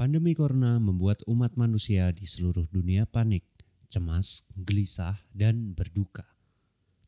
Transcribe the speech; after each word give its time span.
Pandemi 0.00 0.32
corona 0.32 0.80
membuat 0.80 1.20
umat 1.28 1.60
manusia 1.60 2.08
di 2.08 2.24
seluruh 2.24 2.64
dunia 2.72 3.04
panik, 3.04 3.44
cemas, 3.92 4.48
gelisah, 4.56 5.20
dan 5.36 5.76
berduka. 5.76 6.24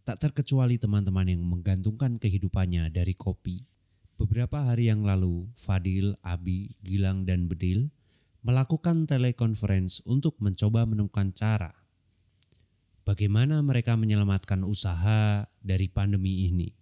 Tak 0.05 0.21
terkecuali 0.21 0.77
teman-teman 0.77 1.25
yang 1.25 1.41
menggantungkan 1.41 2.21
kehidupannya 2.21 2.93
dari 2.93 3.17
kopi. 3.17 3.65
Beberapa 4.21 4.69
hari 4.69 4.93
yang 4.93 5.09
lalu, 5.09 5.49
Fadil, 5.57 6.21
Abi, 6.21 6.77
Gilang, 6.85 7.25
dan 7.25 7.49
Bedil 7.49 7.89
melakukan 8.45 9.09
telekonferensi 9.09 10.05
untuk 10.05 10.37
mencoba 10.45 10.85
menemukan 10.85 11.33
cara 11.33 11.73
bagaimana 13.09 13.65
mereka 13.65 13.97
menyelamatkan 13.97 14.69
usaha 14.69 15.49
dari 15.65 15.89
pandemi 15.89 16.45
ini. 16.45 16.77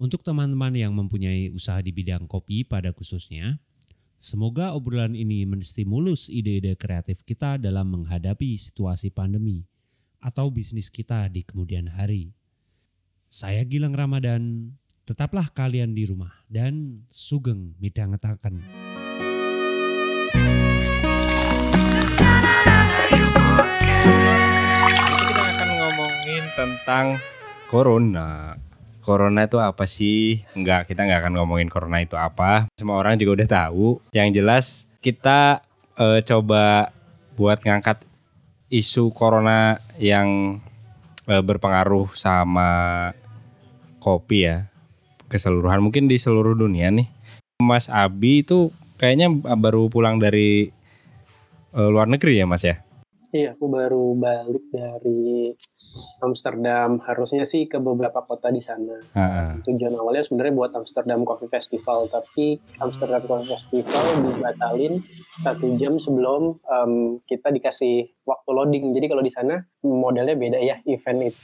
Untuk 0.00 0.24
teman-teman 0.24 0.72
yang 0.72 0.96
mempunyai 0.96 1.52
usaha 1.52 1.84
di 1.84 1.92
bidang 1.92 2.24
kopi 2.24 2.64
pada 2.64 2.96
khususnya, 2.96 3.60
semoga 4.18 4.74
obrolan 4.74 5.14
ini 5.14 5.46
menstimulus 5.46 6.26
ide-ide 6.26 6.74
kreatif 6.74 7.22
kita 7.22 7.56
dalam 7.56 7.94
menghadapi 7.94 8.58
situasi 8.58 9.14
pandemi 9.14 9.64
atau 10.18 10.50
bisnis 10.50 10.90
kita 10.90 11.30
di 11.30 11.46
kemudian 11.46 11.86
hari. 11.86 12.34
Saya 13.30 13.62
Gilang 13.62 13.94
Ramadan, 13.94 14.74
tetaplah 15.06 15.48
kalian 15.54 15.94
di 15.94 16.04
rumah 16.04 16.44
dan 16.50 17.06
sugeng 17.08 17.78
midangetaken. 17.78 18.60
kita 25.28 25.42
akan 25.54 25.68
ngomongin 25.78 26.44
tentang 26.56 27.06
corona. 27.70 28.67
Corona 29.08 29.48
itu 29.48 29.56
apa 29.56 29.88
sih? 29.88 30.44
Enggak, 30.52 30.92
kita 30.92 31.08
nggak 31.08 31.24
akan 31.24 31.40
ngomongin 31.40 31.72
corona 31.72 32.04
itu 32.04 32.12
apa. 32.20 32.68
Semua 32.76 33.00
orang 33.00 33.16
juga 33.16 33.40
udah 33.40 33.48
tahu. 33.48 34.04
Yang 34.12 34.28
jelas 34.36 34.66
kita 35.00 35.64
eh, 35.96 36.20
coba 36.28 36.92
buat 37.40 37.64
ngangkat 37.64 38.04
isu 38.68 39.08
corona 39.16 39.80
yang 39.96 40.60
eh, 41.24 41.40
berpengaruh 41.40 42.12
sama 42.12 42.68
kopi 43.96 44.44
ya 44.44 44.68
keseluruhan 45.32 45.80
mungkin 45.80 46.04
di 46.04 46.20
seluruh 46.20 46.52
dunia 46.52 46.92
nih. 46.92 47.08
Mas 47.64 47.88
Abi 47.88 48.44
itu 48.44 48.68
kayaknya 49.00 49.32
baru 49.56 49.88
pulang 49.88 50.20
dari 50.20 50.68
eh, 51.72 51.88
luar 51.88 52.12
negeri 52.12 52.44
ya 52.44 52.44
Mas 52.44 52.60
ya? 52.60 52.84
Iya, 53.32 53.56
aku 53.56 53.72
baru 53.72 54.16
balik 54.16 54.68
dari 54.72 55.52
Amsterdam. 56.22 56.98
Harusnya 57.02 57.44
sih 57.46 57.66
ke 57.70 57.78
beberapa 57.78 58.22
kota 58.24 58.50
di 58.50 58.62
sana. 58.62 58.98
Ha-ha. 59.14 59.62
Tujuan 59.64 59.94
awalnya 59.96 60.26
sebenarnya 60.26 60.54
buat 60.54 60.72
Amsterdam 60.74 61.22
Coffee 61.22 61.50
Festival, 61.50 62.10
tapi 62.10 62.58
Amsterdam 62.78 63.22
Coffee 63.24 63.54
Festival 63.54 64.04
dibatalin 64.22 65.02
satu 65.38 65.70
jam 65.74 65.96
sebelum 65.96 66.58
em, 66.60 66.92
kita 67.22 67.48
dikasih 67.48 67.94
waktu 68.22 68.48
loading. 68.48 68.84
Jadi 68.90 69.06
kalau 69.06 69.20
di 69.20 69.30
sana 69.30 69.54
modelnya 69.80 70.34
beda 70.34 70.58
ya, 70.58 70.82
event 70.84 71.20
itu 71.24 71.38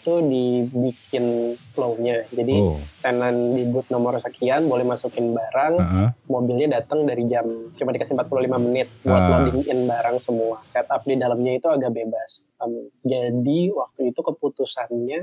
tuh 0.00 0.18
dibikin 0.20 1.24
flow-nya. 1.70 2.26
Jadi 2.28 2.54
Oh. 2.56 2.76
tenan 2.98 3.52
di 3.52 3.62
booth 3.64 3.86
nomor 3.86 4.18
sekian 4.18 4.64
boleh 4.64 4.82
masukin 4.82 5.30
barang, 5.30 5.74
Ha-ha. 5.76 6.04
mobilnya 6.26 6.66
datang 6.72 7.02
dari 7.02 7.22
jam 7.24 7.46
cuma 7.72 7.90
dikasih 7.90 8.14
45 8.14 8.58
menit 8.58 8.90
buat 9.00 9.14
Ah. 9.16 9.30
loading 9.38 9.62
in 9.64 9.84
barang 9.84 10.18
semua. 10.18 10.60
Setup 10.64 11.02
di 11.02 11.14
dalamnya 11.14 11.54
itu 11.54 11.66
agak 11.66 11.92
bebas. 11.92 12.42
Em, 12.58 12.90
jadi 13.00 13.60
waktu 13.70 14.10
itu 14.10 14.20
keputusannya 14.20 15.20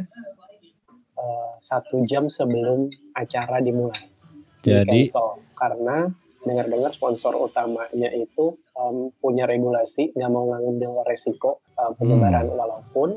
eh, 1.13 1.53
satu 1.59 2.01
jam 2.03 2.27
sebelum 2.27 2.87
acara 3.11 3.59
dimulai. 3.59 4.09
Jadi 4.59 5.05
Di-cancel. 5.05 5.43
karena 5.53 6.07
dengar-dengar 6.43 6.91
sponsor 6.91 7.35
utamanya 7.35 8.11
itu 8.11 8.59
em, 8.75 9.11
punya 9.17 9.43
regulasi 9.43 10.11
nggak 10.11 10.31
mau 10.31 10.51
ngambil 10.51 11.03
resiko 11.07 11.63
eh, 11.73 11.91
penyebaran 11.97 12.47
Hmm. 12.47 12.59
walaupun 12.59 13.09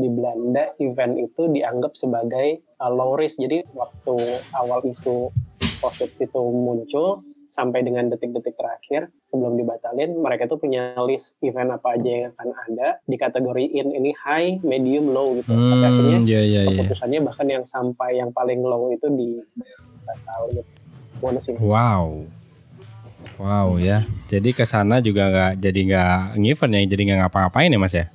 di 0.00 0.08
Belanda 0.08 0.72
event 0.80 1.20
itu 1.20 1.48
dianggap 1.48 1.92
sebagai 1.92 2.60
eh, 2.60 2.92
low 2.92 3.16
risk. 3.16 3.40
Jadi 3.40 3.64
waktu 3.72 4.16
awal 4.54 4.84
isu 4.84 5.32
COVID 5.80 6.10
itu 6.20 6.40
muncul 6.40 7.24
sampai 7.50 7.82
dengan 7.82 8.06
detik-detik 8.06 8.54
terakhir 8.54 9.10
sebelum 9.26 9.58
dibatalin, 9.58 10.14
mereka 10.22 10.46
tuh 10.46 10.62
punya 10.62 10.94
list 11.02 11.34
event 11.42 11.74
apa 11.74 11.98
aja 11.98 12.06
yang 12.06 12.30
akan 12.38 12.54
ada 12.70 13.02
dikategoriin 13.10 13.90
ini 13.90 14.14
high, 14.14 14.62
medium, 14.62 15.10
low 15.10 15.34
gitu. 15.34 15.50
Tapi 15.50 15.82
akhirnya 15.82 16.18
Hmm, 16.22 16.30
iya 16.30 16.40
iya 16.46 16.60
iya. 16.62 16.78
keputusannya 16.78 17.20
bahkan 17.26 17.50
yang 17.50 17.66
sampai 17.66 18.22
yang 18.22 18.30
paling 18.30 18.62
low 18.62 18.94
itu? 18.94 19.10
Mas? 19.10 19.50
Wow. 21.58 22.30
Wow 23.40 23.80
ya. 23.80 24.04
Jadi 24.28 24.52
ke 24.52 24.68
sana 24.68 25.00
juga 25.00 25.32
nggak 25.32 25.52
jadi 25.64 25.80
nggak 25.88 26.14
ngevent 26.36 26.72
ya, 26.76 26.80
jadi 26.92 27.02
nggak 27.08 27.18
ngapa-ngapain 27.24 27.72
ya 27.72 27.80
Mas 27.80 27.96
ya? 27.96 28.06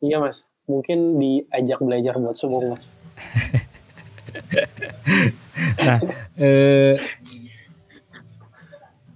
Iya 0.00 0.16
mas, 0.16 0.48
mungkin 0.64 1.16
diajak 1.20 1.80
belajar 1.80 2.16
buat 2.20 2.36
semua 2.36 2.60
mas. 2.76 2.92
Eh 6.40 6.96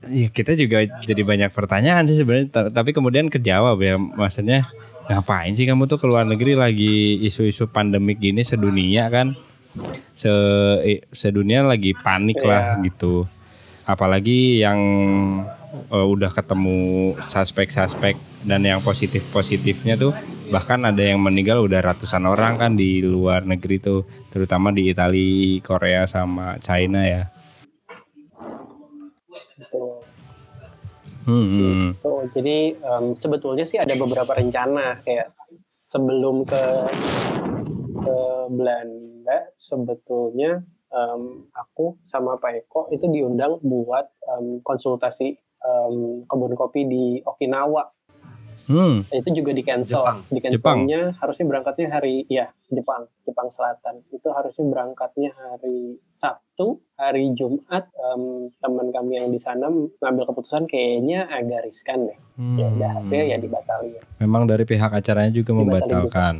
ya 0.04 0.28
kita 0.28 0.52
juga 0.52 0.84
jadi 0.84 1.22
banyak 1.24 1.50
pertanyaan 1.54 2.04
sih 2.04 2.20
sebenarnya, 2.20 2.48
Ta- 2.52 2.72
tapi 2.72 2.92
kemudian 2.92 3.32
kejawab 3.32 3.80
ya 3.80 3.96
maksudnya 3.96 4.68
ngapain 5.08 5.52
sih 5.56 5.64
kamu 5.64 5.88
tuh 5.88 5.96
ke 6.00 6.06
luar 6.08 6.28
negeri 6.28 6.52
lagi 6.56 7.20
isu-isu 7.24 7.68
pandemik 7.68 8.20
gini 8.20 8.44
sedunia 8.44 9.08
kan? 9.08 9.32
Se 10.12 10.32
sedunia 11.12 11.64
lagi 11.64 11.96
panik 11.96 12.40
lah 12.44 12.80
gitu. 12.84 13.24
Apalagi 13.84 14.64
yang 14.64 14.80
eh, 15.92 16.06
udah 16.08 16.32
ketemu 16.32 17.12
suspek-suspek 17.28 18.16
dan 18.44 18.64
yang 18.64 18.80
positif-positifnya 18.80 19.96
tuh 20.00 20.12
bahkan 20.52 20.76
ada 20.84 21.00
yang 21.00 21.24
meninggal 21.24 21.64
udah 21.64 21.80
ratusan 21.80 22.28
orang 22.28 22.60
kan 22.60 22.72
di 22.76 23.00
luar 23.00 23.48
negeri 23.48 23.80
tuh 23.80 24.04
terutama 24.28 24.68
di 24.72 24.92
Italia, 24.92 25.60
Korea 25.64 26.04
sama 26.04 26.60
China 26.60 27.00
ya. 27.00 27.28
Gitu. 29.56 29.84
Hmm, 31.24 31.96
Tuh, 32.04 32.28
jadi 32.36 32.76
em, 32.76 33.16
sebetulnya 33.16 33.64
sih 33.64 33.80
ada 33.80 33.96
beberapa 33.96 34.36
rencana 34.36 35.00
kayak 35.00 35.32
sebelum 35.56 36.44
ke 36.44 36.64
ke 38.04 38.18
Belanda 38.52 39.38
sebetulnya 39.56 40.60
em, 40.94 41.50
aku 41.50 41.98
sama 42.06 42.38
Pak 42.38 42.64
Eko 42.64 42.86
itu 42.94 43.10
diundang 43.10 43.58
buat 43.60 44.06
em, 44.30 44.62
konsultasi 44.62 45.34
em, 45.60 46.22
kebun 46.24 46.54
kopi 46.54 46.86
di 46.86 47.04
Okinawa. 47.26 47.90
hmm, 48.70 49.10
Itu 49.10 49.28
juga 49.34 49.50
di 49.52 49.60
cancel. 49.60 50.00
Jepang. 50.00 50.18
Di 50.30 50.40
cancelnya 50.40 51.12
harusnya 51.18 51.44
berangkatnya 51.50 51.88
hari 51.90 52.24
ya 52.30 52.48
Jepang, 52.70 53.10
Jepang 53.26 53.50
Selatan. 53.50 54.06
Itu 54.08 54.30
harusnya 54.32 54.64
berangkatnya 54.64 55.34
hari 55.34 55.98
Sabtu, 56.14 56.80
hari 56.96 57.34
Jumat. 57.34 57.90
em, 57.92 58.54
teman 58.62 58.88
kami 58.94 59.18
yang 59.18 59.28
di 59.28 59.40
sana 59.42 59.68
ngambil 60.00 60.24
keputusan 60.30 60.64
kayaknya 60.70 61.26
agak 61.28 61.66
riskan 61.66 62.06
deh. 62.08 62.18
Ya 62.56 62.66
udah 62.70 62.90
akhirnya 63.02 63.24
ya 63.34 63.36
dibatalin. 63.42 64.00
Memang 64.22 64.46
dari 64.46 64.64
pihak 64.64 64.94
acaranya 64.94 65.34
juga 65.34 65.50
Dibatalin 65.52 65.66
membatalkan. 65.66 66.34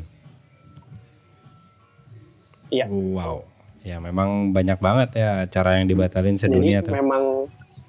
Iya. 2.73 2.87
Wow. 2.91 3.54
Ya 3.85 4.01
memang 4.01 4.57
banyak 4.57 4.81
banget 4.81 5.21
ya 5.21 5.31
acara 5.45 5.77
yang 5.77 5.87
dibatalin 5.93 6.41
sedunia 6.41 6.81
Jadi 6.81 6.89
tuh. 6.89 6.95
memang 6.97 7.23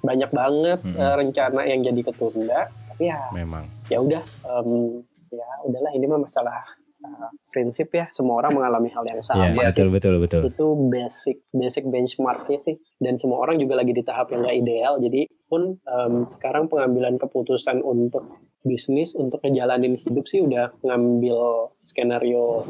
banyak 0.04 0.30
banget 0.30 0.80
eh, 0.84 1.14
rencana 1.16 1.60
yang 1.64 1.80
jadi 1.80 2.00
ketunda. 2.04 2.68
Tapi 2.68 3.08
ya 3.08 3.20
Memang. 3.32 3.64
ya 3.88 3.98
udah 4.04 4.22
em, 4.44 5.00
ya 5.32 5.48
udahlah 5.64 5.92
ini 5.96 6.04
mah 6.04 6.20
masalah 6.20 6.62
eh, 7.00 7.28
prinsip 7.48 7.88
ya. 7.96 8.12
Semua 8.12 8.44
orang 8.44 8.60
mengalami 8.60 8.92
hal 8.92 9.08
yang 9.08 9.24
sama. 9.24 9.48
sih. 9.72 9.72
betul 9.72 9.88
betul 9.88 10.14
betul. 10.20 10.42
itu 10.52 10.66
basic 10.92 11.36
basic 11.56 11.84
benchmarknya 11.88 12.60
sih 12.60 12.76
dan 13.00 13.16
semua 13.16 13.40
orang 13.40 13.56
juga 13.56 13.80
lagi 13.80 13.96
di 13.96 14.04
tahap 14.04 14.30
yang 14.36 14.44
nggak 14.44 14.56
ideal 14.62 15.00
jadi 15.00 15.24
pun 15.48 15.80
em, 15.80 16.28
sekarang 16.28 16.68
pengambilan 16.68 17.16
keputusan 17.16 17.80
untuk 17.80 18.26
bisnis 18.66 19.14
untuk 19.14 19.38
ngejalanin 19.46 19.94
hidup 19.94 20.26
sih 20.26 20.42
udah 20.42 20.74
ngambil 20.82 21.70
skenario 21.86 22.66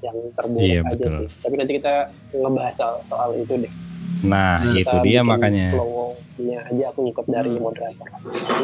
yang 0.00 0.16
terburuk 0.32 0.66
Iya, 0.66 0.80
aja 0.82 0.92
betul. 0.92 1.14
sih 1.16 1.28
tapi 1.40 1.54
nanti 1.56 1.72
kita 1.76 1.94
ngebahas 2.32 2.74
soal, 2.74 2.94
soal 3.06 3.30
itu 3.34 3.54
deh 3.56 3.72
Nah, 4.16 4.64
Kita 4.64 4.96
itu 4.96 4.96
dia 5.04 5.20
bikin 5.20 5.28
makanya. 5.28 5.66
flow-nya 5.70 6.58
aja 6.64 6.84
aku 6.88 6.98
ngikut 7.04 7.26
dari 7.28 7.52
moderator 7.52 8.08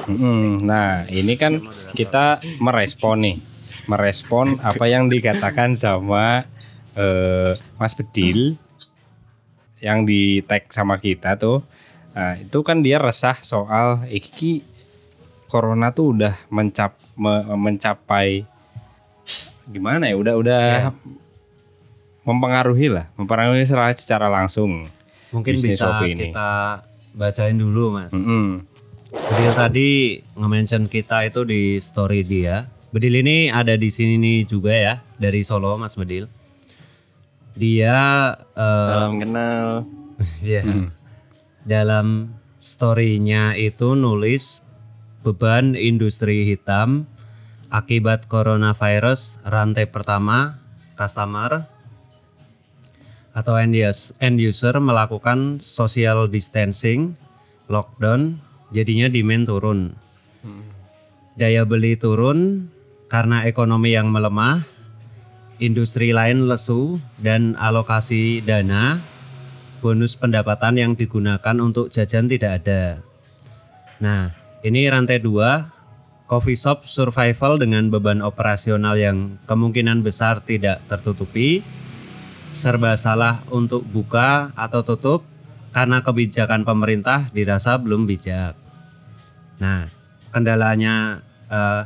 Mm-mm. 0.09 0.65
Nah, 0.65 1.05
ini 1.07 1.37
kan 1.37 1.61
kita 1.93 2.41
merespon 2.59 3.17
nih, 3.21 3.37
merespon 3.85 4.57
apa 4.59 4.89
yang 4.89 5.07
dikatakan 5.07 5.77
sama 5.77 6.49
eh, 6.97 7.53
Mas 7.77 7.93
Bedil 7.93 8.57
yang 9.79 10.03
di 10.03 10.41
tag 10.43 10.67
sama 10.69 10.97
kita 10.97 11.37
tuh. 11.37 11.61
Nah, 12.13 12.35
itu 12.37 12.59
kan 12.61 12.81
dia 12.81 12.97
resah 12.97 13.37
soal 13.41 14.03
iki 14.09 14.65
corona 15.47 15.93
tuh 15.93 16.17
udah 16.17 16.35
mencap 16.49 16.97
me- 17.15 17.45
mencapai 17.57 18.49
gimana 19.65 20.09
ya? 20.09 20.17
Udah 20.17 20.35
udah 20.35 20.67
mempengaruhi 22.23 22.89
lah, 22.91 23.11
mempengaruhi 23.19 23.67
secara, 23.67 23.93
secara 23.95 24.27
langsung. 24.31 24.87
Mungkin 25.33 25.57
Bisnis 25.57 25.81
bisa 25.81 25.99
ini. 26.05 26.31
kita 26.31 26.83
bacain 27.17 27.57
dulu 27.57 27.97
mas. 27.99 28.13
Mm-mm. 28.13 28.63
Bedil 29.13 29.53
tadi 29.53 29.91
nge-mention 30.37 30.89
kita 30.89 31.29
itu 31.29 31.45
di 31.45 31.77
story 31.77 32.25
dia. 32.25 32.65
Bedil 32.93 33.21
ini 33.21 33.53
ada 33.53 33.77
di 33.77 33.89
sini 33.93 34.17
nih 34.17 34.49
juga 34.49 34.73
ya 34.73 34.95
dari 35.21 35.45
Solo 35.45 35.77
Mas 35.77 35.97
Bedil. 35.97 36.29
Dia 37.57 38.33
eh, 38.57 38.89
Salam 38.93 39.21
kenal. 39.21 39.85
ya, 40.45 40.65
dalam 41.69 42.33
story-nya 42.61 43.53
itu 43.57 43.93
nulis 43.93 44.65
beban 45.21 45.77
industri 45.77 46.49
hitam 46.49 47.05
akibat 47.69 48.29
coronavirus 48.29 49.41
rantai 49.45 49.89
pertama 49.89 50.61
customer 50.97 51.72
atau 53.33 53.57
end 53.57 53.77
us- 53.81 54.13
end 54.21 54.41
user 54.41 54.77
melakukan 54.77 55.61
social 55.61 56.29
distancing, 56.29 57.17
lockdown, 57.73 58.37
jadinya 58.73 59.09
demand 59.09 59.49
turun. 59.49 59.81
Daya 61.37 61.65
beli 61.65 61.97
turun 61.97 62.69
karena 63.09 63.49
ekonomi 63.49 63.97
yang 63.97 64.13
melemah, 64.13 64.65
industri 65.61 66.13
lain 66.13 66.45
lesu 66.45 67.01
dan 67.25 67.57
alokasi 67.57 68.45
dana 68.45 69.01
bonus 69.83 70.15
pendapatan 70.15 70.79
yang 70.79 70.93
digunakan 70.95 71.57
untuk 71.59 71.91
jajan 71.91 72.31
tidak 72.31 72.63
ada. 72.63 73.03
Nah, 73.99 74.31
ini 74.63 74.87
rantai 74.87 75.19
dua, 75.19 75.67
coffee 76.31 76.55
shop 76.55 76.87
survival 76.87 77.59
dengan 77.59 77.91
beban 77.91 78.23
operasional 78.23 78.95
yang 78.95 79.37
kemungkinan 79.51 80.07
besar 80.07 80.39
tidak 80.39 80.79
tertutupi, 80.87 81.67
serba 82.53 82.93
salah 83.01 83.41
untuk 83.49 83.81
buka 83.89 84.53
atau 84.53 84.85
tutup 84.85 85.25
karena 85.73 86.05
kebijakan 86.05 86.69
pemerintah 86.69 87.33
dirasa 87.33 87.81
belum 87.81 88.05
bijak. 88.05 88.53
Nah, 89.57 89.89
kendalanya 90.37 91.25
eh, 91.49 91.83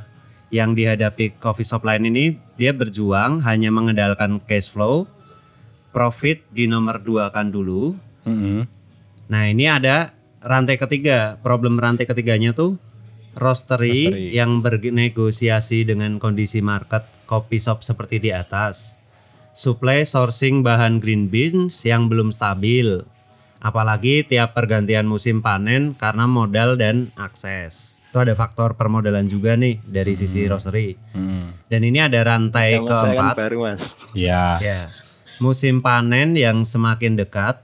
yang 0.50 0.74
dihadapi 0.74 1.38
coffee 1.38 1.66
shop 1.66 1.86
lain 1.86 2.10
ini 2.10 2.34
dia 2.58 2.74
berjuang 2.74 3.42
hanya 3.46 3.70
mengendalikan 3.70 4.42
cash 4.42 4.74
flow, 4.74 5.06
profit 5.94 6.42
di 6.50 6.66
nomor 6.66 6.98
dua 6.98 7.30
kan 7.30 7.54
dulu. 7.54 7.94
Mm-mm. 8.26 8.66
Nah 9.30 9.42
ini 9.46 9.70
ada 9.70 10.14
rantai 10.42 10.78
ketiga. 10.78 11.38
Problem 11.42 11.78
rantai 11.78 12.06
ketiganya 12.06 12.54
tuh 12.54 12.78
roastery, 13.38 14.10
Roastery. 14.10 14.26
yang 14.34 14.62
bernegosiasi 14.62 15.86
dengan 15.86 16.18
kondisi 16.22 16.58
market 16.62 17.06
kopi 17.26 17.58
shop 17.58 17.82
seperti 17.82 18.18
di 18.18 18.30
atas. 18.34 18.98
Supply 19.56 20.04
sourcing 20.04 20.60
bahan 20.60 21.00
green 21.00 21.32
beans 21.32 21.80
yang 21.88 22.12
belum 22.12 22.28
stabil. 22.28 23.00
Apalagi 23.64 24.20
tiap 24.20 24.52
pergantian 24.52 25.08
musim 25.08 25.40
panen 25.40 25.96
karena 25.96 26.28
modal 26.28 26.76
dan 26.76 27.08
akses. 27.16 28.04
Itu 28.04 28.20
ada 28.20 28.36
faktor 28.36 28.76
permodalan 28.76 29.24
juga 29.24 29.56
nih 29.56 29.80
dari 29.80 30.12
sisi 30.12 30.44
roastery. 30.44 31.00
Mm. 31.16 31.72
Dan 31.72 31.80
ini 31.88 32.04
ada 32.04 32.20
rantai 32.20 32.76
Kamu 32.76 32.84
kan 32.84 33.00
keempat. 33.16 33.34
baru 33.40 33.58
mas. 33.64 33.96
Ya. 34.12 34.60
Ya. 34.60 34.92
Musim 35.40 35.80
panen 35.80 36.36
yang 36.36 36.60
semakin 36.60 37.16
dekat, 37.16 37.56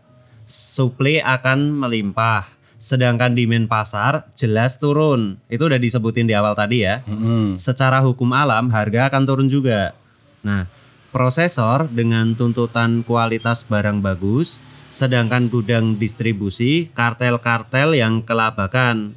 supply 0.49 1.21
akan 1.21 1.77
melimpah. 1.77 2.49
Sedangkan 2.81 3.37
demand 3.37 3.69
pasar 3.69 4.33
jelas 4.33 4.81
turun. 4.81 5.37
Itu 5.53 5.69
udah 5.69 5.77
disebutin 5.77 6.25
di 6.25 6.33
awal 6.33 6.57
tadi 6.57 6.89
ya. 6.89 7.05
Mm-mm. 7.05 7.61
Secara 7.61 8.01
hukum 8.01 8.33
alam 8.33 8.73
harga 8.73 9.13
akan 9.13 9.23
turun 9.29 9.53
juga. 9.53 9.93
Nah, 10.41 10.67
prosesor 11.13 11.93
dengan 11.93 12.33
tuntutan 12.33 13.05
kualitas 13.05 13.69
barang 13.69 14.01
bagus, 14.01 14.65
sedangkan 14.89 15.53
gudang 15.53 16.01
distribusi 16.01 16.89
kartel-kartel 16.97 17.95
yang 17.95 18.25
kelabakan. 18.25 19.15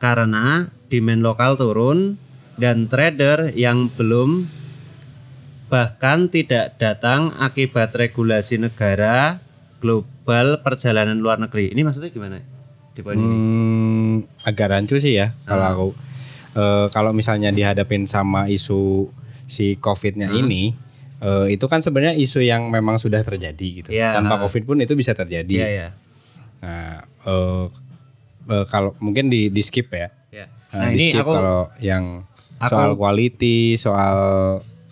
Karena 0.00 0.72
demand 0.88 1.22
lokal 1.22 1.60
turun 1.60 2.16
dan 2.56 2.88
trader 2.88 3.52
yang 3.52 3.92
belum 3.92 4.48
bahkan 5.68 6.28
tidak 6.28 6.76
datang 6.80 7.32
akibat 7.40 7.92
regulasi 7.96 8.60
negara 8.60 9.40
global 9.80 10.60
perjalanan 10.64 11.20
luar 11.20 11.40
negeri. 11.40 11.72
Ini 11.72 11.80
maksudnya 11.84 12.12
gimana? 12.12 12.40
Di 12.94 13.00
poin 13.00 13.16
ini. 13.16 13.26
Hmm, 13.26 14.14
agak 14.44 14.70
rancu 14.70 14.96
sih 14.96 15.18
ya 15.18 15.36
kalau 15.44 15.66
aku. 15.68 15.88
Eh, 16.54 16.86
kalau 16.94 17.10
misalnya 17.10 17.50
dihadapin 17.50 18.06
sama 18.06 18.46
isu 18.46 19.10
si 19.50 19.74
COVID-nya 19.76 20.30
ini, 20.30 20.72
eh, 21.24 21.56
itu 21.56 21.64
kan 21.64 21.80
sebenarnya 21.80 22.14
isu 22.14 22.44
yang 22.44 22.68
memang 22.68 23.00
sudah 23.00 23.24
terjadi 23.24 23.66
gitu. 23.80 23.88
Iya. 23.88 24.20
Tanpa 24.20 24.44
COVID 24.44 24.62
pun 24.64 24.76
itu 24.78 24.92
bisa 24.92 25.16
terjadi. 25.16 25.54
Iya 25.56 25.68
ya. 25.68 25.88
Nah, 26.60 26.94
eh, 27.24 27.64
eh, 28.52 28.64
kalau 28.68 28.92
mungkin 29.00 29.32
di, 29.32 29.48
di 29.48 29.62
skip 29.64 29.88
ya. 29.88 30.12
Ya. 30.28 30.46
Nah, 30.70 30.84
Nah, 30.84 30.90
di 30.92 30.94
ini 30.94 31.06
skip 31.10 31.24
aku 31.24 31.32
kalau 31.32 31.60
yang 31.80 32.04
aku- 32.60 32.70
soal 32.70 32.90
quality, 32.94 33.80
soal 33.80 34.16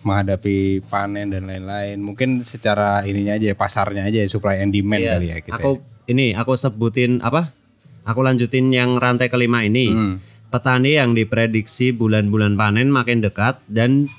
menghadapi 0.03 0.83
panen 0.85 1.31
dan 1.31 1.47
lain-lain. 1.47 1.97
Mungkin 1.97 2.43
secara 2.43 3.07
ininya 3.07 3.39
aja 3.39 3.55
pasarnya 3.55 4.03
aja 4.03 4.19
supply 4.27 4.59
and 4.59 4.75
demand 4.75 4.99
Iya, 4.99 5.11
kali 5.15 5.27
ya 5.31 5.37
kita. 5.39 5.55
Aku 5.57 5.71
ini 6.05 6.35
aku 6.35 6.59
sebutin 6.59 7.23
apa? 7.23 7.55
Aku 8.03 8.19
lanjutin 8.19 8.67
yang 8.69 8.99
rantai 8.99 9.31
kelima 9.31 9.63
ini. 9.63 9.87
Hmm. 9.87 10.15
Petani 10.51 10.99
yang 10.99 11.15
diprediksi 11.17 11.89
bulan-bulan 11.89 12.53
panen 12.53 12.91
makin 12.91 13.23
dekat 13.23 13.57
dan 13.65 14.11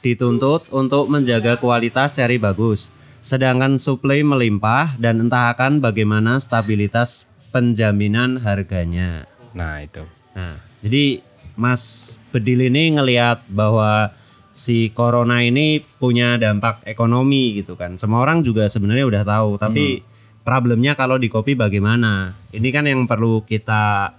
dituntut 0.00 0.68
untuk 0.72 1.08
menjaga 1.12 1.56
kualitas 1.60 2.16
cari 2.16 2.40
bagus. 2.40 2.92
Sedangkan 3.20 3.76
suplai 3.76 4.24
melimpah 4.24 4.96
dan 4.96 5.20
entah 5.20 5.52
akan 5.52 5.84
bagaimana 5.84 6.40
stabilitas 6.40 7.28
penjaminan 7.52 8.40
harganya. 8.40 9.28
Nah, 9.52 9.84
itu. 9.84 10.04
Nah, 10.32 10.56
jadi 10.80 11.20
Mas 11.52 12.16
Bedil 12.32 12.72
ini 12.72 12.96
ngelihat 12.96 13.44
bahwa 13.52 14.16
si 14.56 14.88
corona 14.92 15.44
ini 15.44 15.84
punya 16.00 16.40
dampak 16.40 16.80
ekonomi 16.88 17.60
gitu 17.60 17.76
kan. 17.76 18.00
Semua 18.00 18.24
orang 18.24 18.40
juga 18.40 18.64
sebenarnya 18.68 19.04
udah 19.04 19.22
tahu, 19.28 19.50
tapi 19.60 20.00
problemnya 20.46 20.96
kalau 20.96 21.20
di 21.20 21.28
kopi 21.28 21.52
bagaimana? 21.52 22.32
Ini 22.50 22.68
kan 22.72 22.88
yang 22.88 23.04
perlu 23.04 23.44
kita 23.44 24.16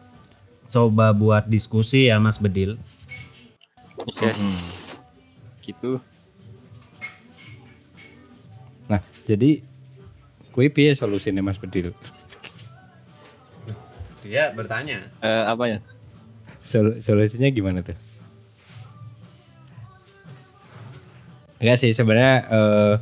coba 0.72 1.12
buat 1.12 1.50
diskusi 1.50 2.08
ya 2.08 2.22
Mas 2.22 2.38
Bedil. 2.38 2.78
Yes. 4.22 4.81
Gitu. 5.72 6.04
Nah, 8.92 9.00
jadi 9.24 9.64
kue 10.52 10.68
piye 10.68 10.92
solusinya 11.00 11.40
Mas 11.40 11.56
Bedil? 11.56 11.96
Dia 14.22 14.52
bertanya. 14.52 15.08
Eh, 15.24 15.44
apa 15.48 15.64
ya? 15.72 15.80
Sol- 16.68 17.00
solusinya 17.00 17.48
gimana 17.48 17.82
tuh? 17.82 17.96
Enggak 21.62 21.78
sih 21.80 21.96
sebenarnya 21.96 22.36
eh, 22.52 22.94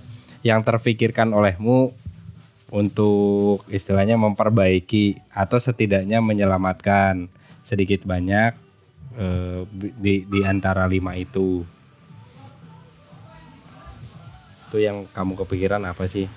yang 0.46 0.62
terfikirkan 0.64 1.32
olehmu 1.34 1.92
untuk 2.70 3.66
istilahnya 3.72 4.14
memperbaiki 4.14 5.18
atau 5.34 5.58
setidaknya 5.58 6.22
menyelamatkan 6.22 7.28
sedikit 7.66 8.06
banyak 8.06 8.54
eh, 9.18 9.60
di 9.74 10.24
di 10.24 10.40
antara 10.46 10.86
lima 10.86 11.18
itu. 11.18 11.66
Itu 14.70 14.78
yang 14.78 15.10
kamu 15.10 15.34
kepikiran 15.36 15.82
apa 15.84 16.06
sih? 16.06 16.30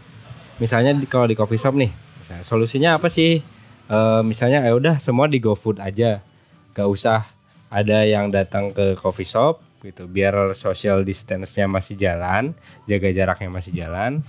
Misalnya 0.57 0.93
di- 0.93 1.05
kalau 1.05 1.25
di 1.25 1.35
coffee 1.35 1.57
shop 1.57 1.73
nih, 1.75 1.93
nah, 2.27 2.41
solusinya 2.41 2.97
apa 2.97 3.07
sih? 3.07 3.45
Eh, 3.85 4.23
misalnya 4.23 4.62
ya 4.62 4.73
udah 4.73 4.97
semua 4.97 5.27
di 5.27 5.37
GoFood 5.37 5.77
aja 5.77 6.25
gak 6.73 6.89
usah 6.89 7.29
ada 7.69 8.03
yang 8.03 8.33
datang 8.33 8.73
ke 8.73 8.97
coffee 8.97 9.27
shop 9.27 9.61
gitu 9.83 10.07
biar 10.07 10.33
social 10.55 11.03
distance-nya 11.03 11.67
masih 11.67 12.01
jalan 12.01 12.57
jaga 12.87 13.11
jaraknya 13.11 13.51
masih 13.51 13.75
jalan 13.75 14.25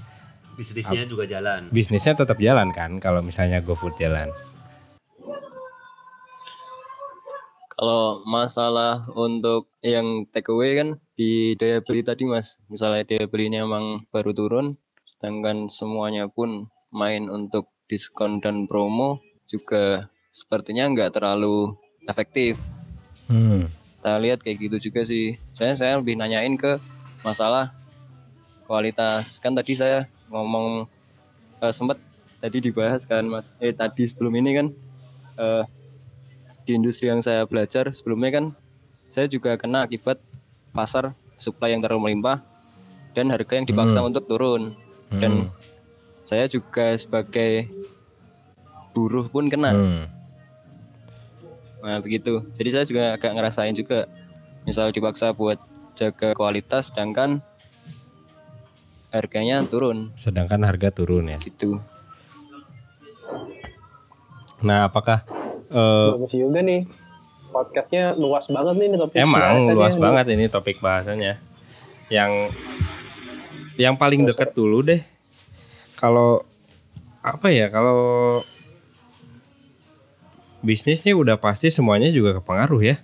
Bisnisnya 0.54 1.06
juga 1.06 1.24
jalan. 1.24 1.70
bisnisnya 1.70 2.14
tetap 2.14 2.36
jalan 2.38 2.70
kan 2.70 2.98
kalau 2.98 3.22
misalnya 3.22 3.58
GoFood 3.60 3.96
jalan 3.96 4.28
Kalau 7.84 8.24
masalah 8.24 9.04
untuk 9.12 9.68
yang 9.84 10.24
take 10.32 10.48
away 10.48 10.80
kan 10.80 11.04
di 11.20 11.52
daya 11.60 11.84
beli 11.84 12.00
tadi 12.00 12.24
mas, 12.24 12.56
misalnya 12.72 13.04
daya 13.04 13.28
belinya 13.28 13.60
emang 13.60 14.08
baru 14.08 14.32
turun, 14.32 14.80
sedangkan 15.04 15.68
semuanya 15.68 16.32
pun 16.32 16.72
main 16.96 17.28
untuk 17.28 17.68
diskon 17.92 18.40
dan 18.40 18.72
promo 18.72 19.20
juga 19.52 20.08
sepertinya 20.32 20.88
nggak 20.96 21.12
terlalu 21.20 21.76
efektif. 22.08 22.56
hmm. 23.28 23.68
Kita 24.00 24.16
lihat 24.16 24.40
kayak 24.48 24.64
gitu 24.64 24.88
juga 24.88 25.04
sih. 25.04 25.36
Saya 25.52 25.76
saya 25.76 26.00
lebih 26.00 26.16
nanyain 26.16 26.56
ke 26.56 26.80
masalah 27.20 27.76
kualitas. 28.64 29.44
Kan 29.44 29.60
tadi 29.60 29.76
saya 29.76 30.08
ngomong 30.32 30.88
eh, 31.60 31.74
sempat 31.76 32.00
tadi 32.40 32.64
dibahas 32.64 33.04
kan 33.04 33.28
mas. 33.28 33.52
Eh 33.60 33.76
tadi 33.76 34.08
sebelum 34.08 34.40
ini 34.40 34.56
kan 34.56 34.68
eh, 35.36 35.83
di 36.64 36.74
industri 36.74 37.08
yang 37.08 37.20
saya 37.20 37.44
belajar 37.44 37.92
sebelumnya 37.92 38.32
kan 38.32 38.46
saya 39.08 39.28
juga 39.28 39.54
kena 39.56 39.84
akibat 39.84 40.18
pasar 40.72 41.12
supply 41.36 41.72
yang 41.72 41.84
terlalu 41.84 42.10
melimpah 42.10 42.40
dan 43.14 43.30
harga 43.30 43.54
yang 43.54 43.64
dipaksa 43.64 44.00
Hmm. 44.00 44.10
untuk 44.10 44.26
turun. 44.26 44.74
Dan 45.14 45.54
saya 46.24 46.48
juga 46.48 46.98
sebagai 46.98 47.70
buruh 48.92 49.28
pun 49.28 49.46
kena. 49.46 49.70
Hmm. 49.70 50.04
Nah 51.80 52.00
begitu. 52.00 52.42
Jadi 52.56 52.70
saya 52.72 52.86
juga 52.88 53.14
agak 53.14 53.32
ngerasain 53.32 53.76
juga. 53.76 54.10
Misal 54.64 54.90
dipaksa 54.90 55.30
buat 55.30 55.60
jaga 55.94 56.34
kualitas, 56.34 56.88
sedangkan 56.90 57.44
harganya 59.12 59.62
turun 59.62 60.10
Sedangkan 60.16 60.64
harga 60.64 60.90
turun 60.90 61.30
ya. 61.30 61.38
gitu. 61.38 61.78
Nah, 64.64 64.88
apakah 64.88 65.28
eh, 65.70 66.08
Bagus 66.18 66.34
juga 66.34 66.60
nih. 66.60 66.84
Podcastnya 67.54 68.18
luas 68.18 68.50
banget 68.50 68.76
nih 68.82 68.88
ini 68.90 68.98
topik 68.98 69.18
emang 69.22 69.62
luas 69.78 69.96
banget 69.96 70.26
ini 70.34 70.46
topik 70.50 70.78
bahasannya. 70.82 71.38
Yang 72.10 72.32
yang 73.78 73.96
paling 73.98 74.26
dekat 74.26 74.58
dulu 74.58 74.82
deh. 74.82 75.02
Kalau 76.02 76.42
apa 77.22 77.54
ya? 77.54 77.70
Kalau 77.70 78.42
bisnisnya 80.64 81.14
udah 81.14 81.38
pasti 81.38 81.70
semuanya 81.70 82.10
juga 82.10 82.42
kepengaruh 82.42 82.82
ya. 82.82 82.96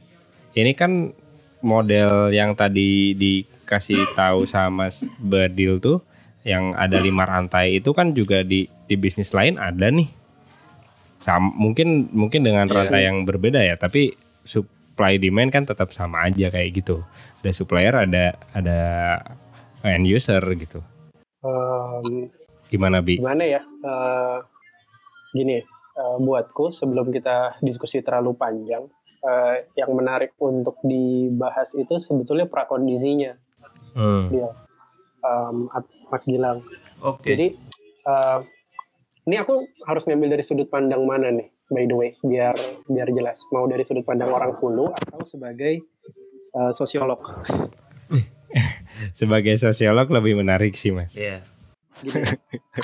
Ini 0.57 0.73
kan 0.73 1.13
model 1.59 2.31
yang 2.33 2.55
tadi 2.55 3.13
dikasih 3.13 4.15
tahu 4.15 4.47
sama 4.47 4.89
Badil 5.19 5.77
tuh 5.77 5.99
yang 6.47 6.71
ada 6.73 6.97
lima 7.03 7.27
rantai 7.27 7.83
itu 7.83 7.91
kan 7.91 8.15
juga 8.15 8.41
di 8.41 8.65
di 8.87 8.95
bisnis 8.95 9.35
lain 9.35 9.59
ada 9.59 9.91
nih. 9.91 10.18
Sam, 11.29 11.53
mungkin 11.53 12.09
mungkin 12.09 12.41
dengan 12.41 12.65
Iya. 12.65 12.73
rantai 12.73 13.05
yang 13.05 13.21
berbeda 13.21 13.61
ya, 13.61 13.77
tapi 13.77 14.17
supply 14.41 15.21
demand 15.21 15.53
kan 15.53 15.61
tetap 15.61 15.93
sama 15.93 16.25
aja 16.25 16.49
kayak 16.49 16.73
gitu. 16.73 17.05
Ada 17.39 17.53
supplier, 17.53 17.93
ada 17.93 18.33
ada 18.49 18.79
end 19.85 20.09
user 20.09 20.41
gitu. 20.57 20.81
Em, 21.45 22.33
Gimana 22.67 22.99
bi? 22.99 23.21
gimana 23.21 23.45
ya? 23.45 23.61
Eh, 23.61 24.37
gini, 25.31 25.61
eh, 25.93 26.17
buatku 26.19 26.73
sebelum 26.73 27.13
kita 27.13 27.61
diskusi 27.61 28.01
terlalu 28.01 28.33
panjang, 28.33 28.89
eh, 29.21 29.69
yang 29.77 29.93
menarik 29.93 30.33
untuk 30.35 30.81
dibahas 30.81 31.77
itu 31.77 32.01
sebetulnya 32.01 32.45
prakondisinya, 32.45 33.37
Hmm. 33.93 34.33
dia, 34.33 34.49
Em, 35.19 35.67
At- 35.69 35.93
Mas 36.09 36.23
Gilang. 36.23 36.65
Oke. 36.99 37.37
Jadi 37.37 37.47
eh, 38.01 38.39
ini 39.29 39.37
aku 39.37 39.69
harus 39.85 40.09
ngambil 40.09 40.33
dari 40.33 40.41
sudut 40.41 40.65
pandang 40.73 41.05
mana 41.05 41.29
nih, 41.29 41.53
by 41.69 41.85
the 41.85 41.93
way, 41.93 42.09
biar 42.25 42.57
biar 42.89 43.13
jelas. 43.13 43.45
Mau 43.53 43.69
dari 43.69 43.85
sudut 43.85 44.01
pandang 44.01 44.33
orang 44.33 44.57
hulu 44.57 44.89
atau 44.89 45.21
sebagai 45.21 45.85
eh, 46.57 46.71
sosiolog. 46.73 47.21
Sebagai 49.15 49.55
sosiolog 49.55 50.09
lebih 50.11 50.41
menarik 50.41 50.73
sih 50.75 50.91
mas. 50.91 51.13
Iya. 51.15 51.45
Gitu. 52.01 52.19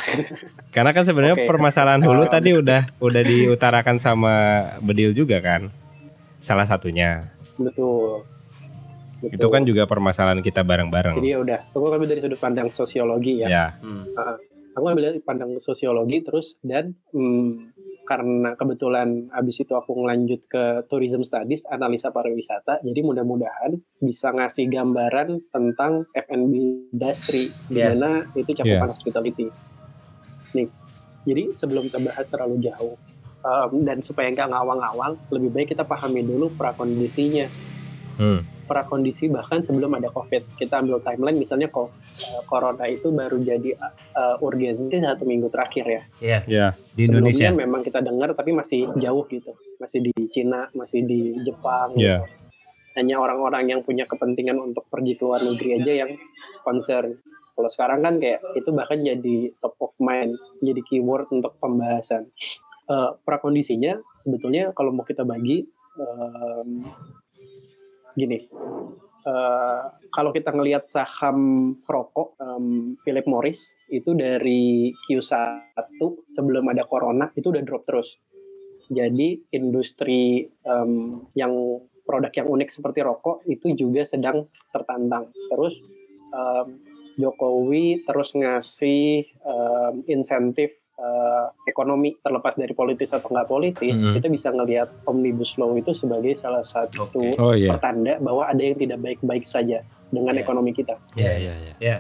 Karena 0.75 0.93
kan 0.95 1.03
sebenarnya 1.03 1.43
Oke. 1.43 1.49
permasalahan 1.49 1.99
hulu 2.05 2.29
tadi 2.29 2.55
udah 2.55 2.93
udah 3.03 3.23
diutarakan 3.25 3.97
sama 3.97 4.33
Bedil 4.79 5.11
juga 5.11 5.41
kan. 5.41 5.73
Salah 6.39 6.69
satunya. 6.69 7.33
Betul. 7.57 8.23
Betul. 9.19 9.35
Itu 9.35 9.47
kan 9.49 9.65
juga 9.65 9.89
permasalahan 9.89 10.39
kita 10.39 10.61
bareng-bareng. 10.61 11.17
Jadi 11.17 11.33
ya 11.33 11.41
udah, 11.41 11.59
aku 11.73 11.85
ambil 11.89 12.07
dari 12.13 12.21
sudut 12.21 12.39
pandang 12.39 12.69
sosiologi 12.69 13.41
ya. 13.41 13.47
Ya. 13.49 13.65
Hmm. 13.81 14.05
Aku 14.75 14.85
ambil 14.91 15.15
dari 15.15 15.23
pandang 15.23 15.55
sosiologi 15.63 16.19
terus 16.19 16.59
dan 16.59 16.91
hmm, 17.15 17.75
karena 18.05 18.53
kebetulan 18.53 19.33
abis 19.33 19.65
itu 19.65 19.73
aku 19.73 19.97
ngelanjut 19.97 20.41
ke 20.45 20.63
tourism 20.85 21.25
studies, 21.25 21.65
analisa 21.65 22.13
pariwisata, 22.13 22.85
jadi 22.85 23.01
mudah-mudahan 23.01 23.81
bisa 23.97 24.29
ngasih 24.29 24.69
gambaran 24.69 25.49
tentang 25.49 26.05
F&B 26.13 26.53
industry, 26.93 27.49
di 27.65 27.81
Iya. 27.81 27.97
mana 27.97 28.29
itu 28.37 28.51
cakupan 28.53 28.93
hospitality. 28.93 29.49
Nih, 30.53 30.69
jadi 31.25 31.43
sebelum 31.57 31.89
kita 31.89 31.99
bahas 32.05 32.25
terlalu 32.29 32.61
jauh, 32.61 32.93
um, 33.41 33.71
dan 33.81 34.05
supaya 34.05 34.29
nggak 34.29 34.53
ngawang-ngawang, 34.53 35.17
lebih 35.33 35.49
baik 35.49 35.67
kita 35.73 35.81
pahami 35.81 36.21
dulu 36.21 36.53
prakondisinya 36.53 37.49
Hmm. 38.15 38.47
Prakondisi 38.65 39.31
bahkan 39.31 39.61
sebelum 39.61 39.93
ada 39.95 40.09
COVID. 40.11 40.57
Kita 40.59 40.81
ambil 40.81 40.99
timeline 41.05 41.37
misalnya 41.39 41.71
kok 41.71 41.93
eh, 42.17 42.41
corona 42.49 42.85
itu 42.89 43.13
baru 43.13 43.37
jadi 43.39 43.77
eh, 43.77 44.45
urgensi 44.45 44.97
satu 44.99 45.23
minggu 45.23 45.47
terakhir 45.53 45.85
ya. 45.85 46.01
Iya. 46.19 46.39
Ya. 46.49 46.67
Di 46.93 47.07
Indonesia. 47.07 47.49
Sebelumnya 47.49 47.63
memang 47.65 47.81
kita 47.85 47.99
dengar 48.01 48.33
tapi 48.33 48.51
masih 48.51 48.91
jauh 48.97 49.23
gitu. 49.29 49.53
Masih 49.79 49.99
di 50.03 50.13
Cina, 50.33 50.67
masih 50.73 51.05
di 51.05 51.37
Jepang. 51.45 51.95
Ya. 51.95 52.25
Hanya 52.97 53.19
orang-orang 53.19 53.69
yang 53.69 53.81
punya 53.83 54.07
kepentingan 54.07 54.55
untuk 54.55 54.87
pergi 54.87 55.19
ke 55.19 55.23
luar 55.23 55.43
negeri 55.43 55.83
aja 55.83 55.93
yang 56.05 56.11
concern. 56.63 57.19
Kalau 57.55 57.69
sekarang 57.71 58.03
kan 58.03 58.19
kayak 58.19 58.43
itu 58.55 58.67
bahkan 58.75 58.99
jadi 58.99 59.51
top 59.63 59.79
of 59.79 59.95
mind, 59.99 60.35
jadi 60.59 60.81
keyword 60.83 61.31
untuk 61.31 61.55
pembahasan. 61.59 62.27
Eh, 62.85 63.11
prakondisinya 63.25 63.97
sebetulnya 64.21 64.69
kalau 64.77 64.93
mau 64.93 65.01
kita 65.01 65.25
bagi 65.25 65.65
em, 65.97 66.85
gini, 68.15 68.47
eh, 69.27 69.83
kalau 70.09 70.31
kita 70.31 70.55
ngelihat 70.55 70.87
saham 70.87 71.71
rokok 71.83 72.39
em, 72.39 72.95
Philip 73.03 73.27
Morris 73.27 73.75
itu 73.91 74.15
dari 74.15 74.95
Q1 74.95 75.99
sebelum 76.31 76.71
ada 76.71 76.87
corona 76.87 77.27
itu 77.35 77.51
udah 77.51 77.63
drop 77.67 77.83
terus. 77.83 78.15
Jadi 78.87 79.43
industri 79.51 80.47
em, 80.63 81.21
yang 81.35 81.51
produk 82.05 82.31
yang 82.31 82.47
unik 82.47 82.69
seperti 82.71 83.03
rokok 83.03 83.43
itu 83.49 83.75
juga 83.75 84.07
sedang 84.07 84.47
tertantang. 84.71 85.35
Terus 85.51 85.83
em, 86.31 86.79
Jokowi 87.19 88.07
terus 88.07 88.31
ngasih 88.31 89.27
em, 89.43 89.95
insentif 90.07 90.84
eh, 90.95 91.45
ekonomi 91.67 92.15
terlepas 92.23 92.55
dari 92.55 92.71
politis 92.71 93.11
atau 93.11 93.27
nggak 93.27 93.49
politis, 93.51 93.99
Mhm. 93.99 94.13
kita 94.15 94.27
bisa 94.31 94.47
ngelihat 94.55 94.89
omnibus 95.05 95.59
law 95.59 95.75
itu 95.75 95.91
sebagai 95.91 96.31
salah 96.39 96.63
satu 96.63 97.11
Oke. 97.11 97.35
Oh 97.35 97.51
iya. 97.51 97.75
pertanda 97.75 98.15
bahwa 98.23 98.47
ada 98.47 98.63
yang 98.63 98.79
tidak 98.79 99.03
baik-baik 99.03 99.43
saja 99.43 99.83
dengan 100.07 100.39
Iya. 100.39 100.41
ekonomi 100.47 100.71
kita. 100.71 100.95
Iya, 101.19 101.33
iya, 101.35 101.53
iya. 101.83 101.97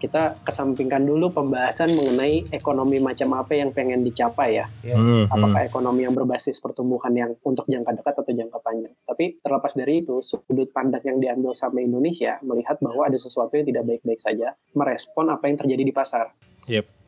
Kita 0.00 0.40
kesampingkan 0.40 1.04
dulu 1.04 1.28
pembahasan 1.28 1.92
mengenai 1.92 2.48
ekonomi 2.56 2.96
macam 3.04 3.36
apa 3.36 3.52
yang 3.52 3.68
pengen 3.76 4.00
dicapai 4.00 4.56
ya. 4.56 4.64
Hmm, 4.80 4.96
hmm. 4.96 5.24
Apakah 5.28 5.60
ekonomi 5.60 6.08
yang 6.08 6.16
berbasis 6.16 6.56
pertumbuhan 6.56 7.12
yang 7.12 7.36
untuk 7.44 7.68
jangka 7.68 8.00
dekat 8.00 8.16
atau 8.16 8.32
jangka 8.32 8.64
panjang. 8.64 8.96
Tapi 9.04 9.44
terlepas 9.44 9.76
dari 9.76 10.00
itu, 10.00 10.24
sudut 10.24 10.72
pandang 10.72 11.04
yang 11.04 11.20
diambil 11.20 11.52
sama 11.52 11.84
Indonesia 11.84 12.40
melihat 12.40 12.80
bahwa 12.80 13.12
ada 13.12 13.20
sesuatu 13.20 13.60
yang 13.60 13.68
tidak 13.68 13.84
baik-baik 13.84 14.24
saja, 14.24 14.56
merespon 14.72 15.28
apa 15.28 15.44
yang 15.52 15.60
terjadi 15.60 15.84
di 15.84 15.92
pasar. 15.92 16.32
Yep. 16.64 16.99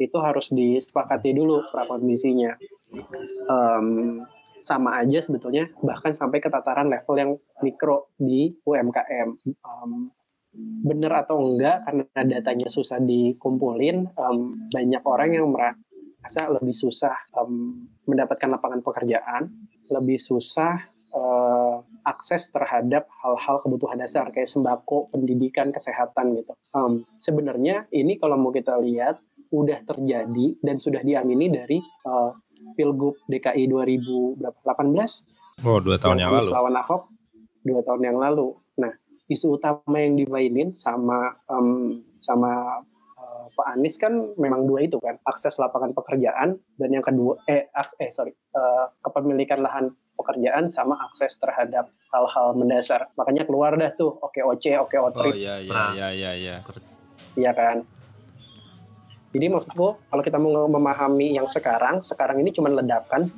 Itu 0.00 0.16
harus 0.24 0.48
disepakati 0.48 1.36
dulu 1.36 1.68
prakondisinya. 1.68 2.56
Em, 3.46 3.86
sama 4.64 5.00
aja 5.00 5.20
sebetulnya 5.20 5.68
bahkan 5.80 6.16
sampai 6.16 6.40
ke 6.40 6.48
tataran 6.48 6.88
level 6.88 7.16
yang 7.16 7.30
mikro 7.60 8.12
di 8.16 8.48
UMKM. 8.64 9.28
Em, 9.44 9.90
bener 10.82 11.12
atau 11.14 11.38
enggak 11.38 11.86
karena 11.86 12.04
datanya 12.40 12.72
susah 12.72 12.98
dikumpulin, 12.98 14.08
em, 14.08 14.38
banyak 14.72 15.02
orang 15.04 15.28
yang 15.36 15.46
merasa 15.52 16.48
lebih 16.48 16.74
susah 16.74 17.14
em, 17.36 17.84
mendapatkan 18.08 18.48
lapangan 18.48 18.80
pekerjaan, 18.80 19.52
lebih 19.92 20.16
susah 20.16 20.90
eh, 21.10 21.76
akses 22.06 22.54
terhadap 22.54 23.10
hal-hal 23.22 23.58
kebutuhan 23.66 23.98
dasar 23.98 24.30
kayak 24.30 24.46
sembako, 24.46 25.10
pendidikan, 25.10 25.74
kesehatan 25.74 26.38
gitu. 26.38 26.54
Em, 26.74 27.02
sebenarnya 27.18 27.90
ini 27.90 28.16
kalau 28.16 28.38
mau 28.38 28.54
kita 28.54 28.78
lihat 28.78 29.18
udah 29.50 29.82
terjadi 29.82 30.46
dan 30.62 30.76
sudah 30.78 31.02
diamini 31.02 31.50
dari 31.50 31.78
eh, 31.82 32.30
Pilgub 32.74 33.18
DKI 33.26 33.66
2018 33.66 34.46
Oh 35.60 35.76
dua 35.76 36.00
tahun 36.00 36.16
yang 36.16 36.32
lalu. 36.32 36.50
lawan 36.50 36.74
Ahok 36.74 37.02
dua 37.60 37.80
tahun 37.84 38.00
yang 38.00 38.16
lalu. 38.16 38.56
Nah, 38.80 38.92
isu 39.28 39.60
utama 39.60 40.00
yang 40.00 40.16
dimainin 40.16 40.72
sama 40.72 41.36
em, 41.52 42.00
sama 42.24 42.80
eh, 43.20 43.44
Pak 43.52 43.76
Anies 43.76 44.00
kan 44.00 44.12
memang 44.40 44.64
dua 44.64 44.88
itu 44.88 44.96
kan, 44.96 45.20
akses 45.28 45.60
lapangan 45.60 45.92
pekerjaan 45.92 46.56
dan 46.80 46.88
yang 46.88 47.04
kedua 47.04 47.36
eh 47.44 47.68
eh 48.00 48.10
sorry 48.10 48.32
eh, 48.32 48.84
kepemilikan 49.04 49.60
lahan 49.60 49.92
pekerjaan 50.16 50.68
sama 50.68 50.96
akses 51.00 51.36
terhadap 51.36 51.92
hal-hal 52.08 52.52
mendasar. 52.52 53.08
Makanya 53.16 53.44
keluar 53.44 53.76
dah 53.76 53.92
tuh 53.96 54.16
OKOC, 54.20 54.64
OKO 54.80 55.00
Oh 55.00 55.12
trip, 55.12 55.32
iya 55.36 55.60
iya 55.60 55.72
Nah. 55.72 55.90
iya 55.92 56.08
iya 56.12 56.30
iya. 56.36 56.56
iya 57.36 57.52
kan. 57.52 57.84
Jadi 59.30 59.46
maksudku 59.46 60.10
kalau 60.10 60.22
kita 60.22 60.36
mau 60.36 60.66
memahami 60.66 61.32
yang 61.32 61.46
sekarang, 61.46 62.02
sekarang 62.02 62.42
ini 62.42 62.50
cuma 62.50 62.66
ledakan 62.66 63.30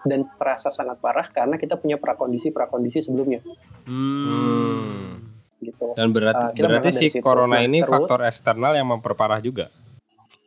dan 0.00 0.24
terasa 0.38 0.70
sangat 0.70 0.96
parah 0.96 1.26
karena 1.26 1.54
kita 1.54 1.74
punya 1.74 1.98
prakondisi-prakondisi 1.98 3.02
sebelumnya 3.02 3.42
Hmm. 3.84 5.26
gitu. 5.58 5.92
Dan 5.92 6.08
berarti 6.10 6.40
Uh, 6.40 6.52
kita 6.54 6.66
berarti 6.66 6.90
si 6.90 7.06
situ. 7.10 7.20
corona 7.20 7.58
Nah, 7.58 7.66
ini 7.66 7.82
terus- 7.82 7.90
faktor 7.90 8.20
eksternal 8.22 8.72
yang 8.72 8.88
memperparah 8.88 9.40
juga. 9.40 9.68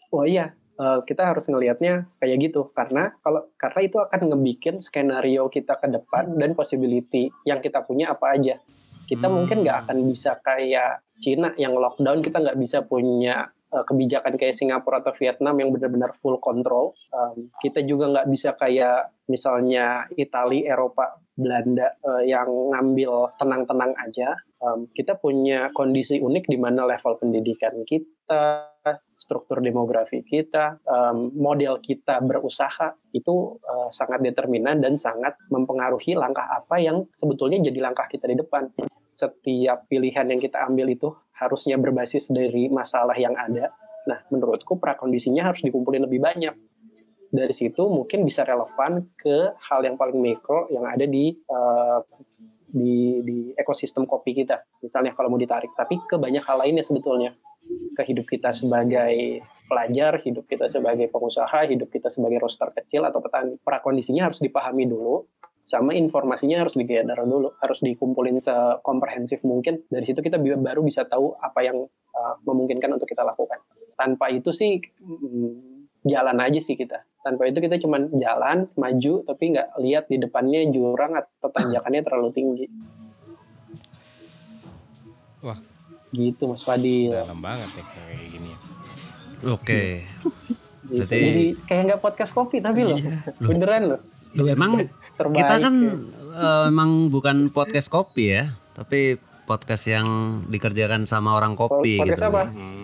Oh 0.09 0.23
iya, 0.23 0.53
eh, 0.73 0.99
kita 1.03 1.25
harus 1.25 1.45
ngelihatnya 1.45 2.07
kayak 2.17 2.37
gitu 2.41 2.69
karena 2.71 3.13
kalau 3.19 3.49
karena 3.55 3.79
itu 3.83 3.97
akan 3.97 4.29
ngebikin 4.29 4.79
skenario 4.79 5.49
kita 5.49 5.75
ke 5.75 5.87
depan 5.87 6.33
dan 6.33 6.53
possibility 6.53 7.27
yang 7.43 7.59
kita 7.59 7.81
punya 7.81 8.09
apa 8.09 8.33
aja. 8.33 8.55
Kita 9.03 9.27
Hmm. 9.27 9.35
mungkin 9.35 9.61
nggak 9.61 9.85
akan 9.85 9.97
bisa 10.07 10.39
kayak 10.39 11.03
Cina 11.19 11.53
yang 11.55 11.73
lockdown, 11.73 12.21
kita 12.21 12.39
nggak 12.39 12.57
bisa 12.57 12.81
punya 12.81 13.51
eh, 13.73 13.83
kebijakan 13.83 14.37
kayak 14.37 14.53
Singapura 14.53 15.01
atau 15.01 15.13
Vietnam 15.17 15.57
yang 15.57 15.73
benar-benar 15.73 16.13
full 16.21 16.37
control. 16.37 16.93
Em, 17.09 17.49
kita 17.65 17.81
juga 17.81 18.13
nggak 18.13 18.29
bisa 18.29 18.53
kayak 18.53 19.09
misalnya 19.25 20.05
Italia, 20.13 20.77
Eropa 20.77 21.17
Belanda 21.33 21.97
eh, 21.97 22.29
yang 22.29 22.49
ngambil 22.69 23.33
tenang-tenang 23.41 23.97
aja. 23.97 24.37
Em, 24.61 24.85
kita 24.93 25.17
punya 25.17 25.73
kondisi 25.73 26.21
unik 26.21 26.45
di 26.45 26.57
mana 26.61 26.85
level 26.85 27.17
pendidikan 27.17 27.81
kita, 27.81 28.12
struktur 29.15 29.63
demografi 29.63 30.23
kita, 30.27 30.79
em, 30.83 31.31
model 31.35 31.79
kita 31.79 32.19
berusaha 32.19 32.95
itu 33.15 33.55
eh, 33.63 33.89
sangat 33.93 34.19
determinan 34.19 34.83
dan 34.83 34.99
sangat 34.99 35.39
mempengaruhi 35.47 36.17
langkah 36.19 36.43
apa 36.51 36.81
yang 36.83 37.07
sebetulnya 37.15 37.63
jadi 37.63 37.79
langkah 37.79 38.07
kita 38.11 38.27
di 38.27 38.35
depan. 38.35 38.67
Setiap 39.13 39.87
pilihan 39.87 40.25
yang 40.27 40.41
kita 40.41 40.65
ambil 40.67 40.91
itu 40.91 41.13
harusnya 41.37 41.77
berbasis 41.79 42.33
dari 42.33 42.67
masalah 42.67 43.15
yang 43.15 43.37
ada. 43.37 43.71
Nah, 44.03 44.19
menurutku 44.27 44.75
prakondisinya 44.81 45.47
harus 45.47 45.63
dikumpulin 45.63 46.03
lebih 46.03 46.19
banyak 46.19 46.55
dari 47.33 47.49
situ 47.49 47.89
mungkin 47.89 48.21
bisa 48.21 48.45
relevan 48.45 49.09
ke 49.17 49.57
hal 49.57 49.81
yang 49.81 49.97
paling 49.97 50.21
mikro 50.21 50.69
yang 50.69 50.85
ada 50.85 51.09
di 51.09 51.33
eh, 51.33 51.99
di 52.73 53.21
di 53.21 53.37
ekosistem 53.53 54.09
kopi 54.09 54.33
kita 54.33 54.65
misalnya 54.81 55.13
kalau 55.13 55.29
mau 55.29 55.37
ditarik. 55.37 55.69
Tapi 55.77 56.01
ke 56.09 56.17
banyak 56.17 56.41
hal 56.41 56.57
lainnya 56.65 56.81
sebetulnya. 56.81 57.37
Ke 57.93 58.03
hidup 58.03 58.27
kita 58.27 58.51
sebagai 58.51 59.45
pelajar 59.69 60.19
hidup 60.19 60.49
kita 60.49 60.67
sebagai 60.67 61.07
pengusaha 61.07 61.69
hidup 61.69 61.87
kita 61.87 62.11
sebagai 62.11 62.41
roster 62.41 62.73
kecil 62.73 63.05
atau 63.05 63.21
petani. 63.21 63.55
Prakondisinya 63.61 64.27
harus 64.27 64.41
dipahami 64.41 64.89
dulu 64.89 65.23
sama 65.63 65.95
informasinya 65.95 66.59
harus 66.59 66.75
digather 66.75 67.23
dulu 67.23 67.55
harus 67.63 67.79
dikumpulin 67.79 68.35
sekomprehensif 68.41 69.47
mungkin. 69.47 69.79
Dari 69.87 70.03
situ 70.03 70.19
kita 70.19 70.35
baru 70.39 70.83
bisa 70.83 71.07
tahu 71.07 71.39
apa 71.39 71.63
yang 71.63 71.87
eh, 71.87 72.35
memungkinkan 72.43 72.91
untuk 72.91 73.07
kita 73.07 73.23
lakukan. 73.23 73.63
Tanpa 73.95 74.27
itu 74.33 74.51
sih 74.51 74.81
mm, 74.81 75.72
jalan 76.03 76.37
aja 76.37 76.59
sih 76.59 76.75
kita 76.75 77.01
tanpa 77.19 77.45
itu 77.45 77.57
kita 77.57 77.75
cuman 77.77 78.11
jalan 78.13 78.67
maju 78.73 79.23
tapi 79.23 79.43
nggak 79.49 79.69
lihat 79.77 80.05
di 80.05 80.17
depannya 80.17 80.67
jurang 80.67 81.15
atau 81.15 81.47
tanjakannya 81.47 82.01
terlalu 82.01 82.29
tinggi 82.31 82.65
Wah. 85.39 85.59
gitu 86.11 86.43
mas 86.45 86.61
Fadil 86.61 87.11
Dalam 87.11 87.39
banget 87.39 87.69
ya 87.73 87.83
kayak 87.85 88.27
gini. 88.29 88.49
ya. 88.49 88.57
Oke. 89.49 89.81
Gitu. 90.83 90.99
Berarti- 90.99 91.23
jadi 91.23 91.45
kayak 91.63 91.81
nggak 91.85 92.01
podcast 92.01 92.31
kopi 92.33 92.59
tapi 92.59 92.83
loh 92.83 92.99
beneran 93.41 93.83
loh 93.87 94.01
Loh, 94.33 94.45
emang 94.45 94.83
terbaik 95.17 95.39
kita 95.39 95.55
kan 95.57 95.73
ya. 95.79 95.95
eh, 96.35 96.63
emang 96.67 97.07
bukan 97.07 97.47
podcast 97.47 97.87
kopi 97.87 98.35
ya, 98.35 98.43
tapi 98.73 99.15
podcast 99.43 99.85
yang 99.85 100.07
dikerjakan 100.45 101.05
sama 101.05 101.33
orang 101.33 101.55
kopi 101.55 101.97
podcast 101.97 102.19
gitu. 102.19 102.29
apa 102.29 102.43
Hmm. 102.49 102.82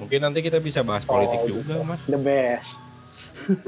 Mungkin 0.00 0.18
nanti 0.18 0.40
kita 0.40 0.58
bisa 0.58 0.80
bahas 0.80 1.04
politik 1.04 1.44
Oh, 1.44 1.48
juga, 1.52 1.74
Mas. 1.84 2.00
the 2.04 2.16
best 2.16 2.80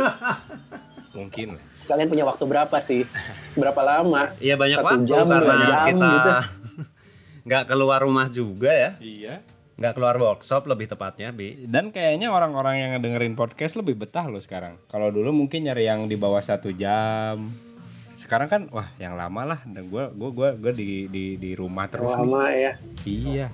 Mungkin 1.12 1.54
lah. 1.54 1.64
kalian 1.84 2.08
punya 2.08 2.24
waktu 2.24 2.44
berapa 2.44 2.76
sih 2.78 3.02
berapa 3.52 3.80
lama 3.80 4.32
Iya 4.38 4.54
banyak 4.54 4.78
Satu 4.78 4.86
waktu 4.88 5.04
jam, 5.04 5.26
karena 5.26 5.54
jam 5.58 5.76
kita 5.84 6.08
gitu. 6.08 6.30
nggak 7.46 7.64
keluar 7.66 7.98
rumah 8.00 8.26
juga 8.28 8.70
ya, 8.70 8.90
Iya. 8.96 9.34
nggak 9.74 9.92
keluar 9.92 10.14
workshop 10.14 10.62
lebih 10.64 10.86
tepatnya, 10.86 11.28
bi. 11.30 11.58
Dan 11.60 11.90
kayaknya 11.90 12.30
orang-orang 12.30 12.74
yang 12.78 12.92
dengerin 12.96 13.34
podcast 13.34 13.74
lebih 13.74 13.98
betah 13.98 14.24
loh 14.24 14.38
sekarang. 14.38 14.78
Kalau 14.86 15.10
dulu 15.10 15.34
mungkin 15.34 15.66
nyari 15.66 15.84
yang 15.84 16.06
di 16.06 16.14
bawah 16.14 16.38
satu 16.38 16.70
jam. 16.70 17.50
Sekarang 18.14 18.46
kan 18.46 18.62
wah 18.70 18.86
yang 18.96 19.18
lama 19.18 19.42
lah. 19.44 19.60
Dan 19.64 19.90
gue 19.90 20.04
gua 20.12 20.30
gua 20.30 20.48
gua 20.54 20.70
di 20.70 21.10
di 21.10 21.34
di 21.34 21.50
rumah 21.52 21.90
terus 21.90 22.06
nih. 22.08 22.22
lama 22.22 22.42
ya 22.48 22.72
Iya. 23.02 23.46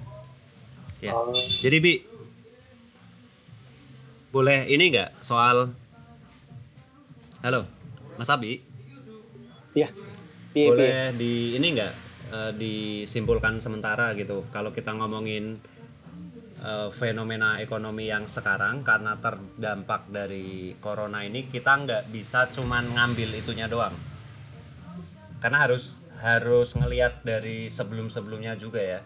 Ya. 0.99 1.13
Oh, 1.15 1.33
Jadi 1.33 1.77
bi, 1.79 1.93
boleh 4.29 4.69
ini 4.69 4.93
nggak 4.93 5.25
soal, 5.25 5.73
halo, 7.41 7.65
Mas 8.21 8.29
Abi, 8.29 8.61
iya. 9.73 9.89
Iya, 10.53 10.53
iya. 10.53 10.69
boleh 10.69 11.01
di 11.17 11.57
ini 11.57 11.67
nggak 11.73 11.95
eh, 12.33 12.53
disimpulkan 12.57 13.57
sementara 13.65 14.13
gitu? 14.13 14.45
Kalau 14.53 14.69
kita 14.69 14.93
ngomongin 14.93 15.57
eh, 16.61 16.89
fenomena 16.93 17.57
ekonomi 17.57 18.13
yang 18.13 18.29
sekarang 18.29 18.85
karena 18.85 19.17
terdampak 19.17 20.13
dari 20.13 20.77
corona 20.77 21.25
ini 21.25 21.49
kita 21.49 21.89
nggak 21.89 22.13
bisa 22.13 22.53
cuman 22.53 22.85
ngambil 23.01 23.33
itunya 23.33 23.65
doang. 23.65 23.97
Karena 25.41 25.65
harus 25.65 26.05
harus 26.21 26.77
ngelihat 26.77 27.25
dari 27.25 27.71
sebelum 27.73 28.13
sebelumnya 28.13 28.59
juga 28.59 28.83
ya 28.83 29.01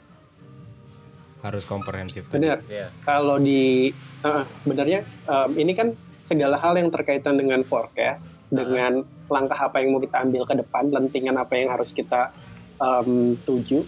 Harus 1.43 1.67
komprehensif. 1.67 2.31
tadi. 2.31 2.39
benar 2.39 2.59
ya 2.71 2.87
kalau 3.03 3.37
di 3.37 3.91
uh, 4.23 4.47
benernya 4.63 5.03
um, 5.27 5.51
ini 5.59 5.75
kan 5.75 5.91
segala 6.23 6.55
hal 6.57 6.79
yang 6.79 6.89
terkaitan 6.89 7.35
dengan 7.35 7.67
forecast 7.67 8.31
dengan 8.47 9.03
langkah 9.27 9.59
apa 9.59 9.83
yang 9.83 9.97
mau 9.97 10.01
kita 10.01 10.23
ambil 10.23 10.47
ke 10.47 10.55
depan 10.55 10.93
lentingan 10.95 11.35
apa 11.35 11.59
yang 11.59 11.75
harus 11.75 11.91
kita 11.91 12.31
um, 12.79 13.35
tuju 13.43 13.83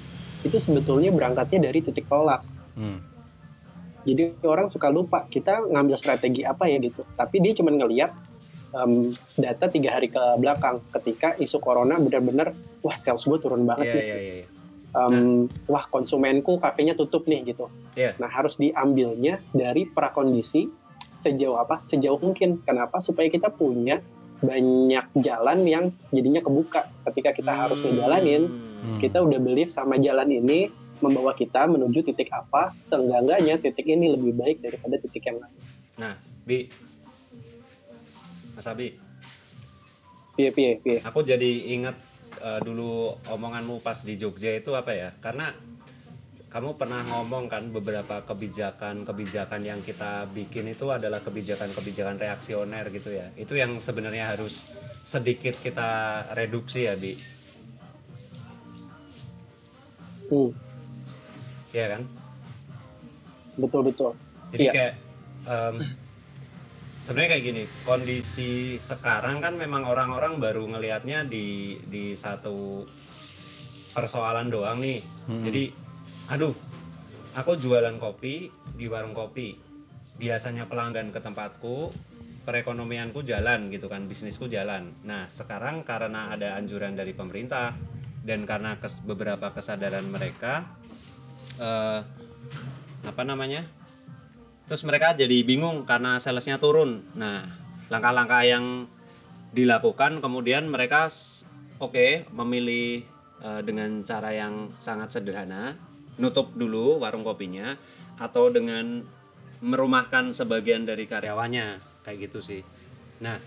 itu 0.45 0.57
sebetulnya 0.59 1.15
berangkatnya 1.15 1.71
dari 1.71 1.81
titik 1.81 2.11
tolak 2.11 2.43
Hmm. 2.75 2.99
jadi 4.03 4.35
orang 4.43 4.67
suka 4.67 4.91
lupa 4.91 5.31
kita 5.31 5.63
ngambil 5.71 5.95
strategi 5.95 6.43
apa 6.43 6.67
ya 6.67 6.83
gitu 6.83 7.07
tapi 7.15 7.39
dia 7.39 7.55
cuma 7.55 7.71
ngelihat 7.71 8.11
um, 8.75 9.15
data 9.39 9.71
tiga 9.71 9.95
hari 9.95 10.11
ke 10.11 10.19
belakang 10.43 10.83
ketika 10.91 11.39
isu 11.39 11.63
corona 11.63 11.95
benar-benar 12.03 12.51
wah 12.83 12.99
sales 12.99 13.23
gue 13.23 13.39
turun 13.39 13.63
banget 13.63 13.87
iya 13.87 13.95
nih 13.95 14.03
iya 14.03 14.17
iya 14.19 14.47
Um, 14.95 15.51
wah 15.67 15.91
konsumenku 15.91 16.63
kafenya 16.63 16.95
tutup 16.95 17.27
nih 17.27 17.51
gitu. 17.51 17.67
Iya. 17.99 18.15
Nah 18.15 18.31
harus 18.31 18.55
diambilnya 18.55 19.43
dari 19.51 19.91
prakondisi 19.91 20.71
sejauh 21.11 21.59
apa 21.59 21.83
sejauh 21.83 22.23
mungkin. 22.23 22.63
Kenapa? 22.63 23.03
Supaya 23.03 23.27
kita 23.27 23.51
punya 23.51 23.99
banyak 24.39 25.07
jalan 25.19 25.59
yang 25.67 25.85
jadinya 26.15 26.39
kebuka 26.39 26.87
ketika 27.11 27.35
kita 27.35 27.53
harus 27.53 27.83
ngejalanin. 27.83 28.47
Hmm. 28.47 28.99
Kita 29.03 29.19
udah 29.19 29.41
believe 29.43 29.75
sama 29.75 29.99
jalan 29.99 30.31
ini 30.31 30.71
membawa 31.03 31.35
kita 31.35 31.67
menuju 31.67 32.07
titik 32.07 32.31
apa. 32.31 32.71
Seenggak-enggaknya 32.79 33.59
titik 33.59 33.91
ini 33.91 34.15
lebih 34.15 34.31
baik 34.39 34.63
daripada 34.63 34.95
titik 35.03 35.27
yang 35.27 35.43
lain. 35.43 35.59
nah 35.95 36.19
bi 36.43 36.67
Mas 38.59 38.67
Abi 38.67 38.99
Piye 40.35 40.51
piye 40.51 40.83
piye. 40.83 40.99
aku 41.07 41.23
jadi 41.23 41.71
ingat 41.79 41.95
eh, 42.41 42.61
dulu 42.63 43.15
omonganmu 43.29 43.79
pas 43.85 44.01
di 44.03 44.15
Jogja 44.17 44.55
itu 44.55 44.75
apa 44.75 44.93
ya? 44.95 45.11
Karena 45.19 45.51
kamu 46.49 46.79
pernah 46.79 47.03
ngomong 47.03 47.51
kan 47.51 47.67
beberapa 47.75 48.23
kebijakan-kebijakan 48.23 49.61
yang 49.67 49.83
kita 49.83 50.31
bikin 50.31 50.71
itu 50.71 50.87
adalah 50.87 51.19
kebijakan-kebijakan 51.19 52.15
reaksioner 52.15 52.95
gitu 52.95 53.11
ya. 53.11 53.27
Itu 53.35 53.59
yang 53.59 53.75
sebenarnya 53.83 54.39
harus 54.39 54.71
sedikit 55.03 55.59
kita 55.59 56.23
reduksi 56.33 56.87
ya 56.87 56.95
bi. 56.95 57.19
Hmm, 60.31 60.51
Iya 61.75 61.87
kan? 61.99 62.03
Betul 63.59 63.81
betul. 63.91 64.11
jadi 64.55 64.63
Iya. 64.63 64.73
kayak 64.73 64.93
em, 65.51 65.77
sebenarnya 67.05 67.37
kayak 67.37 67.45
gini 67.45 67.63
kondisi 67.85 68.81
sekarang 68.81 69.45
kan 69.45 69.61
memang 69.61 69.85
orang-orang 69.85 70.41
baru 70.41 70.65
ngelihatnya 70.65 71.29
di 71.29 71.77
di 71.85 72.17
satu 72.17 72.89
persoalan 73.93 74.49
doang 74.49 74.81
nih. 74.81 75.05
Jadi 75.45 75.65
aduh 76.33 76.57
aku 77.37 77.61
jualan 77.61 78.01
kopi 78.01 78.49
di 78.73 78.89
warung 78.89 79.13
kopi. 79.13 79.53
Biasanya 80.17 80.65
pelanggan 80.65 81.13
ke 81.13 81.21
tempatku 81.21 81.93
perekonomianku 82.49 83.21
jalan 83.21 83.69
gitu 83.69 83.93
kan 83.93 84.09
bisnisku 84.09 84.49
jalan. 84.49 84.97
Nah 85.05 85.29
sekarang 85.29 85.85
karena 85.85 86.33
ada 86.33 86.57
anjuran 86.57 86.97
dari 86.97 87.13
pemerintah 87.13 87.77
dan 88.25 88.49
karena 88.49 88.81
kes- 88.81 89.05
beberapa 89.05 89.53
kesadaran 89.53 90.09
mereka 90.09 90.65
eh, 91.61 92.01
apa 93.05 93.23
namanya 93.29 93.69
terus 94.65 94.83
mereka 94.83 95.13
jadi 95.13 95.45
bingung 95.45 95.85
karena 95.85 96.17
salesnya 96.17 96.57
turun 96.57 97.05
nah 97.15 97.45
langkah-langkah 97.93 98.43
yang 98.43 98.89
dilakukan 99.53 100.19
kemudian 100.19 100.67
mereka 100.67 101.07
oke 101.79 102.27
memilih 102.33 103.05
eh, 103.41 103.61
dengan 103.63 104.01
cara 104.03 104.33
yang 104.33 104.73
sangat 104.73 105.15
sederhana 105.15 105.77
nutup 106.17 106.55
dulu 106.55 107.03
warung 107.03 107.23
kopinya 107.23 107.77
atau 108.17 108.49
dengan 108.49 109.03
merumahkan 109.61 110.31
sebagian 110.31 110.87
dari 110.87 111.05
karyawannya 111.05 111.79
kayak 112.03 112.31
gitu 112.31 112.41
sih 112.41 112.63
nah 113.21 113.39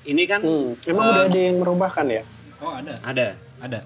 ini 0.00 0.24
kan 0.24 0.40
Hmm, 0.40 0.72
emang 0.88 1.04
Eh, 1.04 1.12
udah 1.12 1.24
ada 1.28 1.40
yang 1.40 1.56
merubahkan 1.60 2.06
ya? 2.08 2.22
Oh 2.60 2.72
ada, 2.72 2.94
ada 3.04 3.26
ada. 3.60 3.80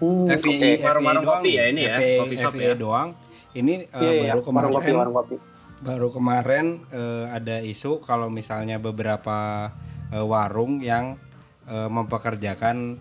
Hmm, 0.00 0.32
FYI, 0.32 0.80
oke. 0.80 0.84
warung-warung 0.84 1.24
kopi 1.28 1.60
ya 1.60 1.64
ini 1.68 1.84
ya, 1.84 1.96
coffee 2.16 2.40
shop 2.40 2.56
ya. 2.56 2.72
doang. 2.72 3.12
Ini 3.50 3.90
eh, 3.90 3.98
Iya, 3.98 4.12
iya, 4.12 4.32
baru 4.38 4.46
warung 4.46 4.72
kopi, 4.78 4.86
kemarin 4.86 4.94
warung 4.98 5.16
kopi. 5.16 5.36
baru 5.80 6.08
kemarin 6.12 6.66
eh, 6.92 7.26
ada 7.30 7.56
isu 7.64 7.98
kalau 8.04 8.28
misalnya 8.30 8.78
beberapa 8.78 9.70
eh, 10.12 10.22
warung 10.22 10.78
yang 10.78 11.18
eh, 11.66 11.88
mempekerjakan 11.90 13.00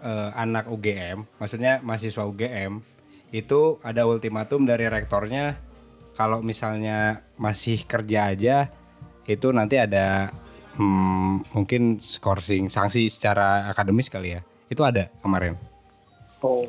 eh, 0.00 0.30
anak 0.32 0.70
UGM, 0.72 1.26
maksudnya 1.36 1.84
mahasiswa 1.84 2.24
UGM, 2.24 2.80
itu 3.28 3.76
ada 3.84 4.08
ultimatum 4.08 4.64
dari 4.64 4.88
rektornya 4.88 5.60
kalau 6.16 6.40
misalnya 6.40 7.22
masih 7.36 7.84
kerja 7.84 8.32
aja 8.32 8.56
itu 9.28 9.52
nanti 9.52 9.76
ada 9.76 10.32
hmm, 10.80 11.52
mungkin 11.52 12.00
skorsing 12.00 12.72
sanksi 12.72 13.12
secara 13.12 13.68
akademis 13.68 14.08
kali 14.08 14.34
ya. 14.34 14.40
Itu 14.72 14.82
ada 14.82 15.12
kemarin. 15.20 15.54
Oh. 16.40 16.64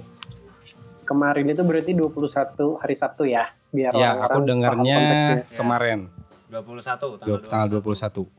Kemarin 1.10 1.50
itu 1.50 1.66
berarti 1.66 1.92
21 1.92 2.78
hari 2.78 2.94
Sabtu 2.94 3.26
ya, 3.26 3.50
biar 3.74 3.90
ya, 3.92 4.14
orang-orang 4.14 4.30
aku 4.30 4.40
dengarnya 4.46 4.94
konteksnya. 4.96 5.38
kemarin 5.58 6.00
21 6.48 7.18
dua- 7.18 7.42
tanggal 7.42 7.68
21. 7.82 8.30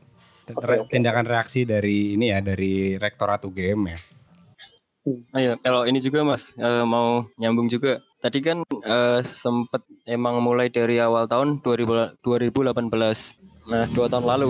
T- 0.41 0.55
Oke, 0.55 0.63
re- 0.63 0.79
oke. 0.79 0.89
Tindakan 0.89 1.25
reaksi 1.27 1.67
dari 1.67 2.15
ini 2.15 2.31
ya 2.31 2.39
dari 2.39 2.95
Rektorat 2.95 3.43
UGM 3.43 3.81
ya. 3.85 3.99
Ayo, 5.33 5.57
kalau 5.59 5.83
ini 5.83 5.97
juga 5.97 6.21
Mas 6.21 6.53
eh, 6.53 6.85
mau 6.85 7.27
nyambung 7.35 7.67
juga. 7.67 7.99
Tadi 8.19 8.39
kan 8.39 8.61
eh, 8.63 9.19
sempet 9.21 9.83
emang 10.05 10.39
mulai 10.39 10.69
dari 10.69 10.95
awal 10.95 11.25
tahun 11.25 11.59
2000 11.59 12.21
2018. 12.21 12.87
Nah, 13.67 13.85
dua 13.89 14.07
tahun 14.07 14.25
lalu. 14.25 14.49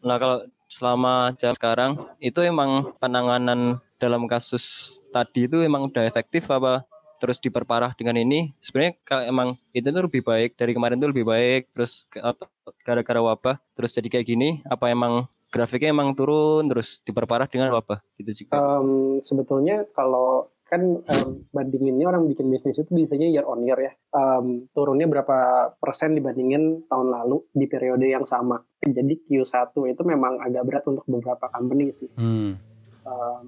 Nah, 0.00 0.16
kalau 0.16 0.38
selama 0.66 1.32
jam 1.36 1.52
sekarang 1.52 1.90
itu 2.18 2.40
emang 2.40 2.92
penanganan 2.96 3.80
dalam 3.98 4.24
kasus 4.30 4.96
tadi 5.10 5.50
itu 5.50 5.60
emang 5.60 5.90
udah 5.90 6.06
efektif 6.06 6.46
apa 6.48 6.86
terus 7.18 7.42
diperparah 7.42 7.98
dengan 7.98 8.14
ini 8.14 8.54
sebenarnya 8.62 8.94
kalau 9.02 9.22
emang 9.26 9.48
itu 9.74 9.90
tuh 9.90 10.06
lebih 10.06 10.22
baik 10.22 10.54
dari 10.54 10.70
kemarin 10.70 11.02
tuh 11.02 11.10
lebih 11.10 11.26
baik 11.26 11.66
terus 11.74 12.06
ke- 12.06 12.22
apa, 12.22 12.46
gara-gara 12.86 13.18
wabah 13.18 13.56
terus 13.74 13.90
jadi 13.90 14.06
kayak 14.06 14.26
gini 14.26 14.62
apa 14.70 14.86
emang 14.88 15.26
grafiknya 15.50 15.90
emang 15.90 16.14
turun 16.14 16.70
terus 16.70 17.02
diperparah 17.02 17.50
dengan 17.50 17.74
wabah 17.74 17.98
gitu 18.22 18.46
juga 18.46 18.62
Em, 18.62 19.18
sebetulnya 19.18 19.82
kalau 19.98 20.46
kan 20.68 21.00
em, 21.00 21.48
bandinginnya 21.48 22.04
orang 22.06 22.28
bikin 22.28 22.52
bisnis 22.52 22.76
itu 22.76 22.92
biasanya 22.92 23.24
year 23.24 23.48
on 23.48 23.64
year 23.64 23.80
ya. 23.80 23.92
Em, 24.12 24.68
turunnya 24.76 25.08
berapa 25.08 25.72
persen 25.80 26.12
dibandingin 26.12 26.84
tahun 26.92 27.08
lalu 27.08 27.40
di 27.56 27.64
periode 27.64 28.04
yang 28.04 28.28
sama. 28.28 28.60
Jadi 28.84 29.24
Q1 29.24 29.72
itu 29.88 30.02
memang 30.04 30.36
agak 30.44 30.62
berat 30.68 30.84
untuk 30.84 31.08
beberapa 31.08 31.48
company 31.48 31.88
sih. 31.88 32.12
Hmm. 32.20 32.60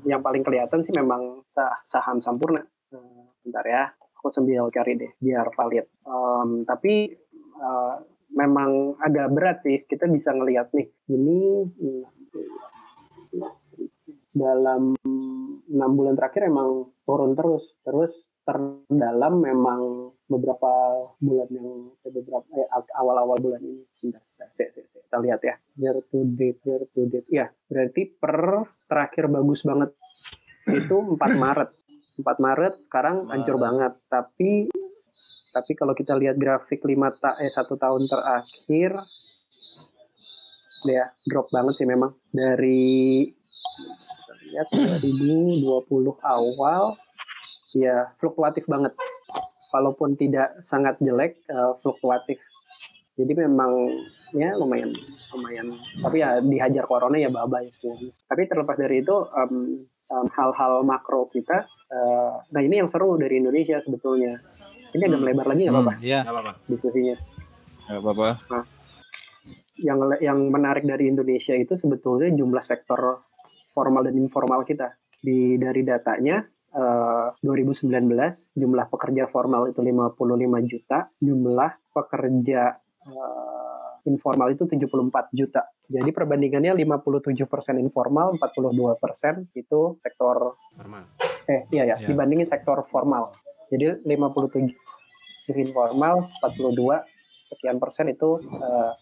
Yang 0.07 0.21
paling 0.25 0.43
kelihatan 0.45 0.81
sih 0.85 0.93
memang 0.95 1.45
sah- 1.49 1.81
saham 1.85 2.19
Sampurna. 2.21 2.63
Eh, 2.91 3.25
bentar 3.45 3.65
ya, 3.65 3.91
aku 4.19 4.29
sambil 4.33 4.69
cari 4.73 4.99
deh 4.99 5.13
biar 5.19 5.49
valid. 5.55 5.87
Em, 6.07 6.51
tapi 6.69 7.15
eh, 7.61 7.95
memang 8.35 9.01
agak 9.01 9.29
berat 9.33 9.59
sih. 9.67 9.83
Kita 9.85 10.07
bisa 10.07 10.31
ngelihat 10.35 10.71
nih. 10.77 10.89
Ini 11.11 11.39
dalam 14.31 14.95
enam 15.71 15.91
bulan 15.95 16.15
terakhir 16.15 16.47
emang 16.47 16.95
turun 17.03 17.35
terus 17.35 17.75
terus 17.83 18.13
terdalam 18.45 19.35
memang 19.39 19.81
beberapa 20.27 20.73
bulan 21.19 21.49
yang 21.51 21.69
eh, 22.07 22.11
beberapa 22.11 22.47
eh, 22.55 22.69
awal-awal 22.97 23.37
bulan 23.39 23.61
ini. 23.63 23.83
Sebentar, 23.99 24.23
sebentar, 24.23 24.49
se- 24.55 24.71
se- 24.73 24.87
se- 24.89 25.03
kita 25.05 25.19
lihat 25.21 25.41
ya. 25.43 25.55
Year 25.77 25.97
to 26.09 26.25
date 26.25 26.61
year 26.65 26.83
to 26.91 27.01
date. 27.11 27.29
Ya 27.29 27.47
berarti 27.69 28.03
per 28.11 28.67
terakhir 28.87 29.27
bagus 29.31 29.61
banget 29.67 29.91
itu 30.71 30.97
4 30.97 31.19
Maret. 31.19 31.71
4 32.21 32.45
Maret 32.47 32.75
sekarang 32.81 33.29
hancur 33.29 33.57
banget. 33.59 33.93
Tapi 34.09 34.71
tapi 35.51 35.73
kalau 35.75 35.99
kita 35.99 36.15
lihat 36.15 36.39
grafik 36.39 36.87
5 36.87 36.95
ta 37.19 37.35
eh 37.43 37.51
satu 37.51 37.75
tahun 37.75 38.07
terakhir 38.07 38.95
ya 40.87 41.11
drop 41.27 41.51
banget 41.51 41.75
sih 41.83 41.89
memang. 41.91 42.15
Dari 42.31 43.27
kita 43.27 44.35
lihat 44.47 44.69
2020 45.03 45.67
awal 46.23 46.95
ya 47.73 48.11
fluktuatif 48.17 48.67
banget. 48.67 48.95
Walaupun 49.71 50.19
tidak 50.19 50.59
sangat 50.63 50.99
jelek 50.99 51.39
eh, 51.47 51.73
fluktuatif. 51.81 52.43
Jadi 53.15 53.33
memang 53.37 53.71
ya 54.33 54.57
lumayan 54.57 54.91
lumayan. 55.31 55.67
Tapi 56.01 56.17
ya 56.19 56.41
dihajar 56.41 56.85
corona 56.89 57.21
ya 57.21 57.31
baba 57.31 57.63
ya 57.63 57.71
semuanya. 57.71 58.11
Tapi 58.27 58.49
terlepas 58.49 58.75
dari 58.75 59.03
itu 59.03 59.15
em, 59.31 59.53
em, 59.87 60.27
hal-hal 60.35 60.83
makro 60.83 61.29
kita 61.31 61.67
eh, 61.91 62.33
nah 62.51 62.61
ini 62.63 62.83
yang 62.83 62.89
seru 62.91 63.15
dari 63.15 63.39
Indonesia 63.39 63.79
sebetulnya. 63.79 64.41
Ini 64.91 65.07
agak 65.07 65.21
melebar 65.23 65.47
lagi 65.55 65.63
nggak 65.71 65.75
apa-apa. 65.77 65.93
Hmm, 65.95 66.03
Iya. 66.03 66.19
Gak 66.27 66.33
apa-apa. 66.35 66.53
diskusinya. 66.67 67.17
Nggak 67.87 68.01
apa-apa. 68.03 68.29
Yang 69.81 69.99
yang 70.21 70.39
menarik 70.51 70.85
dari 70.85 71.09
Indonesia 71.09 71.55
itu 71.55 71.73
sebetulnya 71.79 72.29
jumlah 72.35 72.61
sektor 72.61 73.23
formal 73.71 74.03
dan 74.03 74.19
informal 74.19 74.67
kita. 74.67 74.99
Di 75.15 75.57
dari 75.57 75.87
datanya 75.87 76.43
eh, 76.73 77.29
2019 77.41 77.91
jumlah 78.53 78.87
pekerja 78.89 79.27
formal 79.27 79.67
itu 79.67 79.81
55 79.81 80.17
juta, 80.67 80.99
jumlah 81.19 81.71
pekerja 81.91 82.63
eh, 83.05 83.89
informal 84.07 84.49
itu 84.51 84.65
74 84.65 85.29
juta. 85.31 85.69
Jadi 85.85 86.11
perbandingannya 86.11 86.73
57% 86.73 87.37
informal, 87.77 88.33
42% 88.37 89.53
itu 89.53 89.81
sektor 89.99 90.57
Normal. 90.75 91.05
eh 91.47 91.69
iya 91.71 91.85
ya, 91.85 91.97
Ya. 91.99 92.09
dibandingin 92.09 92.47
sektor 92.47 92.81
formal. 92.87 93.35
Jadi 93.69 94.01
57 94.03 94.73
informal, 95.53 96.31
42 96.41 97.05
sekian 97.47 97.77
persen 97.77 98.09
itu 98.09 98.39
eh, 98.41 98.93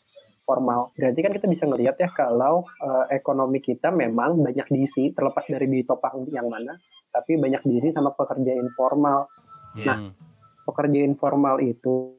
formal. 0.48 0.96
Berarti 0.96 1.20
kan 1.20 1.32
kita 1.36 1.44
bisa 1.44 1.68
ngelihat 1.68 2.00
ya 2.00 2.08
kalau 2.08 2.64
eh, 2.80 3.20
ekonomi 3.20 3.60
kita 3.60 3.92
memang 3.92 4.40
banyak 4.40 4.64
diisi 4.72 5.12
terlepas 5.12 5.44
dari 5.44 5.68
ditopang 5.68 6.24
yang 6.32 6.48
mana, 6.48 6.72
tapi 7.12 7.36
banyak 7.36 7.60
diisi 7.68 7.92
sama 7.92 8.16
pekerja 8.16 8.56
informal. 8.56 9.28
Nah, 9.84 10.08
Pekerja 10.68 11.00
informal 11.00 11.64
itu 11.64 12.12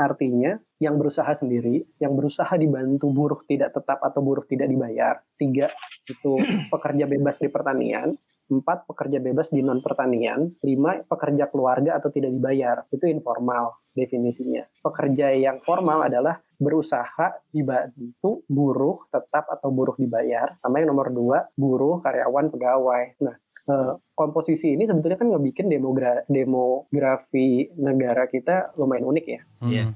artinya 0.00 0.56
yang 0.80 0.96
berusaha 0.96 1.28
sendiri, 1.36 1.84
yang 2.00 2.16
berusaha 2.16 2.48
dibantu 2.56 3.12
buruh 3.12 3.44
tidak 3.44 3.76
tetap 3.76 4.00
atau 4.00 4.24
buruh 4.24 4.48
tidak 4.48 4.72
dibayar. 4.72 5.20
Tiga 5.36 5.68
itu 6.08 6.40
pekerja 6.72 7.04
bebas 7.04 7.44
di 7.44 7.52
pertanian, 7.52 8.16
empat 8.48 8.88
pekerja 8.88 9.20
bebas 9.20 9.52
di 9.52 9.60
non 9.60 9.84
pertanian, 9.84 10.56
lima 10.64 11.04
pekerja 11.04 11.52
keluarga 11.52 12.00
atau 12.00 12.08
tidak 12.08 12.32
dibayar. 12.32 12.88
Itu 12.88 13.12
informal 13.12 13.76
definisinya. 13.92 14.64
Pekerja 14.80 15.36
yang 15.36 15.60
formal 15.60 16.08
adalah 16.08 16.40
berusaha 16.56 17.40
dibantu 17.48 18.42
buruh 18.46 19.06
tetap 19.08 19.48
atau 19.48 19.68
buruh 19.70 19.94
dibayar. 19.94 20.56
Sama 20.58 20.78
yang 20.78 20.94
nomor 20.94 21.10
dua 21.10 21.48
buruh 21.54 21.98
karyawan 22.00 22.50
pegawai. 22.50 23.04
Nah 23.22 23.34
eh, 23.64 23.92
komposisi 24.12 24.76
ini 24.76 24.84
sebetulnya 24.84 25.16
kan 25.16 25.32
ngebikin 25.32 25.66
demogra- 25.66 26.22
demografi 26.28 27.72
negara 27.74 28.28
kita 28.28 28.76
lumayan 28.76 29.08
unik 29.08 29.26
ya 29.26 29.40
Iya. 29.64 29.84
hmm. 29.88 29.94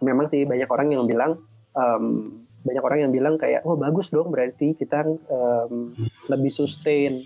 memang 0.00 0.26
sih 0.26 0.48
banyak 0.48 0.64
orang 0.64 0.88
yang 0.90 1.04
bilang 1.04 1.36
em, 1.76 2.04
banyak 2.60 2.80
orang 2.80 2.98
yang 3.04 3.12
bilang 3.12 3.36
kayak 3.36 3.60
oh 3.64 3.76
bagus 3.76 4.08
dong 4.08 4.32
berarti 4.32 4.72
kita 4.72 5.04
em, 5.04 5.92
lebih 6.28 6.52
sustain 6.52 7.24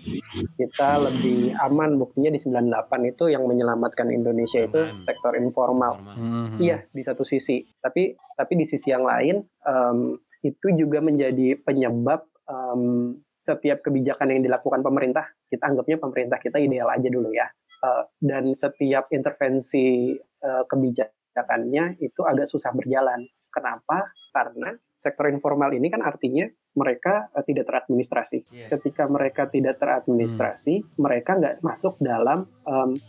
kita 0.55 1.01
lebih 1.09 1.51
aman 1.59 1.99
buktinya 1.99 2.31
di 2.31 2.39
98 2.39 3.11
itu 3.11 3.27
yang 3.27 3.43
menyelamatkan 3.43 4.07
Indonesia 4.13 4.63
itu 4.63 5.01
sektor 5.03 5.35
informal. 5.35 5.99
Hmm. 6.15 6.55
Iya, 6.61 6.87
di 6.89 7.01
satu 7.03 7.27
sisi. 7.27 7.65
Tapi 7.81 8.15
tapi 8.15 8.53
di 8.55 8.65
sisi 8.65 8.93
yang 8.93 9.03
lain 9.03 9.43
em, 9.43 10.15
itu 10.45 10.67
juga 10.77 11.03
menjadi 11.03 11.59
penyebab 11.59 12.23
em, 12.47 13.19
setiap 13.45 13.85
kebijakan 13.85 14.33
yang 14.33 14.41
dilakukan 14.41 14.81
pemerintah, 14.81 15.29
kita 15.45 15.69
anggapnya 15.69 16.01
pemerintah 16.01 16.41
kita 16.41 16.57
ideal 16.57 16.89
aja 16.89 17.05
dulu 17.05 17.29
ya. 17.29 17.45
Eh, 17.85 18.03
dan 18.25 18.57
setiap 18.57 19.13
intervensi 19.13 20.17
eh, 20.17 20.63
kebijakannya 20.65 22.01
itu 22.01 22.25
agak 22.25 22.49
susah 22.49 22.73
berjalan. 22.73 23.21
Kenapa? 23.53 24.09
Karena 24.33 24.73
sektor 24.97 25.29
informal 25.29 25.71
ini 25.77 25.87
kan 25.93 26.01
artinya 26.01 26.49
mereka 26.75 27.31
eh, 27.33 27.43
tidak 27.47 27.65
teradministrasi. 27.71 28.45
Iya. 28.51 28.67
Ketika 28.75 29.07
mereka 29.07 29.47
tidak 29.49 29.79
teradministrasi, 29.81 30.83
mereka 30.99 31.39
nggak 31.39 31.55
masuk 31.65 31.97
dalam 32.03 32.45
em, 32.67 32.99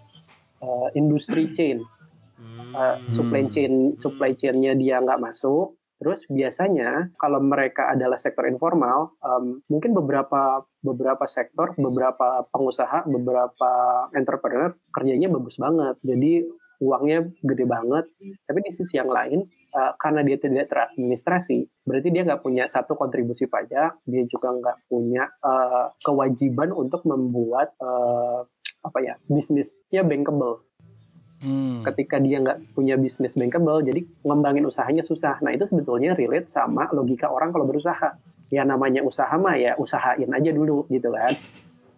eh, 0.63 0.89
industri 0.97 1.51
chain 1.53 1.85
Hmm. 2.37 2.73
uh, 2.77 2.97
supply 3.09 3.49
chain 3.49 3.97
supply 3.97 4.37
chainnya 4.37 4.77
dia 4.77 5.01
nggak 5.01 5.25
masuk 5.25 5.73
terus 5.97 6.29
biasanya 6.29 7.09
kalau 7.17 7.41
mereka 7.41 7.89
adalah 7.89 8.21
sektor 8.21 8.45
informal 8.45 9.17
um, 9.25 9.65
mungkin 9.73 9.97
beberapa 9.97 10.61
beberapa 10.85 11.25
sektor 11.25 11.73
beberapa 11.81 12.45
pengusaha 12.53 13.09
beberapa 13.09 13.73
entrepreneur 14.13 14.77
kerjanya 14.93 15.33
bagus 15.33 15.57
banget 15.57 15.97
jadi 16.05 16.45
uangnya 16.81 17.29
gede 17.43 17.65
banget 17.65 18.05
tapi 18.45 18.59
di 18.65 18.71
sisi 18.73 18.97
yang 18.97 19.09
lain 19.11 19.45
uh, 19.73 19.93
karena 19.97 20.21
dia 20.25 20.37
tidak 20.41 20.69
teradministrasi 20.69 21.67
berarti 21.85 22.09
dia 22.13 22.23
nggak 22.25 22.43
punya 22.43 22.65
satu 22.69 22.97
kontribusi 22.97 23.49
pajak 23.49 24.01
dia 24.05 24.23
juga 24.29 24.53
nggak 24.53 24.77
punya 24.89 25.29
uh, 25.41 25.93
kewajiban 26.01 26.73
untuk 26.73 27.05
membuat 27.09 27.73
uh, 27.81 28.45
apa 28.87 28.99
ya 29.03 29.15
bisnisnya 29.27 30.07
bankable 30.07 30.67
Hmm. 31.37 31.85
ketika 31.85 32.17
dia 32.17 32.41
nggak 32.41 32.73
punya 32.73 32.97
bisnis 32.97 33.37
bankable, 33.37 33.85
jadi 33.85 34.01
ngembangin 34.25 34.65
usahanya 34.65 35.05
susah. 35.05 35.37
Nah 35.45 35.53
itu 35.53 35.69
sebetulnya 35.69 36.17
relate 36.17 36.49
sama 36.49 36.89
logika 36.97 37.29
orang 37.29 37.53
kalau 37.53 37.69
berusaha. 37.69 38.17
Ya 38.49 38.65
namanya 38.65 39.05
usaha 39.05 39.37
mah 39.37 39.59
ya 39.59 39.77
usahain 39.77 40.33
aja 40.33 40.51
dulu 40.55 40.89
gitu 40.89 41.13
kan. 41.13 41.35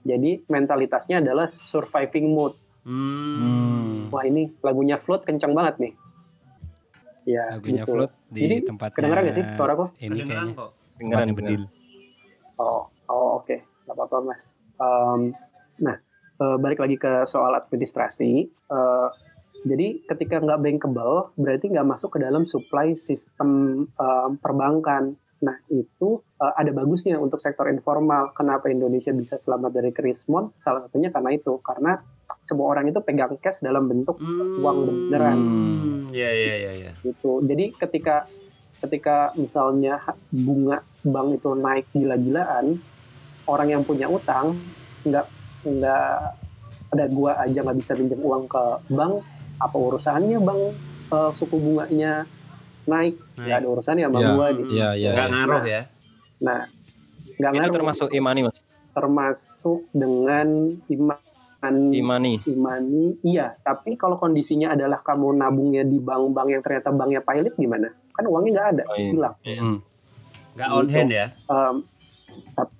Jadi 0.03 0.43
mentalitasnya 0.51 1.23
adalah 1.23 1.47
surviving 1.47 2.35
mode. 2.35 2.59
Hmm. 2.89 4.09
Wah 4.09 4.25
ini 4.25 4.49
lagunya 4.65 4.97
Float 4.97 5.29
kencang 5.29 5.53
banget 5.53 5.77
nih. 5.77 5.93
Ya 7.29 7.61
Lagunya 7.61 7.85
gitu. 7.85 7.93
Float 7.93 8.13
di 8.33 8.41
Jadi, 8.49 8.57
tempatnya. 8.65 8.97
kedengeran 8.97 9.23
nggak 9.29 9.37
sih 9.37 9.45
suaraku? 9.61 9.85
Ini 10.01 10.09
Kedengeran 10.09 10.29
kayaknya. 10.49 10.57
kok. 10.57 10.71
Dengeran 10.97 11.27
Tempatnya 11.29 11.37
bedil. 11.37 11.63
Oh, 12.59 12.83
oh 13.13 13.29
oke, 13.45 13.57
nggak 13.85 13.95
apa-apa 13.95 14.17
mas. 14.25 14.43
Em, 14.81 15.21
nah, 15.79 15.97
eh, 16.41 16.57
balik 16.57 16.81
lagi 16.81 16.97
ke 16.97 17.29
soal 17.29 17.53
administrasi. 17.55 18.49
Eh, 18.49 19.09
jadi 19.69 20.01
ketika 20.09 20.41
nggak 20.41 20.59
bankable, 20.65 21.37
berarti 21.37 21.69
nggak 21.69 21.85
masuk 21.87 22.17
ke 22.17 22.25
dalam 22.25 22.49
supply 22.49 22.97
sistem 22.97 23.85
em, 23.85 24.31
perbankan. 24.41 25.13
Nah 25.45 25.57
itu 25.69 26.25
eh, 26.41 26.53
ada 26.57 26.73
bagusnya 26.73 27.21
untuk 27.21 27.39
sektor 27.45 27.69
informal. 27.69 28.33
Kenapa 28.33 28.73
Indonesia 28.73 29.13
bisa 29.13 29.37
selamat 29.37 29.77
dari 29.77 29.93
krismon? 29.93 30.57
Salah 30.57 30.89
satunya 30.89 31.13
karena 31.13 31.37
itu, 31.37 31.61
karena 31.61 32.01
semua 32.45 32.77
orang 32.77 32.93
itu 32.93 33.01
pegang 33.01 33.37
cash 33.41 33.65
dalam 33.65 33.89
bentuk 33.89 34.21
uang 34.59 34.79
beneran 35.09 35.39
Hmm, 35.39 36.13
ya 36.13 36.29
ya 36.29 36.55
ya 36.59 36.73
ya. 36.77 36.93
gitu. 37.01 37.41
Jadi 37.45 37.73
ketika 37.77 38.29
ketika 38.79 39.33
misalnya 39.35 39.99
bunga 40.31 40.81
bank 41.03 41.41
itu 41.41 41.51
naik 41.55 41.87
gila-gilaan, 41.91 42.79
orang 43.47 43.69
yang 43.71 43.83
punya 43.83 44.07
utang 44.07 44.55
nggak 45.03 45.27
nggak 45.65 46.13
ada 46.89 47.05
gua 47.11 47.33
aja 47.43 47.59
nggak 47.65 47.79
bisa 47.79 47.93
pinjam 47.97 48.21
uang 48.21 48.45
ke 48.47 48.65
bank, 48.89 49.25
apa 49.59 49.77
urusannya 49.77 50.39
bank 50.41 50.63
eh, 51.09 51.31
suku 51.35 51.57
bunganya 51.57 52.25
naik? 52.85 53.17
Nggak 53.37 53.57
ada 53.63 53.69
urusannya 53.69 54.05
sama 54.05 54.19
Ya, 54.21 54.29
gua 54.35 54.47
gitu. 54.53 54.71
Iya, 54.73 54.89
iya. 54.95 55.11
Nggak 55.15 55.29
ngaruh 55.33 55.65
ya. 55.65 55.83
Nah, 56.39 56.61
nggak 57.39 57.51
Itu 57.53 57.59
ngaruh. 57.63 57.75
termasuk 57.77 58.09
imani 58.13 58.41
mas. 58.47 58.59
termasuk 58.89 59.87
dengan 59.95 60.75
iman 60.91 61.23
Imani. 61.61 62.39
imani 62.45 63.05
iya 63.21 63.59
tapi 63.59 63.95
kalau 63.95 64.15
kondisinya 64.15 64.73
adalah 64.73 64.99
kamu 64.99 65.35
nabungnya 65.35 65.83
di 65.83 65.99
bank-bank 65.99 66.49
yang 66.49 66.63
ternyata 66.63 66.89
banknya 66.91 67.19
pilot 67.21 67.55
gimana 67.55 67.89
kan 68.09 68.25
uangnya 68.25 68.51
nggak 68.53 68.69
ada 68.73 68.85
Oh, 68.85 68.95
iya. 68.95 69.11
hilang 69.11 69.35
Mm. 69.43 69.79
Nggak 70.55 70.71
on 70.73 70.87
hand 70.89 71.11
ya. 71.13 71.27
Tap- 72.53 72.77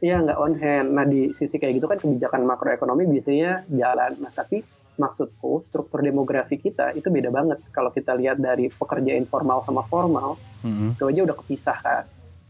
Iya 0.00 0.20
nggak 0.20 0.36
on 0.36 0.54
hand. 0.54 0.88
Nah 0.90 1.04
di 1.04 1.30
sisi 1.30 1.56
kayak 1.56 1.74
gitu 1.74 1.86
kan 1.86 1.96
kebijakan 1.96 2.42
makroekonomi 2.42 3.08
biasanya 3.08 3.64
jalan. 3.68 4.18
Nah 4.18 4.28
tapi 4.30 4.60
maksudku 4.94 5.62
struktur 5.62 5.98
demografi 6.00 6.54
kita 6.56 6.92
itu 6.92 7.08
beda 7.08 7.30
banget. 7.30 7.62
Kalau 7.70 7.88
kita 7.88 8.12
lihat 8.12 8.36
dari 8.36 8.68
pekerja 8.68 9.14
informal 9.14 9.62
sama 9.62 9.80
formal 9.82 10.36
Mm-mm. 10.60 10.92
itu 10.92 11.04
aja 11.04 11.20
udah 11.22 11.36
kepisah 11.36 11.78
kan. 11.78 12.04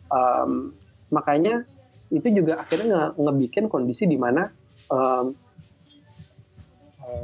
Em, 0.08 0.50
makanya 1.08 1.62
itu 2.08 2.26
juga 2.32 2.58
akhirnya 2.58 2.88
nge 2.88 3.22
ngebikin 3.22 3.64
kondisi 3.66 4.04
di 4.04 4.16
mana 4.16 4.48
eh, 4.86 5.24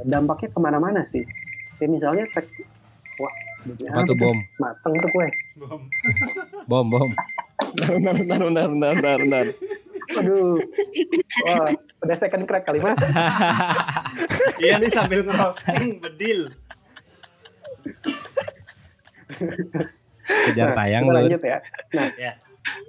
dampaknya 0.02 0.48
ke 0.48 0.58
mana-mana 0.58 1.02
sih. 1.04 1.24
Kayak 1.76 1.90
misalnya 1.92 2.24
sek 2.26 2.46
wah 3.16 3.34
bunyi 3.62 3.84
Apa 3.86 4.04
tuh 4.04 4.16
bom? 4.16 4.36
mateng 4.56 4.94
tuh 4.96 5.10
kue. 5.10 5.28
Bom, 6.66 6.86
bom. 6.86 7.08
Bentar, 7.70 7.92
bentar, 7.92 8.40
bentar, 8.40 8.66
bentar, 8.68 8.92
bentar, 8.94 9.18
bentar. 9.20 9.46
Aduh, 10.12 10.58
wah 11.44 11.70
udah 12.02 12.16
second 12.16 12.42
crack 12.44 12.64
kali 12.64 12.78
mas. 12.78 12.98
Iya 14.58 14.76
nih 14.76 14.90
sambil 14.90 15.22
ngerosting 15.22 15.96
bedil. 15.98 16.50
Kejar 20.46 20.68
tayang 20.74 21.02
kita 21.04 21.10
lu. 21.10 21.16
lanjut 21.16 21.42
ya. 21.42 21.58
Nah, 21.92 22.08
Ya. 22.16 22.32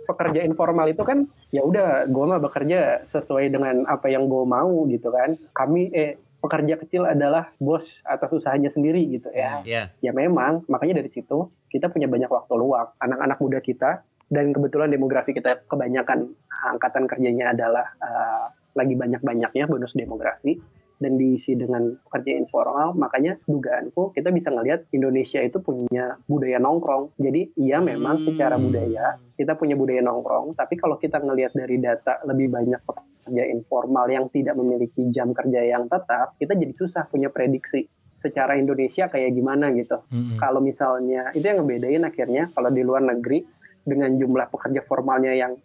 pekerja 0.03 0.43
informal 0.43 0.85
itu 0.87 1.01
kan 1.01 1.25
ya 1.49 1.63
udah, 1.63 2.03
gue 2.05 2.25
mah 2.27 2.37
bekerja 2.37 3.01
sesuai 3.03 3.49
dengan 3.49 3.87
apa 3.87 4.07
yang 4.07 4.27
gue 4.27 4.43
mau 4.43 4.83
gitu 4.85 5.09
kan. 5.09 5.39
Kami 5.51 5.89
eh 5.91 6.19
pekerja 6.41 6.75
kecil 6.81 7.05
adalah 7.05 7.53
bos 7.61 8.01
atas 8.01 8.33
usahanya 8.33 8.67
sendiri 8.67 9.05
gitu 9.07 9.29
ya. 9.31 9.61
Ya. 9.61 9.93
Ya 10.01 10.11
memang, 10.11 10.65
makanya 10.65 10.99
dari 10.99 11.09
situ 11.13 11.53
kita 11.69 11.93
punya 11.93 12.09
banyak 12.09 12.27
waktu 12.27 12.53
luang. 12.57 12.89
Anak-anak 12.97 13.37
muda 13.37 13.59
kita 13.61 14.01
dan 14.27 14.49
kebetulan 14.51 14.89
demografi 14.89 15.37
kita 15.37 15.63
kebanyakan 15.69 16.33
angkatan 16.49 17.05
kerjanya 17.05 17.53
adalah 17.53 17.85
eh, 18.01 18.45
lagi 18.73 18.95
banyak-banyaknya 18.97 19.69
bonus 19.69 19.93
demografi 19.93 20.57
dan 21.01 21.17
diisi 21.17 21.57
dengan 21.57 21.97
pekerja 22.05 22.37
informal 22.37 22.93
makanya 22.93 23.41
dugaanku 23.49 24.13
kita 24.13 24.29
bisa 24.29 24.53
ngelihat 24.53 24.85
Indonesia 24.93 25.41
itu 25.41 25.57
punya 25.57 26.21
budaya 26.29 26.61
nongkrong 26.61 27.17
jadi 27.17 27.49
iya 27.57 27.81
memang 27.81 28.21
secara 28.21 28.53
Hmm. 28.55 28.69
budaya 28.69 29.17
kita 29.33 29.57
punya 29.57 29.73
budaya 29.73 30.05
nongkrong 30.05 30.53
tapi 30.53 30.77
kalau 30.77 31.01
kita 31.01 31.17
ngelihat 31.17 31.57
dari 31.57 31.81
data 31.81 32.21
lebih 32.29 32.53
banyak 32.53 32.77
pekerja 32.85 33.43
informal 33.49 34.05
yang 34.05 34.29
tidak 34.29 34.53
memiliki 34.53 35.09
jam 35.09 35.33
kerja 35.33 35.65
yang 35.65 35.89
tetap 35.89 36.37
kita 36.37 36.53
jadi 36.53 36.69
susah 36.69 37.09
punya 37.09 37.33
prediksi 37.33 37.89
secara 38.13 38.59
Indonesia 38.59 39.09
kayak 39.09 39.33
gimana 39.33 39.73
gitu 39.73 39.97
Mm-mm. 40.13 40.37
kalau 40.37 40.61
misalnya 40.61 41.33
itu 41.33 41.41
yang 41.41 41.65
ngebedain 41.65 42.05
akhirnya 42.05 42.53
kalau 42.53 42.69
di 42.69 42.85
luar 42.85 43.01
negeri 43.01 43.41
dengan 43.81 44.13
jumlah 44.13 44.45
pekerja 44.53 44.85
formalnya 44.85 45.33
yang 45.33 45.57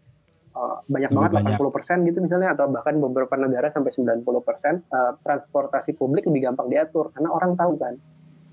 uh, 0.56 0.80
banyak 0.88 1.12
Lebih 1.12 1.20
banget 1.20 1.60
banyak. 1.60 1.60
80% 1.60 2.08
gitu 2.08 2.18
misalnya 2.24 2.48
atau 2.56 2.66
bahkan 2.72 2.96
beberapa 2.96 3.34
negara 3.36 3.68
sampai 3.68 3.92
90% 3.92 4.24
uh, 4.24 5.12
transportasi 5.20 5.92
publik 5.94 6.24
lebih 6.24 6.48
gampang 6.50 6.72
diatur 6.72 7.12
karena 7.12 7.28
orang 7.28 7.52
tahu 7.54 7.76
kan 7.76 7.94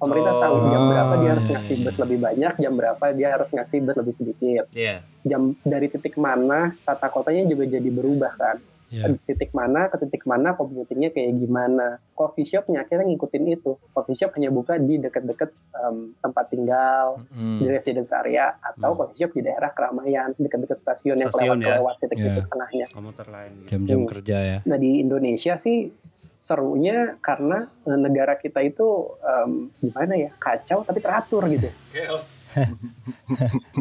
pemerintah 0.04 0.34
Oh, 0.36 0.42
tahu 0.44 0.56
jam 0.68 0.84
berapa 0.92 1.13
dia 1.24 1.30
harus 1.32 1.46
iya, 1.48 1.54
ngasih 1.56 1.76
iya. 1.80 1.84
bus 1.88 1.98
lebih 2.04 2.18
banyak 2.20 2.54
jam 2.60 2.74
berapa 2.76 3.06
dia 3.16 3.28
harus 3.32 3.50
ngasih 3.56 3.78
bus 3.88 3.96
lebih 3.96 4.16
sedikit 4.20 4.66
Iya. 4.76 4.96
jam 5.24 5.42
dari 5.63 5.88
titik 5.88 6.20
mana 6.20 6.76
tata 6.84 7.08
kotanya 7.08 7.48
juga 7.48 7.63
jadi 7.72 7.88
berubah 7.88 8.34
kan 8.36 8.58
Iya. 8.94 9.18
titik 9.20 9.50
mana 9.52 9.90
ke 9.90 9.98
titik 9.98 10.22
mana 10.24 10.54
commutingnya 10.54 11.10
kayak 11.10 11.34
gimana 11.36 11.98
coffee 12.14 12.46
shopnya 12.46 12.82
akhirnya 12.82 13.10
ngikutin 13.10 13.44
itu 13.52 13.74
coffee 13.90 14.14
shop 14.14 14.38
hanya 14.38 14.48
buka 14.48 14.78
di 14.78 14.96
dekat-dekat 14.98 15.50
em, 15.74 16.14
tempat 16.16 16.46
tinggal 16.48 17.26
Mm. 17.28 17.58
di 17.58 17.66
residence 17.68 18.14
area 18.14 18.54
atau 18.56 18.94
Hmm. 18.94 19.00
coffee 19.00 19.20
shop 19.20 19.34
di 19.34 19.42
daerah 19.42 19.72
keramaian 19.72 20.30
dekat-dekat 20.36 20.78
stasiun 20.78 21.18
yang 21.18 21.28
Stasiun 21.28 21.58
ya. 21.58 21.74
kelewat-kelewat 21.74 21.96
titik-titik 21.98 22.38
Ya. 22.40 22.48
tengahnya 22.48 22.86
Komuter 22.88 23.28
lain. 23.28 23.52
gitu. 23.58 23.68
Jam-jam 23.68 23.98
Hmm. 23.98 24.10
kerja 24.10 24.38
ya. 24.40 24.58
nah 24.64 24.78
di 24.78 24.92
Indonesia 25.00 25.54
sih 25.58 25.90
serunya 26.38 27.18
karena 27.20 27.66
eh, 27.82 27.98
negara 27.98 28.38
kita 28.38 28.62
itu 28.62 28.86
em, 29.20 29.74
gimana 29.76 30.14
ya 30.14 30.30
kacau 30.36 30.86
tapi 30.86 31.00
teratur 31.00 31.42
gitu 31.48 31.74
Chaos. 31.90 32.54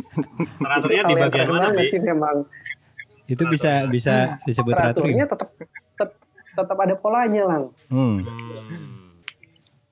Teraturnya 0.58 1.02
Itu 1.02 1.08
di 1.08 1.14
yang 1.14 1.22
bagian 1.22 1.48
mana, 1.48 1.80
sih 1.82 2.00
memang 2.00 2.36
Itu 3.32 3.42
bisa 3.46 3.86
bisa 3.86 4.14
disebut 4.42 4.70
teratur. 4.70 5.02
teraturnya 5.02 5.24
ya? 5.24 5.28
tetap 5.28 5.48
tet- 5.94 6.20
tetap 6.52 6.78
ada 6.78 6.94
polanya 6.94 7.42
lang 7.44 7.64
Hmm. 7.88 8.20
Hmm. 8.20 9.16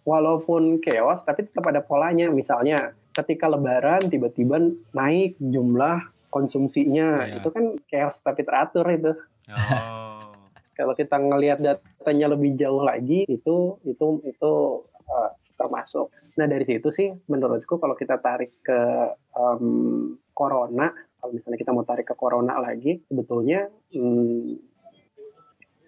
walaupun 0.02 0.78
chaos 0.78 1.22
tapi 1.22 1.44
tetap 1.44 1.64
ada 1.64 1.80
polanya 1.80 2.28
misalnya 2.28 2.92
ketika 3.12 3.46
lebaran 3.46 4.00
tiba-tiba 4.02 4.56
naik 4.90 5.36
jumlah 5.38 5.98
konsumsinya 6.28 7.26
Iya. 7.26 7.36
itu 7.36 7.48
kan 7.48 7.64
chaos 7.86 8.20
tapi 8.20 8.42
teratur 8.42 8.86
itu 8.88 9.12
Oh. 9.48 10.30
kalau 10.78 10.94
kita 10.94 11.16
ngelihat 11.16 11.58
datanya 11.58 12.30
lebih 12.30 12.54
jauh 12.54 12.80
lagi 12.80 13.26
itu 13.26 13.56
itu 13.82 14.06
itu 14.22 14.52
uh, 15.04 15.30
termasuk 15.54 16.06
nah 16.32 16.46
dari 16.46 16.62
situ 16.62 16.88
sih 16.88 17.10
menurutku 17.26 17.76
kalau 17.76 17.92
kita 17.92 18.16
tarik 18.16 18.54
ke 18.60 18.80
em, 19.30 19.64
corona 20.30 20.88
kalau 21.20 21.36
misalnya 21.36 21.60
kita 21.60 21.70
mau 21.76 21.84
tarik 21.84 22.08
ke 22.08 22.16
corona 22.16 22.56
lagi 22.58 23.04
sebetulnya 23.04 23.68
hmm, 23.92 24.70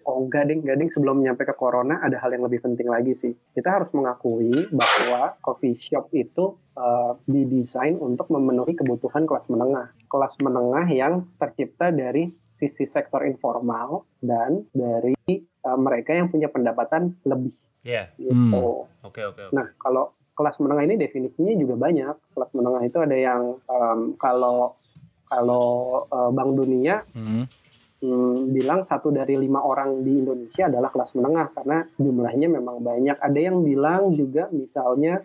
Oh 0.03 0.19
enggak 0.27 0.51
ding, 0.51 0.59
enggak 0.63 0.77
ding. 0.83 0.89
Sebelum 0.91 1.23
nyampe 1.23 1.47
ke 1.47 1.55
corona 1.55 2.03
ada 2.03 2.19
hal 2.19 2.35
yang 2.35 2.43
lebih 2.43 2.59
penting 2.59 2.91
lagi 2.91 3.15
sih. 3.15 3.31
Kita 3.55 3.79
harus 3.79 3.95
mengakui 3.95 4.67
bahwa 4.75 5.39
coffee 5.39 5.75
shop 5.75 6.11
itu 6.11 6.59
uh, 6.75 7.15
didesain 7.23 7.95
untuk 7.95 8.27
memenuhi 8.27 8.75
kebutuhan 8.75 9.23
kelas 9.23 9.47
menengah. 9.47 9.95
Kelas 10.11 10.35
menengah 10.43 10.85
yang 10.91 11.23
tercipta 11.39 11.89
dari 11.95 12.27
sisi 12.51 12.83
sektor 12.83 13.23
informal 13.23 14.03
dan 14.19 14.67
dari 14.75 15.15
uh, 15.63 15.79
mereka 15.79 16.13
yang 16.13 16.27
punya 16.27 16.51
pendapatan 16.51 17.15
lebih 17.23 17.55
Iya. 17.83 18.11
gitu. 18.19 18.87
Oke 19.03 19.23
oke. 19.23 19.51
oke. 19.51 19.55
Nah, 19.55 19.71
kalau 19.79 20.11
kelas 20.33 20.59
menengah 20.59 20.83
ini 20.83 20.95
definisinya 20.99 21.55
juga 21.55 21.79
banyak. 21.79 22.15
Kelas 22.35 22.51
menengah 22.57 22.83
itu 22.83 22.97
ada 22.99 23.13
yang 23.15 23.59
em, 23.69 24.17
kalau 24.17 24.75
kalau 25.33 26.05
eh, 26.05 26.29
Bank 26.29 26.51
Dunia 26.53 27.01
Hmm. 27.13 27.49
hmm, 28.05 28.53
bilang 28.53 28.85
satu 28.85 29.09
dari 29.09 29.33
lima 29.39 29.65
orang 29.65 30.05
di 30.05 30.21
Indonesia 30.21 30.69
adalah 30.69 30.93
kelas 30.93 31.17
menengah 31.17 31.47
karena 31.57 31.77
jumlahnya 31.97 32.47
memang 32.53 32.77
banyak. 32.85 33.17
Ada 33.17 33.39
yang 33.39 33.65
bilang 33.65 34.13
juga 34.13 34.51
misalnya 34.53 35.23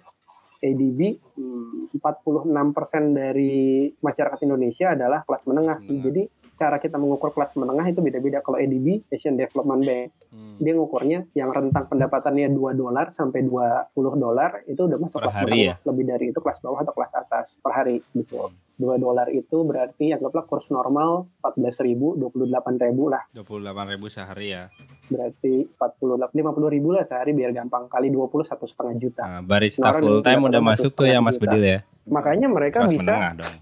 ADB 0.58 1.18
hmm, 1.38 1.94
46% 2.00 3.14
dari 3.14 3.90
masyarakat 4.02 4.38
Indonesia 4.42 4.96
adalah 4.96 5.22
kelas 5.22 5.44
menengah. 5.46 5.78
Menengah. 5.84 6.02
Jadi 6.02 6.22
cara 6.58 6.76
kita 6.76 6.98
mengukur 6.98 7.30
kelas 7.30 7.54
menengah 7.54 7.86
itu 7.86 8.02
beda-beda. 8.02 8.42
Kalau 8.42 8.58
ADB 8.58 9.06
Asian 9.08 9.38
Development 9.38 9.80
Bank 9.80 10.06
Hmm. 10.28 10.60
dia 10.60 10.76
ngukurnya 10.76 11.24
yang 11.32 11.48
rentang 11.48 11.88
pendapatannya 11.88 12.52
2 12.52 12.76
dolar 12.76 13.08
sampai 13.08 13.40
20 13.40 13.88
dolar 13.96 14.60
itu 14.68 14.76
udah 14.76 15.00
masuk 15.00 15.16
Per 15.16 15.24
kelas 15.24 15.36
hari 15.40 15.52
menengah. 15.64 15.76
Lebih 15.88 16.04
dari 16.04 16.24
itu 16.28 16.38
kelas 16.38 16.58
bawah 16.60 16.84
atau 16.84 16.92
kelas 16.92 17.12
atas 17.16 17.46
per 17.56 17.72
hari 17.72 17.96
gitu. 18.12 18.52
2 18.76 19.00
dolar 19.00 19.32
itu 19.32 19.56
berarti 19.64 20.12
anggaplah 20.12 20.44
kurs 20.44 20.68
normal 20.68 21.32
14.000, 21.40 22.20
28.000 22.20 23.08
lah. 23.08 23.24
28.000 23.32 24.04
sehari 24.12 24.52
ya. 24.52 24.68
Berarti 25.08 25.64
40 25.64 26.28
50 26.28 26.68
ribu 26.68 26.92
lah 26.92 27.08
sehari 27.08 27.32
biar 27.32 27.56
gampang 27.56 27.88
kali 27.88 28.12
20 28.12 28.44
satu 28.44 28.68
setengah 28.68 28.94
juta. 29.00 29.24
Nah, 29.24 29.40
barista 29.40 29.96
full 29.96 30.20
yang 30.20 30.26
time 30.28 30.42
udah 30.44 30.60
masuk 30.60 30.92
tuh 30.92 31.08
ya 31.08 31.24
Mas. 31.24 31.40
Bedil 31.40 31.64
ya. 31.64 31.78
Makanya 32.04 32.52
mereka 32.52 32.84
Kelas 32.84 32.92
bisa 32.92 33.12
menengah 33.16 33.32
dong. 33.40 33.54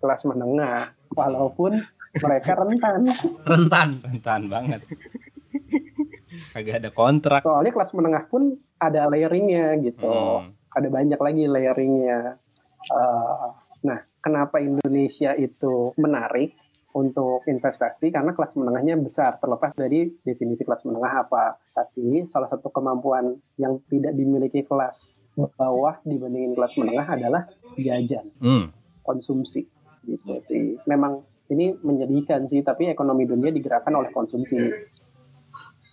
kelas 0.00 0.22
menengah. 0.24 0.80
walaupun 1.10 1.82
mereka 2.18 2.50
rentan. 2.58 3.00
Rentan. 3.46 3.88
rentan 4.02 4.42
banget 4.50 4.82
kagak 6.54 6.82
ada 6.82 6.90
kontrak 6.90 7.40
Soalnya 7.42 7.72
kelas 7.74 7.92
menengah 7.94 8.24
pun 8.30 8.54
ada 8.80 9.10
layeringnya 9.10 9.76
gitu. 9.82 10.08
Hmm. 10.08 10.54
Ada 10.72 10.88
banyak 10.88 11.20
lagi 11.20 11.44
layeringnya. 11.50 12.38
Eh, 12.86 13.48
nah, 13.84 13.98
kenapa 14.22 14.62
Indonesia 14.62 15.34
itu 15.34 15.92
menarik 15.98 16.54
untuk 16.94 17.44
investasi? 17.50 18.14
Karena 18.14 18.32
kelas 18.32 18.54
menengahnya 18.54 18.94
besar, 18.98 19.42
terlepas 19.42 19.74
dari 19.74 20.06
definisi 20.22 20.62
kelas 20.62 20.86
menengah 20.86 21.26
apa. 21.26 21.58
Tapi 21.74 22.24
salah 22.30 22.46
satu 22.46 22.70
kemampuan 22.70 23.34
yang 23.58 23.82
tidak 23.90 24.14
dimiliki 24.14 24.62
kelas 24.62 25.20
bawah 25.58 25.98
dibandingin 26.06 26.54
kelas 26.54 26.74
menengah 26.78 27.06
adalah 27.06 27.42
jajan. 27.76 28.26
Hmm. 28.38 28.66
konsumsi 29.00 29.66
gitu 30.06 30.38
sih. 30.44 30.78
Memang 30.86 31.24
ini 31.50 31.74
menjadikan 31.82 32.46
sih, 32.46 32.62
tapi 32.62 32.88
ekonomi 32.90 33.26
dunia 33.26 33.50
digerakkan 33.50 33.90
oleh 33.94 34.14
konsumsi. 34.14 34.56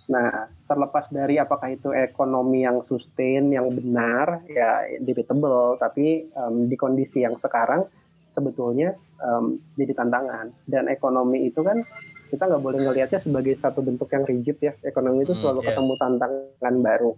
Nah, 0.08 0.48
terlepas 0.70 1.12
dari 1.12 1.36
apakah 1.36 1.74
itu 1.74 1.92
ekonomi 1.92 2.64
yang 2.64 2.80
sustain, 2.80 3.52
yang 3.52 3.68
benar, 3.74 4.48
ya 4.48 4.88
debatable, 5.04 5.76
tapi 5.76 6.32
em, 6.32 6.56
di 6.72 6.80
kondisi 6.80 7.26
yang 7.28 7.36
sekarang 7.36 7.84
sebetulnya 8.32 8.96
em, 9.20 9.60
jadi 9.76 9.98
tantangan. 9.98 10.56
Dan 10.64 10.88
ekonomi 10.88 11.50
itu 11.50 11.60
kan 11.60 11.84
kita 12.32 12.44
nggak 12.48 12.64
boleh 12.64 12.80
ngelihatnya 12.88 13.20
sebagai 13.20 13.56
satu 13.60 13.84
bentuk 13.84 14.08
yang 14.16 14.24
rigid 14.24 14.58
ya. 14.64 14.74
Ekonomi 14.80 15.28
itu 15.28 15.36
Hmm, 15.36 15.42
selalu 15.44 15.60
iya. 15.64 15.68
ketemu 15.76 15.94
tantangan 16.00 16.76
baru. 16.80 17.12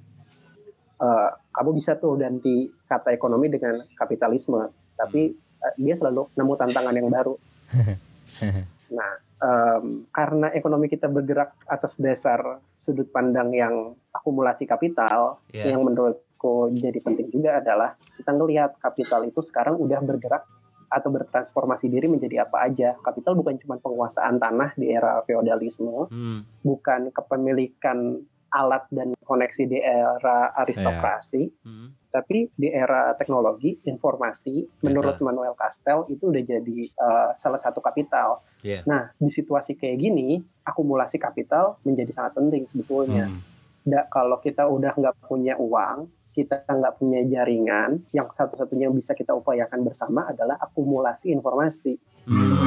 Eh, 0.99 1.29
kamu 1.55 1.69
bisa 1.77 1.95
tuh 1.95 2.19
ganti 2.19 2.67
kata 2.89 3.15
ekonomi 3.15 3.47
dengan 3.47 3.79
kapitalisme, 3.95 4.67
tapi 4.97 5.31
eh, 5.37 5.73
dia 5.77 5.95
selalu 5.95 6.27
nemu 6.35 6.53
tantangan 6.57 6.91
yang 6.91 7.07
baru. 7.07 7.37
Nah, 8.89 9.11
em, 9.37 10.09
karena 10.09 10.49
ekonomi 10.49 10.89
kita 10.89 11.05
bergerak 11.05 11.53
atas 11.65 12.01
dasar 12.01 12.57
sudut 12.73 13.05
pandang 13.13 13.53
yang 13.53 13.93
akumulasi 14.09 14.65
kapital, 14.65 15.37
Iya. 15.53 15.71
yang 15.71 15.85
menurutku 15.85 16.73
jadi 16.73 16.97
penting 16.97 17.29
juga 17.29 17.61
adalah 17.61 17.93
kita 18.17 18.33
ngelihat 18.33 18.81
kapital 18.81 19.21
itu 19.23 19.45
sekarang 19.45 19.77
udah 19.77 20.01
bergerak 20.01 20.41
atau 20.89 21.13
bertransformasi 21.13 21.85
diri 21.85 22.09
menjadi 22.09 22.49
apa 22.49 22.65
aja. 22.65 22.97
Kapital 22.97 23.37
bukan 23.37 23.61
cuma 23.61 23.77
penguasaan 23.77 24.41
tanah 24.41 24.73
di 24.73 24.89
era 24.89 25.21
feodalisme, 25.21 26.09
Hmm. 26.09 26.41
bukan 26.65 27.13
kepemilikan 27.13 28.17
alat 28.49 28.89
dan 28.89 29.13
koneksi 29.21 29.69
di 29.69 29.77
era 29.77 30.49
aristokrasi, 30.57 31.45
Hmm. 31.61 31.93
Tapi 32.09 32.49
di 32.57 32.73
era 32.73 33.13
teknologi, 33.13 33.77
informasi, 33.85 34.81
menurut 34.81 35.21
Manuel 35.21 35.53
Castell 35.53 36.09
itu 36.09 36.33
udah 36.33 36.41
jadi 36.41 36.79
uh, 36.97 37.29
salah 37.37 37.61
satu 37.61 37.85
kapital. 37.85 38.41
Iya. 38.65 38.81
Nah, 38.89 39.13
di 39.13 39.29
situasi 39.29 39.77
kayak 39.77 39.97
gini, 40.01 40.41
akumulasi 40.65 41.21
kapital 41.21 41.77
menjadi 41.85 42.09
sangat 42.09 42.33
penting 42.41 42.65
sebetulnya. 42.65 43.29
Hmm. 43.29 43.39
Da- 43.85 44.09
kalau 44.09 44.41
kita 44.41 44.65
udah 44.65 44.97
nggak 44.97 45.15
punya 45.29 45.53
uang, 45.61 46.09
kita 46.33 46.65
nggak 46.65 46.97
punya 46.97 47.21
jaringan, 47.29 48.01
yang 48.09 48.25
satu-satunya 48.33 48.89
yang 48.89 48.97
bisa 48.97 49.13
kita 49.13 49.37
upayakan 49.37 49.85
bersama 49.85 50.25
adalah 50.33 50.57
akumulasi 50.57 51.29
informasi. 51.29 51.93
Hmm. 52.25 52.57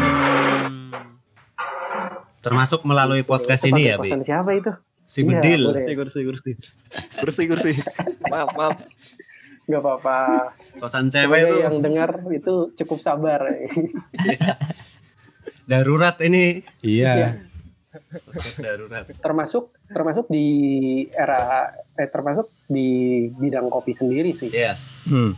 Termasuk 2.43 2.83
melalui 2.87 3.23
podcast 3.27 3.67
Itu 3.67 3.75
ini 3.75 3.91
ya, 3.91 3.99
Bi. 3.99 4.07
pesan 4.07 4.23
siapa 4.23 4.55
itu? 4.55 4.71
Si 5.07 5.21
Iya, 5.23 5.29
Bedil. 5.29 5.63
boleh. 5.69 5.83
kursi 5.83 5.93
kursi 5.93 6.21
kursi 6.25 6.51
kursi 7.21 7.43
kursi 7.45 7.71
maaf 8.33 8.49
maaf 8.57 8.81
Nggak 9.63 9.81
apa-apa. 9.81 10.19
Kosan 10.77 11.07
cewek 11.07 11.39
itu 11.41 11.57
yang 11.61 11.77
dengar 11.79 12.11
itu 12.29 12.55
cukup 12.75 12.99
sabar. 12.99 13.41
darurat 15.65 16.17
ini. 16.21 16.63
iya 16.83 17.13
Iya. 17.15 17.29
darurat. 18.59 19.05
termasuk 19.21 19.69
termasuk 19.87 20.25
di 20.27 20.47
era 21.09 21.69
eh, 21.95 22.09
termasuk 22.09 22.49
di 22.67 22.89
bidang 23.31 23.69
kopi 23.69 23.93
sendiri 23.93 24.33
sih. 24.33 24.49
Iya. 24.49 24.75
Hmm. 25.07 25.37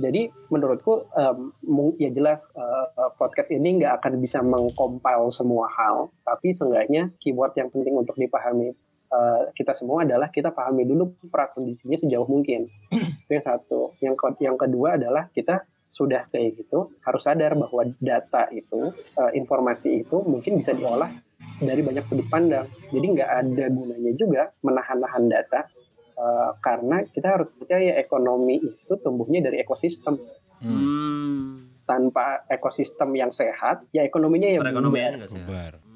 Jadi 0.00 0.32
menurutku 0.48 1.12
em, 1.12 1.52
mung- 1.62 1.98
ya 2.00 2.08
jelas 2.08 2.46
eh, 2.50 2.86
podcast 3.14 3.52
ini 3.52 3.82
nggak 3.82 4.00
akan 4.00 4.12
bisa 4.16 4.40
mengcompile 4.40 5.28
semua 5.28 5.68
hal, 5.68 6.08
tapi 6.22 6.56
seenggaknya 6.56 7.12
keyword 7.20 7.52
yang 7.54 7.68
penting 7.68 7.92
untuk 7.92 8.16
dipahami 8.16 8.72
eh, 9.10 9.42
kita 9.52 9.74
semua 9.74 10.06
adalah 10.06 10.30
kita 10.30 10.54
pahami 10.54 10.86
dulu 10.86 11.18
prakondisinya 11.28 11.98
sejauh 11.98 12.26
mungkin. 12.30 12.70
Itu 13.26 13.30
yang 13.34 13.46
satu. 13.46 13.80
Yang 13.98 14.14
ke- 14.16 14.42
yang 14.46 14.56
kedua 14.56 14.96
adalah 14.96 15.26
kita 15.34 15.66
sudah 15.90 16.30
kayak 16.30 16.54
gitu 16.54 16.94
harus 17.02 17.26
sadar 17.26 17.58
bahwa 17.58 17.82
data 17.98 18.46
itu 18.54 18.94
eh, 18.94 19.32
informasi 19.34 20.06
itu 20.06 20.22
mungkin 20.22 20.54
bisa 20.62 20.70
diolah 20.70 21.10
dari 21.58 21.82
banyak 21.82 22.06
sudut 22.06 22.30
pandang. 22.30 22.70
Jadi 22.94 23.06
nggak 23.10 23.30
ada 23.42 23.64
gunanya 23.74 24.12
juga 24.14 24.42
menahan-nahan 24.62 25.26
data 25.26 25.66
eh, 26.14 26.50
karena 26.62 27.02
kita 27.10 27.28
harus 27.34 27.50
percaya 27.50 27.98
ekonomi 27.98 28.62
itu 28.62 28.94
tumbuhnya 29.02 29.50
dari 29.50 29.58
ekosistem. 29.58 30.14
Hmm. 30.62 31.66
Tanpa 31.90 32.46
ekosistem 32.46 33.10
yang 33.18 33.34
sehat, 33.34 33.82
ya 33.90 34.06
ekonominya 34.06 34.46
ya 34.46 34.62
bubar. 34.94 35.10
Bubar. 35.42 35.89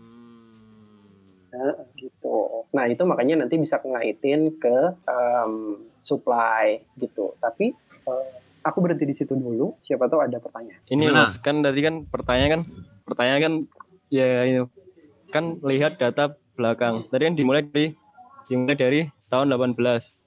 Nah, 1.54 1.86
gitu. 1.94 2.66
Nah 2.74 2.84
itu 2.90 3.02
makanya 3.06 3.46
nanti 3.46 3.54
bisa 3.62 3.78
ngaitin 3.78 4.58
ke 4.58 4.98
em, 5.06 5.52
supply 6.02 6.82
gitu. 6.98 7.38
Tapi 7.38 7.70
eh, 8.10 8.26
aku 8.66 8.78
berhenti 8.82 9.06
di 9.06 9.14
situ 9.14 9.38
dulu. 9.38 9.78
Siapa 9.86 10.10
tahu 10.10 10.26
ada 10.26 10.42
pertanyaan. 10.42 10.82
ini 10.90 11.06
Gimana? 11.06 11.30
mas 11.30 11.38
kan 11.38 11.62
tadi 11.62 11.80
kan 11.86 11.94
pertanyaan 12.10 12.50
kan 12.50 12.62
pertanyaan 13.06 13.40
kan 13.40 13.54
ya 14.10 14.42
ini 14.48 14.66
kan 15.30 15.58
lihat 15.62 15.98
data 16.02 16.34
belakang 16.54 17.06
tadi 17.10 17.22
kan 17.26 17.34
dimulai 17.34 17.62
dari 17.66 17.94
dimulai 18.46 18.76
dari 18.78 19.00
tahun 19.26 19.50
18 19.50 19.74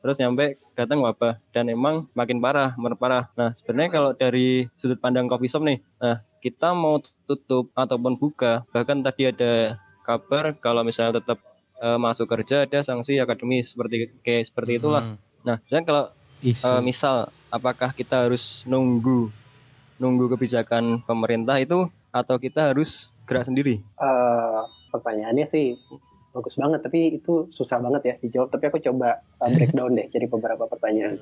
terus 0.03 0.19
nyampe 0.19 0.59
datang 0.75 0.99
wabah 0.99 1.39
dan 1.55 1.71
emang 1.71 2.11
makin 2.11 2.43
parah 2.43 2.75
merparah 2.75 3.31
nah 3.39 3.55
sebenarnya 3.55 3.91
kalau 3.93 4.11
dari 4.11 4.67
sudut 4.75 4.99
pandang 4.99 5.31
coffee 5.31 5.47
shop 5.47 5.63
nih 5.63 5.79
nah 6.03 6.19
kita 6.43 6.75
mau 6.75 6.99
tutup 7.23 7.71
ataupun 7.73 8.19
buka 8.19 8.67
bahkan 8.75 8.99
tadi 8.99 9.31
ada 9.31 9.79
kabar 10.07 10.55
kalau 10.55 10.87
misalnya 10.87 11.19
tetap 11.19 11.43
eh, 11.77 11.99
masuk 11.99 12.25
kerja 12.25 12.63
ada 12.63 12.79
sanksi 12.79 13.19
akademis 13.19 13.75
seperti 13.75 14.15
kayak 14.23 14.47
seperti 14.47 14.79
itulah 14.79 15.03
Hmm. 15.03 15.17
nah 15.43 15.57
dan 15.67 15.83
kalau. 15.83 16.07
Eh, 16.37 16.81
misal 16.85 17.33
apakah 17.49 17.89
kita 17.91 18.29
harus 18.29 18.61
nunggu 18.63 19.33
nunggu 19.97 20.37
kebijakan 20.37 21.01
pemerintah 21.01 21.57
itu 21.57 21.89
atau 22.13 22.37
kita 22.37 22.69
harus 22.69 23.09
gerak 23.25 23.49
sendiri? 23.49 23.81
Eh, 23.81 24.61
pertanyaannya 24.93 25.45
sih 25.49 25.73
bagus 26.37 26.53
banget, 26.55 26.79
tapi 26.85 27.17
itu 27.17 27.49
susah 27.49 27.81
banget 27.81 28.01
ya 28.05 28.15
dijawab. 28.21 28.53
Tapi 28.53 28.63
aku 28.69 28.77
coba 28.79 29.19
eh, 29.41 29.49
breakdown 29.57 29.97
deh 29.97 30.07
jadi 30.07 30.29
beberapa 30.29 30.69
pertanyaan. 30.69 31.17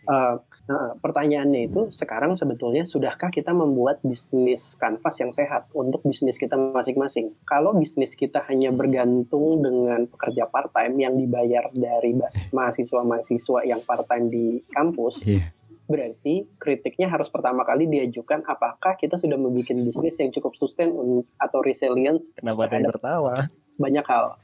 Eh, 0.00 0.34
nah, 0.68 0.88
pertanyaannya 0.96 1.68
itu 1.68 1.88
sekarang 1.90 2.36
sebetulnya 2.36 2.84
sudahkah 2.84 3.28
kita 3.28 3.52
membuat 3.52 4.00
bisnis 4.00 4.76
kanvas 4.76 5.16
yang 5.20 5.32
sehat 5.32 5.68
untuk 5.72 6.04
bisnis 6.04 6.36
kita 6.36 6.56
masing-masing? 6.56 7.32
Kalau 7.44 7.72
bisnis 7.72 8.12
kita 8.12 8.44
hanya 8.48 8.68
bergantung 8.70 9.60
dengan 9.60 10.04
pekerja 10.04 10.44
part 10.44 10.72
time 10.72 11.00
yang 11.00 11.16
dibayar 11.16 11.68
dari 11.72 12.16
mahasiswa-mahasiswa 12.56 13.64
yang 13.64 13.80
part 13.84 14.04
time 14.04 14.28
di 14.28 14.60
kampus, 14.72 15.22
Iya. 15.24 15.52
berarti 15.84 16.46
kritiknya 16.56 17.10
harus 17.10 17.26
pertama 17.26 17.66
kali 17.66 17.84
diajukan 17.84 18.46
apakah 18.46 18.94
kita 18.94 19.18
sudah 19.18 19.34
membuat 19.34 19.74
bisnis 19.74 20.22
yang 20.22 20.30
cukup 20.30 20.54
sustain 20.54 20.90
atau 21.34 21.58
resilience 21.60 22.30
Kenapa 22.38 22.70
ada 22.70 22.78
yang 22.78 22.94
tertawa? 22.94 23.34
banyak 23.74 24.06
hal. 24.06 24.38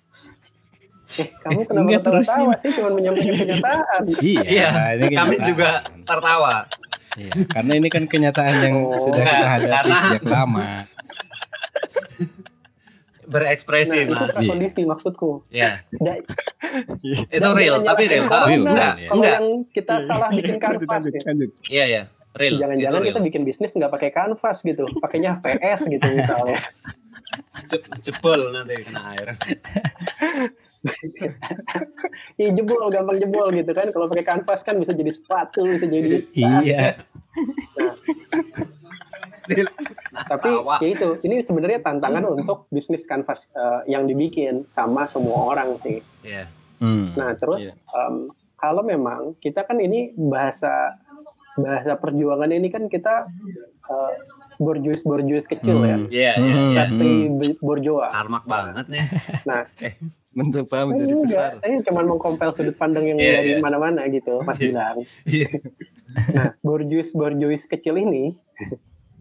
Eh, 1.08 1.28
kamu 1.38 1.60
kenapa 1.64 1.86
Enggak, 1.86 2.02
tertawa 2.02 2.52
sih? 2.58 2.70
Cuma 2.72 2.90
menyampaikan 2.90 3.34
kenyataan. 3.38 4.00
Iya, 4.18 4.42
Iya, 4.42 4.68
ini 4.98 5.14
Kami 5.14 5.34
juga 5.40 5.70
tertawa. 6.02 6.66
Iya, 7.14 7.32
karena 7.48 7.72
ini 7.74 7.88
kan 7.88 8.04
kenyataan 8.04 8.54
yang 8.60 8.76
Oh. 8.84 8.98
sudah 8.98 9.16
kita 9.16 9.30
Enggak, 9.32 9.48
hadapi 9.48 9.70
karena- 9.72 10.00
sejak 10.04 10.24
lama. 10.26 10.64
Berekspresi, 13.24 13.96
Nah, 13.96 14.02
itu 14.04 14.14
Mas. 14.16 14.30
prakondisi 14.32 14.80
maksudku. 14.84 15.30
Ya, 15.48 15.82
Da- 15.92 16.22
itu 17.28 17.48
real, 17.52 17.82
tapi 17.82 18.02
real. 18.06 18.26
Real, 18.26 18.62
Enggak, 18.64 18.92
Kalau 19.00 19.14
enggak. 19.16 19.36
yang 19.36 19.46
kita 19.68 19.94
salah 20.02 20.28
bikin 20.30 20.56
kanvas 20.58 21.02
gitu. 21.04 21.18
Iya, 21.66 21.84
iya. 21.86 22.02
Real. 22.32 22.54
Jangan-jangan 22.56 22.78
itu 22.94 23.06
kita 23.08 23.18
real. 23.18 23.26
bikin 23.26 23.42
bisnis 23.42 23.70
nggak 23.72 23.90
pakai 23.90 24.10
kanvas 24.12 24.58
gitu, 24.60 24.86
pakainya 24.98 25.38
PS 25.40 25.86
gitu 25.88 26.02
misalnya. 26.04 26.58
Je- 27.66 27.82
jebol 28.00 28.52
nanti 28.52 28.84
kena 28.84 29.02
air. 29.12 29.34
Ya 32.40 32.52
jebol, 32.52 32.80
gampang 32.92 33.18
jebol 33.18 33.48
gitu 33.52 33.72
kan. 33.72 33.88
Kalau 33.92 34.06
pakai 34.08 34.24
kanvas 34.24 34.60
kan 34.62 34.76
bisa 34.76 34.92
jadi 34.92 35.10
sepatu, 35.12 35.64
bisa 35.64 35.86
jadi. 35.88 36.24
Iya. 36.32 37.00
Tapi 40.26 40.48
Tawa. 40.48 40.76
ya 40.82 40.88
itu, 40.90 41.08
ini 41.22 41.44
sebenarnya 41.44 41.84
tantangan 41.84 42.24
untuk 42.34 42.66
bisnis 42.72 43.06
kanvas 43.06 43.46
eh, 43.52 43.92
yang 43.94 44.08
dibikin 44.08 44.64
sama 44.66 45.06
semua 45.06 45.52
orang 45.54 45.76
sih. 45.78 46.02
Iya. 46.24 46.48
Hmm. 46.82 47.14
Nah, 47.16 47.32
terus 47.36 47.70
Iya. 47.70 47.74
em, 47.96 48.28
kalau 48.56 48.82
memang 48.82 49.36
kita 49.38 49.64
kan 49.64 49.78
ini 49.78 50.12
bahasa 50.16 50.96
bahasa 51.56 51.96
perjuangan 51.96 52.52
ini 52.52 52.68
kan 52.68 52.84
kita 52.84 53.28
eh, 54.56 54.62
borjuis-borjuis 54.62 55.44
kecil 55.44 55.84
ya. 55.84 55.96
Hmm, 55.96 56.08
Iya, 56.08 56.32
iya, 56.32 56.32
Hmm. 56.34 56.70
iya. 56.72 56.84
Tapi 56.88 57.08
borjoa. 57.60 58.08
Karmak 58.08 58.44
banget 58.44 58.86
nih. 58.88 59.04
mencoba 60.36 60.68
Saya 60.76 60.84
menjadi 60.84 61.12
enggak, 61.12 61.28
besar 61.32 61.50
saya 61.64 61.76
cuma 61.80 62.00
mengkompel 62.04 62.48
sudut 62.52 62.76
pandang 62.76 63.08
yang 63.08 63.16
Iya, 63.16 63.32
dari 63.34 63.50
iya. 63.52 63.60
mana-mana 63.60 64.04
gitu, 64.06 64.44
Mas 64.44 64.60
Iya. 64.60 64.64
bilang. 64.68 64.96
Iya. 65.24 65.48
Nah, 66.32 66.46
borjuis-borjuis 66.60 67.64
kecil 67.64 67.96
ini 67.96 68.36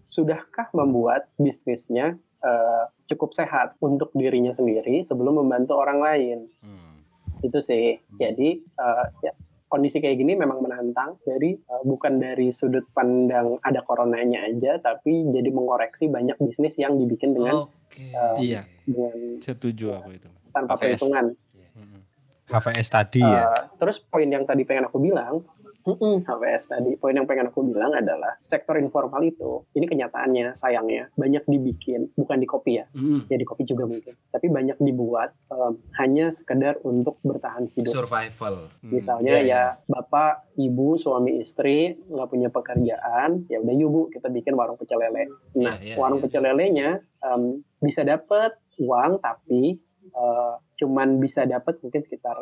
sudahkah 0.05 0.69
membuat 0.71 1.27
bisnisnya 1.35 2.15
eh, 2.39 2.83
cukup 3.07 3.33
sehat 3.33 3.73
untuk 3.79 4.13
dirinya 4.13 4.53
sendiri 4.53 5.01
sebelum 5.01 5.39
membantu 5.39 5.73
orang 5.75 5.97
lain? 5.97 6.37
Hmm. 6.61 7.01
Itu 7.41 7.57
sih. 7.57 7.97
Jadi 8.15 8.61
eh, 8.61 9.05
ya, 9.23 9.31
kondisi 9.65 9.97
kayak 9.97 10.17
gini 10.17 10.33
memang 10.33 10.61
menantang 10.61 11.17
dari 11.21 11.53
eh, 11.53 11.81
bukan 11.83 12.17
dari 12.17 12.49
sudut 12.49 12.85
pandang 12.91 13.57
ada 13.61 13.81
coronanya 13.81 14.45
aja, 14.45 14.77
tapi 14.77 15.25
jadi 15.27 15.49
mengoreksi 15.49 16.07
banyak 16.07 16.37
bisnis 16.39 16.77
yang 16.77 16.95
dibikin 16.95 17.33
dengan 17.33 17.65
Oke. 17.67 18.05
eh, 18.05 18.37
Iya. 18.39 18.61
dengan 18.85 19.41
Setuju 19.41 19.97
aku 19.97 20.09
itu. 20.13 20.29
tanpa 20.51 20.75
AVS. 20.75 20.81
perhitungan. 21.01 21.25
HVS 22.45 22.87
tadi 22.93 23.25
ya. 23.25 23.49
Uh, 23.49 23.61
terus 23.81 23.97
poin 23.97 24.29
yang 24.29 24.45
tadi 24.45 24.61
pengen 24.63 24.85
aku 24.85 25.01
bilang, 25.01 25.41
mm-mm, 25.85 26.25
tadi, 26.65 26.97
poin 26.97 27.13
yang 27.13 27.29
pengen 27.29 27.53
aku 27.53 27.61
bilang 27.61 27.93
adalah 27.93 28.35
sektor 28.41 28.75
informal 28.81 29.21
itu, 29.21 29.63
ini 29.77 29.85
kenyataannya 29.85 30.57
sayangnya 30.57 31.13
banyak 31.13 31.45
dibikin, 31.45 32.09
bukan 32.17 32.41
di 32.41 32.47
kopi 32.49 32.81
ya, 32.81 32.85
Hmm. 32.91 33.29
ya 33.29 33.37
di 33.37 33.45
kopi 33.45 33.63
juga 33.69 33.85
mungkin, 33.85 34.17
tapi 34.33 34.49
banyak 34.49 34.81
dibuat 34.81 35.37
um, 35.53 35.77
hanya 36.01 36.33
sekedar 36.33 36.81
untuk 36.81 37.21
bertahan 37.21 37.69
hidup. 37.69 37.93
Survival. 37.93 38.73
Misalnya 38.81 39.37
iya, 39.39 39.45
ya 39.45 39.63
bapak, 39.85 40.57
ibu, 40.57 40.97
suami, 40.97 41.39
istri 41.39 41.93
nggak 42.09 42.29
punya 42.29 42.49
pekerjaan, 42.49 43.45
ya 43.47 43.61
udah 43.61 43.73
yuk 43.77 43.89
bu 43.93 44.01
kita 44.09 44.27
bikin 44.33 44.57
warung 44.57 44.75
pecel 44.75 44.97
lele. 44.97 45.29
Nah 45.55 45.77
Iya, 45.77 45.93
iya, 45.93 45.95
warung 46.01 46.19
iya. 46.19 46.25
pecel 46.25 46.41
lelenya 46.43 46.89
um, 47.21 47.61
bisa 47.77 48.01
dapat 48.01 48.57
uang 48.81 49.21
tapi 49.21 49.77
uh, 50.15 50.57
cuman 50.75 51.19
bisa 51.21 51.47
dapat 51.47 51.79
mungkin 51.79 52.03
sekitar 52.03 52.35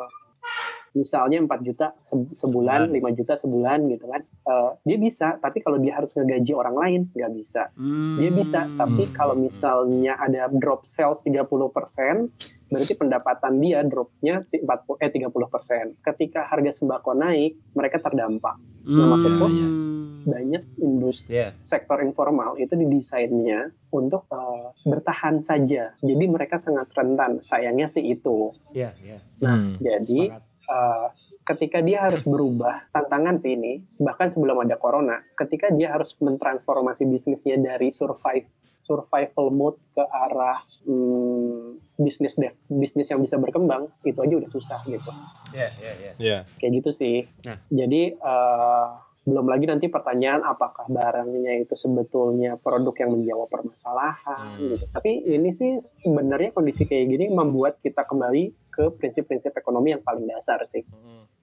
misalnya 0.94 1.38
4 1.40 1.60
juta 1.60 1.86
se- 1.98 2.30
sebulan, 2.32 2.88
5 2.88 3.10
juta 3.12 3.34
sebulan 3.34 3.84
gitu 3.88 4.06
kan. 4.06 4.22
Uh, 4.42 4.70
dia 4.80 4.96
bisa, 4.96 5.36
tapi 5.36 5.58
kalau 5.58 5.76
dia 5.76 5.92
harus 5.92 6.10
ngegaji 6.10 6.52
orang 6.52 6.74
lain 6.74 7.00
nggak 7.10 7.32
bisa. 7.32 7.68
Dia 8.16 8.30
bisa, 8.30 8.60
Hmm. 8.62 8.78
tapi 8.78 9.10
kalau 9.10 9.34
misalnya 9.34 10.14
ada 10.16 10.46
drop 10.48 10.82
sales 10.84 11.20
30%, 11.20 12.30
berarti 12.66 12.94
pendapatan 12.94 13.58
dia 13.58 13.82
dropnya 13.82 14.46
40 14.48 14.96
eh 14.96 15.10
30%. 15.10 15.98
Ketika 16.00 16.46
harga 16.46 16.70
sembako 16.72 17.12
naik, 17.12 17.58
mereka 17.72 17.98
terdampak. 17.98 18.56
Nah, 18.84 19.06
maksudku, 19.10 19.46
iya. 19.48 19.68
Banyak 20.24 20.80
industri 20.80 21.36
Iya. 21.36 21.52
sektor 21.60 22.00
informal 22.00 22.56
itu 22.56 22.72
didesainnya 22.72 23.68
untuk 23.90 24.24
uh, 24.28 24.72
bertahan 24.82 25.40
saja. 25.40 25.92
Jadi 25.98 26.24
mereka 26.24 26.56
sangat 26.56 26.88
rentan. 26.90 27.40
Sayangnya 27.40 27.84
sih 27.84 28.00
itu. 28.02 28.56
Iya, 28.72 28.96
iya. 28.98 29.18
Hmm. 29.38 29.76
Jadi 29.76 30.32
uh, 30.68 31.08
ketika 31.44 31.84
dia 31.84 32.08
harus 32.08 32.24
berubah, 32.24 32.88
tantangan 32.90 33.36
sih 33.36 33.52
ini, 33.52 33.84
bahkan 34.00 34.32
sebelum 34.32 34.64
ada 34.64 34.80
corona, 34.80 35.20
ketika 35.36 35.68
dia 35.68 35.92
harus 35.92 36.16
mentransformasi 36.18 37.04
bisnisnya 37.04 37.60
dari 37.60 37.92
survive 37.92 38.48
survival 38.84 39.48
mode 39.48 39.80
ke 39.96 40.04
arah 40.04 40.60
hmm, 40.84 41.96
bisnis 41.96 42.36
deh, 42.36 42.52
bisnis 42.68 43.08
yang 43.08 43.24
bisa 43.24 43.40
berkembang, 43.40 43.88
itu 44.04 44.20
aja 44.20 44.34
udah 44.36 44.50
susah 44.50 44.80
gitu. 44.84 45.08
Iya, 45.56 45.68
iya, 45.80 45.92
iya. 45.96 46.12
Iya. 46.20 46.38
Kayak 46.60 46.72
gitu 46.84 46.90
sih. 46.92 47.24
Nah. 47.48 47.56
Jadi 47.72 48.12
uh, 48.20 49.00
belum 49.24 49.48
lagi 49.48 49.64
nanti 49.64 49.88
pertanyaan 49.88 50.44
apakah 50.44 50.84
barangnya 50.92 51.64
itu 51.64 51.72
sebetulnya 51.72 52.60
produk 52.60 52.92
yang 53.00 53.16
menjawab 53.16 53.48
permasalahan 53.48 54.60
Hmm. 54.60 54.76
gitu. 54.76 54.84
Tapi 54.92 55.32
ini 55.32 55.48
sih 55.48 55.80
sebenarnya 55.80 56.52
kondisi 56.52 56.84
kayak 56.84 57.08
gini 57.08 57.32
membuat 57.32 57.80
kita 57.80 58.04
kembali 58.04 58.63
ke 58.74 58.90
prinsip-prinsip 58.98 59.54
ekonomi 59.54 59.94
yang 59.94 60.02
paling 60.02 60.26
dasar 60.26 60.58
sih. 60.66 60.82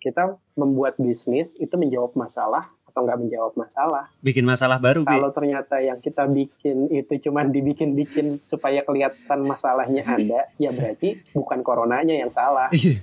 Kita 0.03 0.36
membuat 0.59 0.99
bisnis 0.99 1.55
itu 1.55 1.71
menjawab 1.79 2.19
masalah 2.19 2.67
atau 2.91 3.07
nggak 3.07 3.19
menjawab 3.23 3.53
masalah. 3.55 4.11
Bikin 4.19 4.43
masalah 4.43 4.75
baru, 4.75 5.07
Bi. 5.07 5.15
Kalau 5.15 5.32
ternyata 5.32 5.79
yang 5.79 6.03
kita 6.03 6.27
bikin 6.27 6.91
itu 6.91 7.32
cuman 7.32 7.55
dibikin-bikin 7.55 8.43
supaya 8.43 8.84
kelihatan 8.84 9.47
masalahnya 9.47 10.03
ada, 10.03 10.51
ya 10.59 10.75
berarti 10.75 11.23
bukan 11.32 11.63
coronanya 11.63 12.19
yang 12.19 12.27
salah. 12.36 12.67
Iya. 12.75 12.99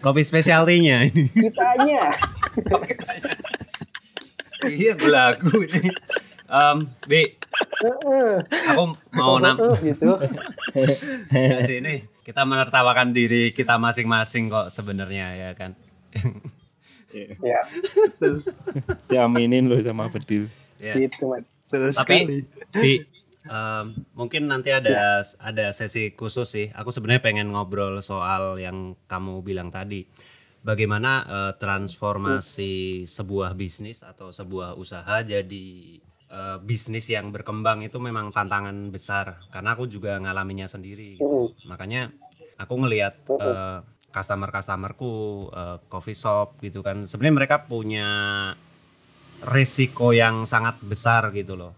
Kopi 0.00 0.24
spesialtinya 0.24 1.04
ini. 1.04 1.28
Kitanya. 1.28 2.16
iya, 4.68 4.92
belagu 4.96 5.64
ini. 5.64 5.92
Em, 6.44 6.78
Bi, 7.08 7.36
Heeh. 7.84 8.32
aku 8.72 8.96
mau 9.16 9.40
nam 9.40 9.56
gitu. 9.80 10.12
Ini 11.80 12.13
kita 12.24 12.42
menertawakan 12.48 13.12
diri 13.12 13.52
kita 13.52 13.76
masing-masing 13.76 14.48
kok 14.48 14.72
sebenarnya 14.72 15.36
ya 15.36 15.50
kan. 15.52 15.76
Ya, 17.14 17.62
Diaminin 19.06 19.70
lo 19.70 19.78
sama 19.78 20.10
Bedil. 20.10 20.50
Ya. 20.82 20.98
gitu 20.98 21.30
Mas. 21.30 21.46
Tapi 21.70 22.42
Bi, 22.74 23.06
em, 23.46 23.86
mungkin 24.18 24.50
nanti 24.50 24.74
ada 24.74 25.22
ada 25.22 25.66
sesi 25.70 26.10
khusus 26.18 26.50
sih. 26.50 26.66
Aku 26.74 26.90
sebenarnya 26.90 27.22
pengen 27.22 27.54
ngobrol 27.54 28.02
soal 28.02 28.58
yang 28.58 28.98
kamu 29.06 29.46
bilang 29.46 29.70
tadi. 29.70 30.10
Bagaimana 30.64 31.12
eh, 31.28 31.52
transformasi 31.60 33.04
sebuah 33.04 33.52
bisnis 33.54 34.00
atau 34.00 34.32
sebuah 34.32 34.74
usaha 34.74 35.20
jadi 35.20 36.00
eh, 36.34 36.58
bisnis 36.58 37.06
yang 37.06 37.30
berkembang 37.30 37.86
itu 37.86 38.02
memang 38.02 38.34
tantangan 38.34 38.90
besar 38.90 39.46
karena 39.54 39.78
aku 39.78 39.86
juga 39.86 40.18
ngalaminya 40.18 40.66
sendiri. 40.66 41.22
gitu. 41.22 41.54
Heeh. 41.54 41.70
Makanya 41.70 42.10
aku 42.58 42.74
ngelihat 42.82 43.14
eh, 43.30 43.78
customer-customerku 44.10 45.12
eh, 45.54 45.78
coffee 45.86 46.18
shop 46.18 46.58
gitu 46.58 46.82
kan. 46.82 47.06
Sebenarnya 47.06 47.36
mereka 47.38 47.56
punya 47.70 48.08
resiko 49.44 50.10
yang 50.10 50.48
sangat 50.48 50.80
besar 50.82 51.30
gitu 51.30 51.54
loh. 51.54 51.72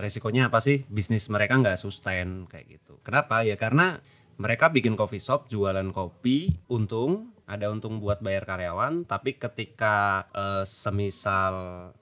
Resikonya 0.00 0.48
apa 0.48 0.64
sih? 0.64 0.80
Bisnis 0.88 1.28
mereka 1.28 1.60
nggak 1.60 1.76
sustain 1.76 2.48
kayak 2.48 2.80
gitu. 2.80 2.96
Kenapa? 3.04 3.44
Ya 3.44 3.60
karena 3.60 4.00
mereka 4.40 4.72
bikin 4.72 4.96
coffee 4.96 5.20
shop, 5.20 5.52
jualan 5.52 5.92
kopi, 5.92 6.56
untung, 6.72 7.28
ada 7.50 7.66
untung 7.66 7.98
buat 7.98 8.22
bayar 8.22 8.46
karyawan, 8.46 9.02
tapi 9.10 9.34
ketika 9.34 10.26
eh, 10.30 10.62
semisal 10.62 11.54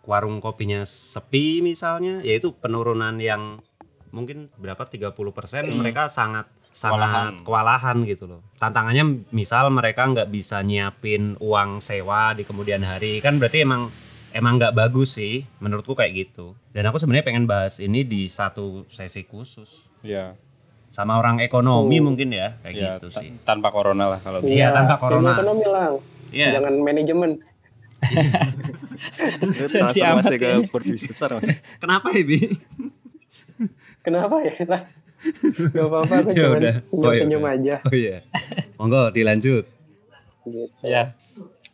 warung 0.05 0.45
kopinya 0.45 0.85
sepi 0.85 1.65
misalnya, 1.65 2.21
yaitu 2.21 2.53
penurunan 2.53 3.17
yang 3.17 3.65
mungkin 4.13 4.53
berapa 4.61 4.85
30% 4.85 5.17
mereka 5.73 6.13
sangat 6.13 6.49
sangat 6.69 7.41
kewalahan 7.43 8.05
gitu 8.05 8.29
loh. 8.29 8.41
Tantangannya 8.61 9.25
misal 9.33 9.73
mereka 9.73 10.05
nggak 10.05 10.29
bisa 10.29 10.61
nyiapin 10.61 11.41
uang 11.41 11.81
sewa 11.81 12.37
di 12.37 12.45
kemudian 12.45 12.85
hari 12.85 13.25
kan 13.25 13.41
berarti 13.41 13.65
emang 13.65 13.89
emang 14.37 14.61
nggak 14.61 14.77
bagus 14.77 15.17
sih 15.17 15.49
menurutku 15.65 15.97
kayak 15.97 16.29
gitu. 16.29 16.55
Dan 16.77 16.87
aku 16.87 17.01
sebenarnya 17.01 17.27
pengen 17.27 17.49
bahas 17.49 17.81
ini 17.81 18.05
di 18.05 18.29
satu 18.29 18.85
sesi 18.93 19.25
khusus 19.25 19.89
Iya. 20.07 20.39
Sama 20.99 21.15
orang 21.15 21.39
ekonomi 21.39 21.97
Oh. 21.97 22.03
mungkin 22.03 22.29
ya 22.29 22.59
kayak 22.59 22.75
Ya, 22.75 22.91
gitu 22.99 23.15
sih. 23.15 23.31
tanpa 23.47 23.71
corona 23.71 24.11
lah 24.11 24.19
kalau 24.19 24.43
Iya, 24.43 24.75
tanpa 24.75 24.99
corona. 24.99 25.31
Ilmu 25.31 25.39
ekonomi 25.39 25.67
lang. 25.69 25.93
Iya. 26.29 26.59
Jangan 26.59 26.75
manajemen. 26.83 27.31
Sensi 29.65 30.01
amat 30.03 30.27
ke 30.29 30.43
ya. 30.43 30.59
produksi 30.67 31.07
besar 31.07 31.35
mas 31.35 31.47
Kenapa 31.79 32.11
ya, 32.11 32.23
Bi? 32.23 32.39
Kenapa 34.01 34.37
ya? 34.41 34.55
Lah, 34.67 34.83
Gak 35.69 35.83
apa-apa, 35.85 36.15
aku 36.17 36.31
Ya 36.33 36.39
cuma 36.41 36.57
udah. 36.57 36.75
senyum-senyum 36.81 37.41
Oh, 37.41 37.47
ya 37.47 37.53
aja. 37.53 37.75
Oh 37.81 37.91
iya. 37.93 38.17
Monggo 38.77 39.03
dilanjut. 39.11 39.65
Gitu. 40.45 40.67
Iya. 40.81 41.15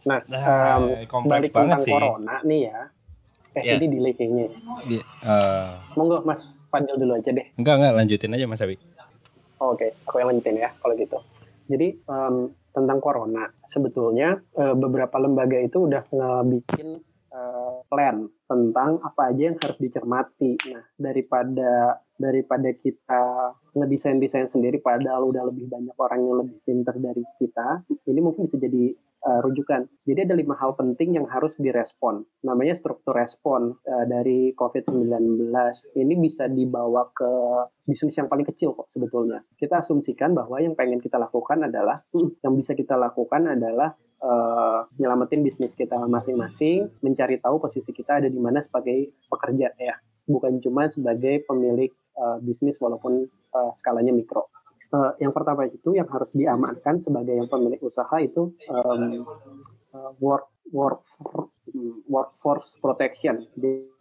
Nah, 0.02 0.20
Nah, 0.26 0.80
kompleks 1.06 1.48
balik 1.48 1.50
tentang 1.50 1.80
sih. 1.80 1.92
corona 1.92 2.40
nih 2.42 2.60
ya. 2.66 2.78
Eh, 3.54 3.62
Ya. 3.62 3.72
ini 3.76 3.86
delay 3.86 4.12
kayaknya. 4.12 4.44
Iya. 4.86 5.04
Eh, 5.04 5.68
Monggo 5.92 6.20
Mas 6.20 6.64
Fadil 6.66 6.96
dulu 6.96 7.14
aja 7.14 7.30
deh. 7.30 7.46
enggak 7.54 7.74
enggak 7.78 7.92
lanjutin 7.94 8.32
aja 8.32 8.44
Mas 8.44 8.60
Abi. 8.60 8.76
Oh, 9.64 9.72
Oke, 9.72 9.96
aku 10.04 10.20
yang 10.20 10.28
lanjutin 10.36 10.60
ya 10.60 10.70
kalau 10.76 10.92
gitu. 10.92 11.16
Jadi 11.64 11.96
em, 11.96 12.36
tentang 12.68 12.98
corona, 13.00 13.48
sebetulnya 13.64 14.36
eh, 14.60 14.76
beberapa 14.76 15.16
lembaga 15.16 15.56
itu 15.56 15.88
udah 15.88 16.04
ngebikin 16.12 17.00
eh, 17.32 17.74
plan 17.88 18.28
tentang 18.44 19.00
apa 19.00 19.32
aja 19.32 19.42
yang 19.48 19.56
harus 19.56 19.80
dicermati. 19.80 20.60
Nah, 20.68 20.84
daripada 21.00 22.03
daripada 22.14 22.70
kita 22.74 23.54
ngedesain 23.74 24.22
desain 24.22 24.46
sendiri, 24.46 24.78
padahal 24.78 25.34
udah 25.34 25.50
lebih 25.50 25.66
banyak 25.66 25.96
orang 25.98 26.20
yang 26.22 26.36
lebih 26.46 26.58
pinter 26.62 26.94
dari 27.02 27.24
kita, 27.42 27.82
ini 28.06 28.20
mungkin 28.22 28.46
bisa 28.46 28.56
jadi 28.56 28.94
eh, 28.94 29.40
rujukan. 29.42 29.82
Jadi 30.06 30.20
ada 30.30 30.34
lima 30.38 30.54
hal 30.54 30.78
penting 30.78 31.18
yang 31.18 31.26
harus 31.26 31.58
direspon. 31.58 32.22
Namanya 32.46 32.78
struktur 32.78 33.18
respon 33.18 33.74
eh, 33.82 34.06
dari 34.06 34.54
COVID-19. 34.54 35.50
Ini 35.98 36.14
bisa 36.22 36.46
dibawa 36.46 37.10
ke 37.10 37.30
bisnis 37.82 38.14
yang 38.14 38.30
paling 38.30 38.46
kecil 38.46 38.78
kok 38.78 38.86
sebetulnya. 38.86 39.42
Kita 39.58 39.82
asumsikan 39.82 40.38
bahwa 40.38 40.62
yang 40.62 40.78
pengen 40.78 41.02
kita 41.02 41.18
lakukan 41.18 41.66
adalah, 41.66 41.98
hmm, 42.14 42.46
yang 42.46 42.54
bisa 42.54 42.78
kita 42.78 42.94
lakukan 42.94 43.58
adalah 43.58 43.90
eh, 44.22 44.80
nyelamatin 45.02 45.42
bisnis 45.42 45.74
kita 45.74 45.98
masing-masing, 46.06 46.94
mencari 47.02 47.42
tahu 47.42 47.58
posisi 47.58 47.90
kita 47.90 48.22
ada 48.22 48.28
di 48.30 48.38
mana 48.38 48.62
sebagai 48.62 49.18
pekerja 49.26 49.74
ya. 49.74 49.98
bukan 50.24 50.56
cuma 50.64 50.88
sebagai 50.88 51.44
pemilik 51.44 51.92
uh, 52.18 52.38
bisnis 52.42 52.78
walaupun 52.80 53.26
uh, 53.54 53.72
skalanya 53.74 54.10
mikro. 54.10 54.50
Uh, 54.94 55.10
yang 55.18 55.34
pertama 55.34 55.66
itu 55.66 55.90
yang 55.90 56.06
harus 56.06 56.38
diamankan 56.38 57.02
sebagai 57.02 57.34
yang 57.34 57.50
pemilik 57.50 57.82
usaha 57.82 58.14
itu 58.22 58.54
um, 58.70 59.26
uh, 59.90 60.10
work 60.22 60.46
work 60.70 61.02
workforce 62.06 62.78
protection. 62.78 63.42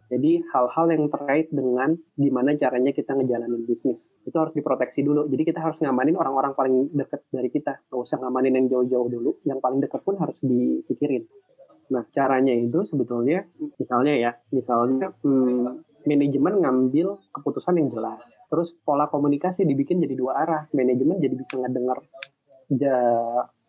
Jadi 0.04 0.44
hal-hal 0.52 0.86
yang 0.94 1.08
terkait 1.08 1.48
dengan 1.50 1.96
gimana 2.14 2.54
caranya 2.54 2.92
kita 2.92 3.16
ngejalanin 3.16 3.64
bisnis 3.64 4.12
itu 4.22 4.36
harus 4.36 4.52
diproteksi 4.52 5.00
dulu. 5.02 5.26
Jadi 5.26 5.42
kita 5.48 5.64
harus 5.64 5.80
ngamanin 5.80 6.14
orang-orang 6.14 6.52
paling 6.54 6.92
dekat 6.92 7.24
dari 7.32 7.48
kita. 7.50 7.82
Nggak 7.88 8.00
usah 8.04 8.20
ngamanin 8.20 8.54
yang 8.54 8.66
jauh-jauh 8.70 9.08
dulu. 9.10 9.30
Yang 9.42 9.58
paling 9.64 9.80
dekat 9.80 10.00
pun 10.04 10.14
harus 10.20 10.38
dipikirin. 10.44 11.24
Nah 11.90 12.04
caranya 12.12 12.52
itu 12.52 12.84
sebetulnya 12.84 13.48
misalnya 13.80 14.14
ya, 14.14 14.30
misalnya 14.52 15.12
hmm, 15.24 15.82
manajemen 16.04 16.60
ngambil 16.62 17.18
keputusan 17.32 17.80
yang 17.80 17.88
jelas. 17.90 18.36
Terus 18.48 18.76
pola 18.84 19.08
komunikasi 19.08 19.64
dibikin 19.64 20.00
jadi 20.00 20.14
dua 20.14 20.32
arah. 20.44 20.62
Manajemen 20.72 21.20
jadi 21.20 21.34
bisa 21.34 21.60
ngedengar 21.60 22.04
ja, 22.72 22.98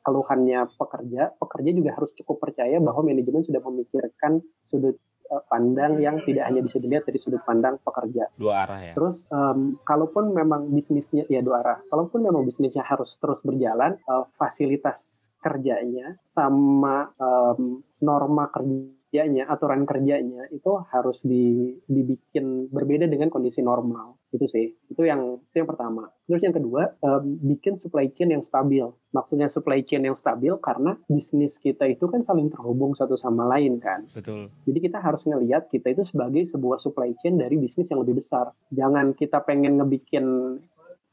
keluhannya 0.06 0.70
pekerja. 0.78 1.34
Pekerja 1.36 1.70
juga 1.74 1.92
harus 1.98 2.12
cukup 2.14 2.38
percaya 2.44 2.78
bahwa 2.78 3.02
manajemen 3.08 3.42
sudah 3.42 3.60
memikirkan 3.64 4.44
sudut 4.62 4.96
eh, 5.32 5.44
pandang 5.50 5.98
yang 5.98 6.22
tidak 6.24 6.46
hanya 6.46 6.62
bisa 6.62 6.78
dilihat 6.78 7.08
dari 7.08 7.18
sudut 7.18 7.42
pandang 7.42 7.82
pekerja. 7.82 8.30
Dua 8.38 8.68
arah 8.68 8.80
ya. 8.92 8.94
Terus 8.94 9.26
um, 9.34 9.82
kalaupun 9.82 10.32
memang 10.36 10.70
bisnisnya 10.70 11.26
ya 11.28 11.42
dua 11.42 11.66
arah, 11.66 11.80
kalaupun 11.90 12.22
memang 12.22 12.46
bisnisnya 12.46 12.86
harus 12.86 13.18
terus 13.18 13.42
berjalan, 13.42 13.98
uh, 14.06 14.30
fasilitas 14.38 15.32
kerjanya 15.42 16.18
sama 16.26 17.14
um, 17.22 17.82
norma 18.02 18.50
kerja 18.50 18.95
kerjanya, 19.16 19.48
aturan 19.48 19.88
kerjanya 19.88 20.44
itu 20.52 20.76
harus 20.92 21.24
di, 21.24 21.72
dibikin 21.88 22.68
berbeda 22.68 23.08
dengan 23.08 23.32
kondisi 23.32 23.64
normal. 23.64 24.20
Itu 24.28 24.44
sih. 24.44 24.68
Itu 24.92 25.08
yang 25.08 25.40
itu 25.40 25.64
yang 25.64 25.70
pertama. 25.72 26.12
Terus 26.28 26.44
yang 26.44 26.52
kedua, 26.52 27.00
um, 27.00 27.40
bikin 27.56 27.80
supply 27.80 28.12
chain 28.12 28.36
yang 28.36 28.44
stabil. 28.44 28.84
Maksudnya 29.16 29.48
supply 29.48 29.88
chain 29.88 30.04
yang 30.04 30.20
stabil 30.20 30.52
karena 30.60 31.00
bisnis 31.08 31.56
kita 31.64 31.88
itu 31.88 32.12
kan 32.12 32.20
saling 32.20 32.52
terhubung 32.52 32.92
satu 32.92 33.16
sama 33.16 33.48
lain 33.48 33.80
kan. 33.80 34.04
Betul. 34.12 34.52
Jadi 34.68 34.80
kita 34.84 35.00
harus 35.00 35.24
ngelihat 35.24 35.72
kita 35.72 35.96
itu 35.96 36.04
sebagai 36.04 36.44
sebuah 36.44 36.76
supply 36.84 37.16
chain 37.24 37.40
dari 37.40 37.56
bisnis 37.56 37.88
yang 37.88 38.04
lebih 38.04 38.20
besar. 38.20 38.52
Jangan 38.76 39.16
kita 39.16 39.40
pengen 39.48 39.80
ngebikin 39.80 40.60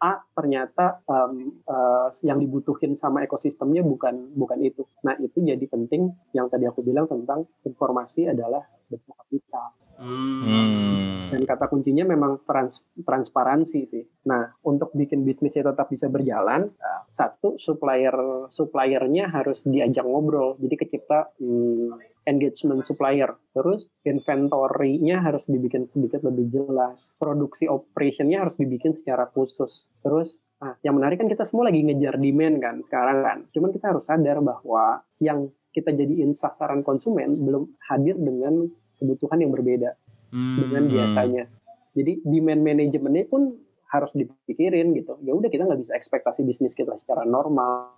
A 0.02 0.18
ternyata 0.34 0.98
um, 1.06 1.62
uh, 1.62 2.10
yang 2.26 2.42
dibutuhin 2.42 2.98
sama 2.98 3.22
ekosistemnya 3.22 3.86
bukan 3.86 4.34
bukan 4.34 4.58
itu. 4.58 4.82
Nah 5.06 5.14
itu 5.22 5.38
jadi 5.38 5.62
penting 5.62 6.10
yang 6.34 6.50
tadi 6.50 6.66
aku 6.66 6.82
bilang 6.82 7.06
tentang 7.06 7.46
informasi 7.62 8.26
adalah 8.26 8.66
bentuk 8.90 9.14
kapital. 9.14 9.81
Hmm. 10.02 11.30
Dan 11.30 11.46
kata 11.46 11.70
kuncinya 11.70 12.02
memang 12.02 12.42
trans, 12.42 12.82
transparansi 12.98 13.80
sih. 13.86 14.04
Nah 14.26 14.50
untuk 14.66 14.90
bikin 14.98 15.22
bisnisnya 15.22 15.70
tetap 15.70 15.88
bisa 15.88 16.10
berjalan, 16.10 16.74
satu 17.08 17.54
supplier 17.62 18.12
suppliernya 18.50 19.30
harus 19.30 19.62
diajak 19.62 20.02
ngobrol. 20.02 20.58
Jadi 20.58 20.74
kecipta 20.74 21.30
hmm, 21.38 22.26
engagement 22.26 22.82
supplier. 22.82 23.30
Terus 23.54 23.86
inventory-nya 24.02 25.22
harus 25.22 25.46
dibikin 25.46 25.86
sedikit 25.86 26.26
lebih 26.26 26.50
jelas. 26.50 27.14
Produksi 27.16 27.70
operation-nya 27.70 28.42
harus 28.42 28.58
dibikin 28.58 28.90
secara 28.92 29.30
khusus. 29.30 29.86
Terus 30.02 30.42
nah, 30.58 30.74
yang 30.82 30.98
menarik 30.98 31.22
kan 31.22 31.30
kita 31.30 31.46
semua 31.46 31.70
lagi 31.70 31.78
ngejar 31.82 32.18
demand 32.18 32.56
kan 32.58 32.76
sekarang 32.82 33.18
kan. 33.22 33.38
Cuman 33.54 33.70
kita 33.70 33.94
harus 33.94 34.04
sadar 34.06 34.42
bahwa 34.42 35.06
yang 35.22 35.50
kita 35.72 35.88
jadiin 35.96 36.36
sasaran 36.36 36.84
konsumen 36.84 37.32
belum 37.40 37.64
hadir 37.88 38.20
dengan 38.20 38.68
kebutuhan 39.02 39.42
yang 39.42 39.50
berbeda 39.50 39.98
hmm. 40.30 40.56
dengan 40.62 40.82
biasanya. 40.86 41.44
Jadi 41.92 42.22
demand 42.22 42.62
manajemennya 42.62 43.26
pun 43.28 43.52
harus 43.92 44.16
dipikirin 44.16 44.96
gitu. 44.96 45.20
Ya 45.20 45.36
udah 45.36 45.52
kita 45.52 45.68
nggak 45.68 45.82
bisa 45.84 45.92
ekspektasi 45.92 46.46
bisnis 46.48 46.72
kita 46.72 46.96
secara 46.96 47.28
normal 47.28 47.92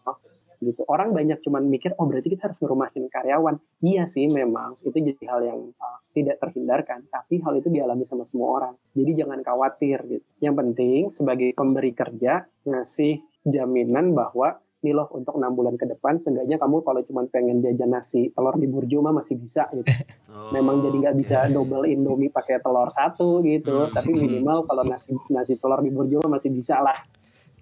gitu. 0.59 0.83
Orang 0.91 1.15
banyak 1.15 1.39
cuman 1.45 1.71
mikir, 1.71 1.95
oh 2.01 2.09
berarti 2.09 2.35
kita 2.35 2.51
harus 2.51 2.59
ngerumahin 2.59 3.07
karyawan. 3.07 3.61
Iya 3.85 4.09
sih 4.11 4.27
memang, 4.27 4.81
itu 4.83 4.97
jadi 4.97 5.25
hal 5.31 5.41
yang 5.47 5.61
uh, 5.77 5.99
tidak 6.11 6.43
terhindarkan. 6.43 7.07
Tapi 7.07 7.39
hal 7.39 7.55
itu 7.61 7.69
dialami 7.71 8.03
sama 8.03 8.27
semua 8.27 8.59
orang. 8.59 8.75
Jadi 8.97 9.13
jangan 9.15 9.39
khawatir 9.45 9.99
gitu. 10.09 10.27
Yang 10.43 10.55
penting 10.59 11.01
sebagai 11.15 11.49
pemberi 11.55 11.93
kerja, 11.95 12.49
ngasih 12.67 13.23
jaminan 13.45 14.17
bahwa 14.17 14.59
nih 14.85 14.93
loh 14.93 15.09
untuk 15.17 15.41
enam 15.41 15.57
bulan 15.57 15.81
ke 15.81 15.89
depan 15.89 16.21
seenggaknya 16.21 16.61
kamu 16.61 16.85
kalau 16.85 17.01
cuma 17.09 17.25
pengen 17.33 17.65
jajan 17.65 17.91
nasi 17.91 18.29
telur 18.37 18.61
di 18.61 18.69
burjo 18.69 19.01
mah 19.01 19.17
masih 19.17 19.41
bisa 19.41 19.65
gitu 19.73 19.89
oh, 20.29 20.53
memang 20.57 20.85
jadi 20.85 20.97
nggak 21.09 21.17
bisa 21.17 21.49
double 21.49 21.89
indomie 21.89 22.29
pakai 22.29 22.61
telur 22.61 22.93
satu 22.93 23.41
gitu 23.41 23.89
hmm. 23.89 23.97
tapi 23.97 24.13
minimal 24.13 24.69
kalau 24.69 24.85
nasi 24.85 25.17
nasi 25.33 25.57
telur 25.57 25.81
di 25.81 25.89
burjo 25.89 26.21
mah 26.29 26.37
masih 26.37 26.53
bisa 26.53 26.85
lah 26.85 27.01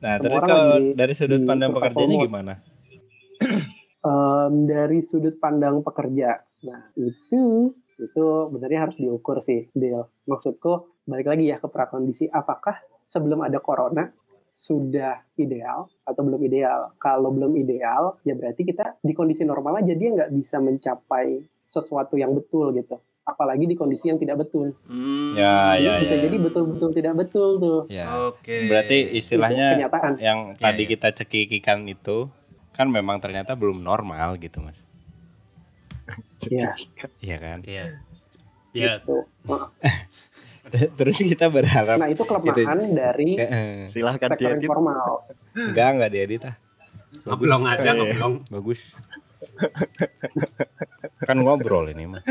nah 0.03 0.19
Semua 0.19 0.43
kalau 0.43 0.83
dari 0.99 1.15
sudut 1.15 1.47
pandang 1.47 1.71
pekerjanya 1.71 2.17
gimana 2.27 2.55
um, 4.07 4.67
dari 4.67 4.99
sudut 5.01 5.39
pandang 5.39 5.81
pekerja. 5.81 6.43
Nah, 6.67 6.91
itu 6.99 7.73
itu 7.99 8.27
benernya 8.51 8.91
harus 8.91 8.99
diukur 8.99 9.39
sih, 9.39 9.71
Del. 9.73 10.03
Maksudku 10.27 11.03
balik 11.07 11.31
lagi 11.31 11.51
ya 11.51 11.59
ke 11.59 11.67
prakondisi 11.71 12.27
apakah 12.31 12.79
sebelum 13.03 13.43
ada 13.43 13.59
corona 13.59 14.07
sudah 14.53 15.25
ideal 15.41 15.89
atau 16.05 16.21
belum 16.21 16.45
ideal. 16.45 16.93
Kalau 17.01 17.33
belum 17.33 17.57
ideal, 17.57 18.21
ya 18.21 18.37
berarti 18.37 18.69
kita 18.69 19.01
di 19.01 19.17
kondisi 19.17 19.49
normal 19.49 19.81
aja 19.81 19.97
dia 19.97 20.13
nggak 20.13 20.29
bisa 20.37 20.61
mencapai 20.61 21.41
sesuatu 21.65 22.21
yang 22.21 22.37
betul 22.37 22.77
gitu. 22.77 23.01
Apalagi 23.25 23.65
di 23.65 23.79
kondisi 23.79 24.13
yang 24.13 24.21
tidak 24.21 24.45
betul. 24.45 24.77
Hmm. 24.85 25.33
Ya, 25.33 25.81
jadi 25.81 25.89
ya, 25.89 25.93
bisa 26.05 26.15
ya. 26.19 26.23
jadi 26.29 26.37
betul-betul 26.37 26.91
tidak 26.93 27.15
betul 27.17 27.49
tuh. 27.57 27.81
Ya. 27.89 28.29
Oke. 28.29 28.45
Okay. 28.45 28.61
Berarti 28.69 28.97
istilahnya 29.17 29.81
kenyataan. 29.81 30.13
yang 30.21 30.39
tadi 30.61 30.85
ya, 30.85 30.87
ya. 30.87 30.93
kita 30.93 31.09
cekikikan 31.17 31.89
itu 31.89 32.29
kan 32.73 32.89
memang 32.89 33.21
ternyata 33.21 33.53
belum 33.53 33.85
normal 33.85 34.41
gitu 34.41 34.65
mas 34.65 34.77
iya 36.49 36.73
iya 37.21 37.37
kan 37.39 37.59
iya 37.69 37.85
iya 38.73 38.93
terus 40.99 41.19
kita 41.19 41.51
berharap 41.51 41.99
nah 41.99 42.09
itu 42.09 42.23
kelemahan 42.23 42.79
itu, 42.79 42.95
dari 42.95 43.31
silahkan 43.91 44.31
sektor 44.31 44.55
diedit. 44.55 44.69
informal. 44.69 45.27
Enggak 45.53 45.89
enggak 45.99 46.11
diedit 46.15 46.43
ah. 46.47 46.57
Ngeblong 47.27 47.63
aja 47.67 47.91
ngeblong. 47.93 48.35
Bagus. 48.49 48.81
Kan 51.23 51.39
ngobrol 51.43 51.91
ini 51.93 52.09
mah 52.09 52.23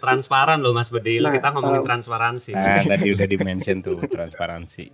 transparan 0.00 0.60
loh 0.64 0.72
mas 0.72 0.88
Bedil. 0.88 1.28
Nah, 1.28 1.32
kita 1.32 1.52
ngomongin 1.54 1.80
uh, 1.80 1.86
transparansi. 1.86 2.52
Nah 2.56 2.82
tadi 2.84 3.06
udah 3.12 3.26
di 3.28 3.36
mention 3.40 3.80
tuh 3.84 4.00
transparansi 4.04 4.84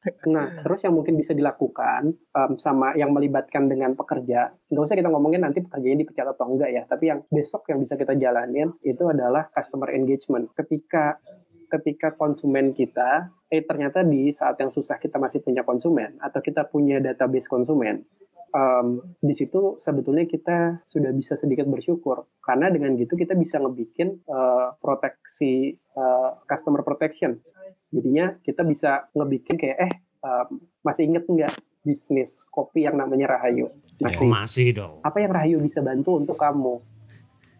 Nah, 0.00 0.64
terus 0.64 0.80
yang 0.80 0.96
mungkin 0.96 1.20
bisa 1.20 1.36
dilakukan 1.36 2.16
um, 2.32 2.52
sama 2.56 2.96
yang 2.96 3.12
melibatkan 3.12 3.68
dengan 3.68 3.92
pekerja, 3.92 4.48
nggak 4.72 4.84
usah 4.88 4.96
kita 4.96 5.12
ngomongin 5.12 5.44
nanti 5.44 5.60
pekerjanya 5.60 6.00
dipecat 6.00 6.24
atau 6.32 6.48
enggak 6.48 6.72
ya, 6.72 6.82
tapi 6.88 7.12
yang 7.12 7.20
besok 7.28 7.68
yang 7.68 7.84
bisa 7.84 8.00
kita 8.00 8.16
jalanin 8.16 8.72
itu 8.80 9.04
adalah 9.04 9.52
customer 9.52 9.92
engagement. 9.92 10.48
Ketika 10.56 11.20
ketika 11.68 12.16
konsumen 12.16 12.72
kita, 12.72 13.28
eh 13.52 13.60
ternyata 13.60 14.00
di 14.00 14.32
saat 14.32 14.56
yang 14.56 14.72
susah 14.72 14.96
kita 14.96 15.20
masih 15.20 15.44
punya 15.44 15.68
konsumen 15.68 16.16
atau 16.18 16.40
kita 16.40 16.64
punya 16.66 16.96
database 16.98 17.46
konsumen, 17.46 18.00
um, 18.56 19.04
di 19.20 19.36
situ 19.36 19.76
sebetulnya 19.84 20.24
kita 20.24 20.80
sudah 20.88 21.12
bisa 21.12 21.36
sedikit 21.36 21.68
bersyukur. 21.68 22.24
Karena 22.40 22.72
dengan 22.72 22.96
gitu 22.96 23.20
kita 23.20 23.36
bisa 23.36 23.60
ngebikin 23.60 24.16
uh, 24.26 24.74
proteksi 24.80 25.76
uh, 25.92 26.40
customer 26.48 26.80
protection 26.82 27.36
Jadinya 27.90 28.38
kita 28.42 28.62
bisa 28.62 29.10
ngebikin 29.12 29.58
kayak 29.58 29.78
eh 29.90 29.92
um, 30.22 30.62
masih 30.86 31.10
inget 31.10 31.26
nggak 31.26 31.52
bisnis 31.82 32.46
kopi 32.48 32.86
yang 32.86 32.96
namanya 32.96 33.36
Rahayu? 33.38 33.72
Masih. 34.00 34.24
Oh, 34.24 34.30
masih 34.30 34.68
dong. 34.72 34.94
Apa 35.02 35.18
yang 35.20 35.32
Rahayu 35.34 35.56
bisa 35.60 35.82
bantu 35.82 36.16
untuk 36.16 36.38
kamu? 36.38 36.80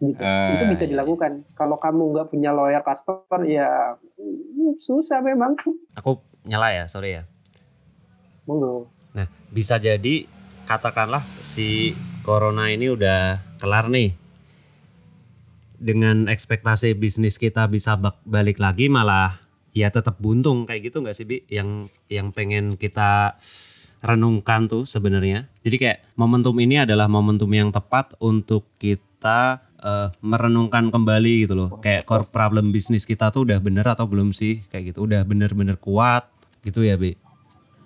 Gitu. 0.01 0.17
Uh, 0.17 0.57
itu 0.57 0.65
bisa 0.65 0.83
dilakukan. 0.89 1.45
Kalau 1.53 1.77
kamu 1.77 2.03
nggak 2.17 2.27
punya 2.33 2.49
lawyer 2.49 2.81
customer 2.81 3.41
ya 3.45 3.99
hmm, 4.17 4.79
susah 4.81 5.21
memang. 5.21 5.53
Aku 5.93 6.23
nyala 6.47 6.73
ya, 6.73 6.89
sorry 6.89 7.21
ya. 7.21 7.23
Monggo. 8.49 8.89
Nah, 9.13 9.29
bisa 9.53 9.77
jadi 9.77 10.25
katakanlah 10.65 11.21
si 11.43 11.93
corona 12.25 12.71
ini 12.71 12.89
udah 12.89 13.41
kelar 13.61 13.91
nih 13.91 14.13
dengan 15.81 16.29
ekspektasi 16.29 16.93
bisnis 16.93 17.41
kita 17.41 17.65
bisa 17.65 17.97
balik 18.25 18.61
lagi 18.61 18.85
malah 18.85 19.41
ya 19.71 19.87
tetap 19.91 20.19
buntung 20.19 20.67
kayak 20.67 20.91
gitu 20.91 21.03
nggak 21.03 21.15
sih 21.15 21.25
bi? 21.27 21.43
Yang 21.47 21.91
yang 22.11 22.35
pengen 22.35 22.75
kita 22.75 23.39
renungkan 24.01 24.65
tuh 24.65 24.83
sebenarnya. 24.83 25.47
Jadi 25.61 25.75
kayak 25.77 25.99
momentum 26.17 26.57
ini 26.57 26.81
adalah 26.81 27.05
momentum 27.05 27.49
yang 27.53 27.69
tepat 27.69 28.17
untuk 28.17 28.65
kita 28.81 29.61
uh, 29.77 30.09
merenungkan 30.25 30.89
kembali 30.89 31.45
gitu 31.45 31.53
loh. 31.53 31.69
Kayak 31.79 32.09
core 32.09 32.27
problem 32.27 32.73
bisnis 32.73 33.05
kita 33.05 33.29
tuh 33.29 33.45
udah 33.45 33.61
bener 33.61 33.85
atau 33.85 34.09
belum 34.09 34.33
sih? 34.33 34.65
Kayak 34.73 34.93
gitu 34.93 35.05
udah 35.05 35.21
bener-bener 35.21 35.77
kuat 35.77 36.25
gitu 36.65 36.81
ya 36.81 36.97
bi? 36.97 37.13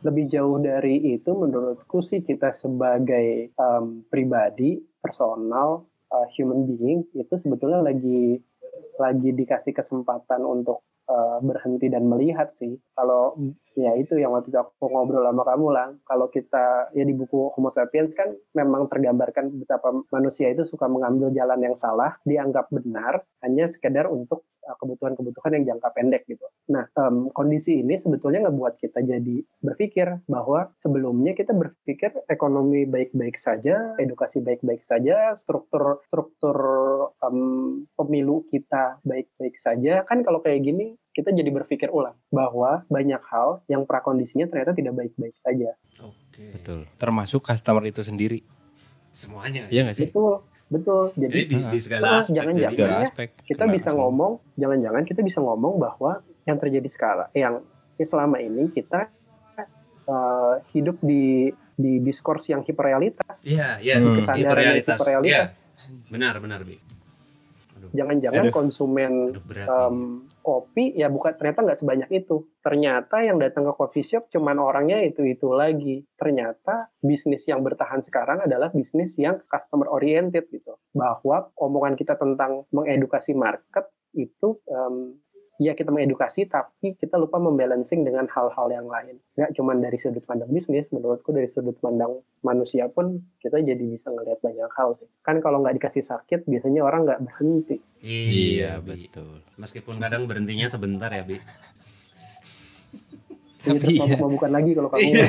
Lebih 0.05 0.31
jauh 0.31 0.61
dari 0.61 1.17
itu 1.17 1.31
menurutku 1.33 1.99
sih 1.99 2.23
kita 2.23 2.55
sebagai 2.55 3.51
um, 3.59 4.05
pribadi 4.07 4.79
personal 5.03 5.83
uh, 6.13 6.27
human 6.37 6.63
being 6.69 7.03
itu 7.17 7.35
sebetulnya 7.35 7.81
lagi 7.83 8.39
lagi 8.95 9.29
dikasih 9.35 9.75
kesempatan 9.75 10.39
untuk 10.45 10.85
eh, 11.09 11.37
berhenti 11.41 11.87
dan 11.91 12.03
melihat 12.09 12.51
sih. 12.53 12.77
Kalau 12.93 13.37
ya 13.75 13.91
itu 13.99 14.15
yang 14.15 14.31
waktu 14.31 14.49
itu 14.49 14.57
aku 14.57 14.87
ngobrol 14.87 15.23
sama 15.27 15.43
kamu 15.43 15.67
lah. 15.69 15.87
Kalau 16.07 16.27
kita 16.31 16.89
ya 16.95 17.03
di 17.03 17.13
buku 17.13 17.51
Homo 17.53 17.69
sapiens 17.69 18.15
kan 18.15 18.31
memang 18.55 18.87
tergambarkan 18.87 19.51
betapa 19.59 19.91
manusia 20.09 20.49
itu 20.49 20.63
suka 20.63 20.87
mengambil 20.87 21.29
jalan 21.35 21.59
yang 21.61 21.75
salah, 21.75 22.15
dianggap 22.23 22.71
benar 22.71 23.21
hanya 23.43 23.67
sekedar 23.67 24.07
untuk 24.07 24.47
uh, 24.65 24.75
kebutuhan-kebutuhan 24.79 25.59
yang 25.59 25.75
jangka 25.75 25.89
pendek 25.93 26.23
gitu. 26.25 26.47
Nah, 26.71 26.89
em, 26.97 27.29
kondisi 27.29 27.85
ini 27.85 27.93
sebetulnya 27.93 28.49
ngebuat 28.49 28.81
kita 28.81 29.05
jadi 29.05 29.37
berpikir 29.61 30.25
bahwa 30.25 30.73
sebelumnya 30.73 31.37
kita 31.37 31.53
berpikir 31.53 32.25
ekonomi 32.25 32.89
baik-baik 32.89 33.37
saja, 33.37 33.93
edukasi 34.01 34.41
baik-baik 34.41 34.81
saja, 34.81 35.37
struktur 35.37 36.01
struktur 36.09 36.57
em, 37.21 37.85
pemilu 37.93 38.49
kita 38.49 38.97
baik-baik 39.05 39.55
saja. 39.61 40.01
Kan 40.09 40.25
kalau 40.25 40.41
kayak 40.41 40.65
gini 40.65 40.97
kita 41.15 41.31
jadi 41.31 41.47
berpikir 41.47 41.87
ulang 41.87 42.19
bahwa 42.27 42.83
banyak 42.85 43.23
hal 43.25 43.63
yang 43.65 43.81
prakondisinya 43.81 44.45
ternyata 44.45 44.75
tidak 44.75 44.93
baik-baik 44.93 45.31
saja. 45.37 45.71
Oke. 45.97 46.51
Betul. 46.51 46.83
Termasuk 46.93 47.39
customer 47.41 47.79
itu 47.83 48.03
sendiri. 48.03 48.43
Semuanya. 49.09 49.65
Iya 49.69 49.87
nggak 49.87 49.95
sih? 49.95 50.11
Itu 50.11 50.43
betul. 50.67 51.15
Jadi 51.15 51.31
Jadi 51.39 51.41
di, 51.47 51.57
di 51.65 51.79
segala 51.79 52.19
aspek. 52.19 52.35
jangan-jangan 52.35 52.67
jadi- 52.67 52.75
Segala 52.75 52.91
ya, 52.93 53.07
aspek. 53.07 53.29
kita 53.41 53.63
bisa 53.65 53.89
langsung. 53.89 53.99
ngomong, 54.03 54.31
jangan-jangan 54.53 55.01
kita 55.01 55.21
bisa 55.21 55.39
ngomong 55.39 55.73
bahwa 55.77 56.11
yang 56.43 56.57
terjadi 56.57 56.89
sekarang, 56.91 57.29
yang 57.31 57.63
yang 57.95 58.09
selama 58.11 58.37
ini 58.37 58.67
kita 58.69 59.07
eh, 60.05 60.55
hidup 60.69 60.99
di 60.99 61.47
di 61.73 61.99
diskurs 61.99 62.45
yang 62.45 62.59
hiperrealitas, 62.61 63.43
Iya, 63.43 63.79
iya. 63.79 63.95
Hmm. 63.97 64.15
kesadaran 64.15 64.39
Hiperrealitas. 64.43 64.97
hiperrealitas. 64.97 65.49
Iya. 65.55 66.03
Benar, 66.07 66.37
benar, 66.37 66.59
Bi. 66.61 66.75
Jangan-jangan 67.91 68.47
konsumen 68.49 69.31
Aduh, 69.31 69.43
berat. 69.43 69.67
em, 69.67 69.97
kopi 70.45 70.93
ya 70.93 71.09
bukan 71.09 71.33
ternyata 71.33 71.65
nggak 71.65 71.79
sebanyak 71.81 72.09
itu. 72.13 72.45
Ternyata 72.61 73.25
yang 73.25 73.41
datang 73.41 73.65
ke 73.65 73.73
coffee 73.73 74.05
shop 74.05 74.29
cuman 74.29 74.61
orangnya 74.61 75.01
itu-itu 75.01 75.49
lagi. 75.49 76.05
Ternyata 76.13 76.93
bisnis 77.01 77.49
yang 77.49 77.65
bertahan 77.65 78.05
sekarang 78.05 78.45
adalah 78.45 78.69
bisnis 78.69 79.17
yang 79.17 79.41
customer 79.49 79.89
oriented 79.89 80.45
gitu. 80.53 80.77
Bahwa 80.93 81.49
omongan 81.57 81.97
kita 81.97 82.13
tentang 82.13 82.69
mengedukasi 82.69 83.33
market 83.33 83.89
itu 84.13 84.61
em, 84.69 85.24
ya 85.55 85.71
kita 85.71 85.87
mengedukasi 85.87 86.51
tapi 86.51 86.99
kita 86.99 87.15
lupa 87.15 87.39
membalancing 87.39 88.03
dengan 88.03 88.27
hal-hal 88.27 88.67
yang 88.67 88.87
lain. 88.87 89.15
Nggak 89.39 89.51
cuman 89.55 89.79
dari 89.79 89.97
sudut 89.99 90.23
pandang 90.27 90.51
bisnis, 90.51 90.91
menurutku 90.91 91.31
dari 91.31 91.47
sudut 91.47 91.79
pandang 91.79 92.19
manusia 92.43 92.91
pun 92.91 93.23
kita 93.39 93.63
jadi 93.63 93.79
bisa 93.79 94.11
ngelihat 94.11 94.43
banyak 94.43 94.71
hal 94.75 94.99
sih. 94.99 95.07
Kan 95.23 95.39
kalau 95.39 95.63
nggak 95.63 95.79
dikasih 95.79 96.03
sakit 96.03 96.43
biasanya 96.47 96.81
orang 96.83 97.07
nggak 97.07 97.21
berhenti. 97.23 97.79
Iya, 98.03 98.83
Bi. 98.83 99.07
betul. 99.07 99.39
Meskipun 99.55 99.97
kadang 100.03 100.27
berhentinya 100.27 100.67
sebentar 100.67 101.07
ya, 101.09 101.23
Bi. 101.23 101.39
Tapi 103.65 103.97
iya. 103.97 104.05
mabuk-mabukan 104.05 104.51
lagi 104.53 104.71
kalau 104.77 104.89
kamu 104.93 105.01
itu 105.09 105.25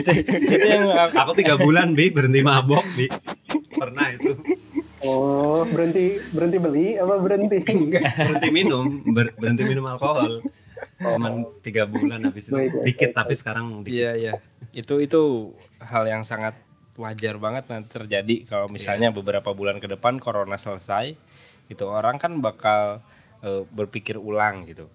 itu 0.56 0.66
yang 0.72 0.88
Aku 1.12 1.36
tiga 1.36 1.60
bulan, 1.60 1.92
Bi, 1.92 2.08
berhenti 2.08 2.40
mabok, 2.40 2.86
Bi. 2.96 3.10
Pernah 3.74 4.06
itu. 4.16 4.32
Oh, 5.04 5.62
berhenti 5.68 6.18
berhenti 6.32 6.58
beli 6.58 6.86
apa 6.96 7.14
berhenti? 7.20 7.58
Enggak, 7.70 8.02
berhenti 8.16 8.48
minum, 8.50 8.84
ber- 9.12 9.36
berhenti 9.36 9.62
minum 9.68 9.84
alkohol. 9.88 10.40
Cuman 11.00 11.44
tiga 11.60 11.84
bulan 11.84 12.24
habis 12.24 12.48
itu. 12.48 12.56
Baik, 12.56 12.72
Dikit, 12.84 13.10
baik, 13.12 13.16
tapi 13.16 13.32
sekarang 13.36 13.66
dikit. 13.84 13.94
Iya 13.94 14.12
iya. 14.16 14.32
Itu 14.72 14.98
itu 15.00 15.52
hal 15.80 16.08
yang 16.08 16.24
sangat 16.24 16.56
wajar 16.94 17.36
banget 17.42 17.66
nanti 17.66 17.90
terjadi 17.90 18.46
kalau 18.46 18.70
misalnya 18.70 19.10
beberapa 19.10 19.50
bulan 19.50 19.82
ke 19.82 19.90
depan 19.90 20.22
corona 20.22 20.54
selesai, 20.54 21.18
itu 21.66 21.84
orang 21.84 22.16
kan 22.16 22.38
bakal 22.40 23.02
eh, 23.44 23.62
berpikir 23.68 24.16
ulang 24.16 24.64
gitu. 24.64 24.88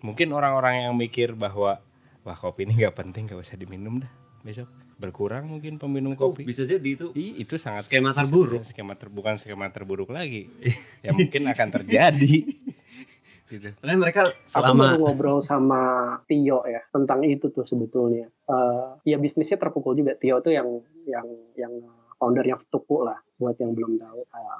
Mungkin 0.00 0.32
orang-orang 0.32 0.88
yang 0.88 0.94
mikir 0.96 1.36
bahwa 1.36 1.82
wah 2.24 2.36
kopi 2.36 2.64
ini 2.68 2.80
nggak 2.84 2.96
penting 2.96 3.28
gak 3.28 3.40
usah 3.40 3.56
diminum 3.56 4.00
dah 4.04 4.12
besok 4.44 4.68
berkurang 5.00 5.48
mungkin 5.48 5.80
peminum 5.80 6.12
Oh, 6.14 6.30
kopi. 6.30 6.44
bisa 6.44 6.62
jadi 6.62 6.84
itu 6.84 7.10
Ih, 7.16 7.40
itu 7.40 7.56
sangat 7.56 7.88
skema 7.88 8.12
terburuk. 8.12 8.60
skema 8.62 8.92
ter, 8.94 9.08
bukan 9.08 9.40
skema 9.40 9.72
terburuk 9.72 10.12
lagi. 10.12 10.52
ya 11.00 11.10
mungkin 11.10 11.48
akan 11.48 11.68
terjadi. 11.72 12.44
gitu. 13.50 13.68
Karena 13.80 13.96
mereka 13.96 14.28
Aku 14.28 14.46
selama 14.46 15.00
ngobrol 15.00 15.40
sama 15.40 15.80
Tio 16.28 16.62
ya 16.62 16.84
tentang 16.92 17.24
itu 17.24 17.48
tuh 17.48 17.64
sebetulnya. 17.64 18.28
Eh, 18.28 18.88
ya 19.08 19.16
bisnisnya 19.16 19.56
terpukul 19.56 19.96
juga. 19.96 20.14
Tio 20.14 20.38
tuh 20.38 20.52
yang 20.52 20.68
yang 21.08 21.26
yang 21.56 21.72
foundernya 22.14 22.60
Tuku 22.68 23.02
lah 23.02 23.16
buat 23.34 23.56
yang 23.58 23.72
belum 23.72 23.96
tahu. 23.96 24.20
Eh, 24.22 24.58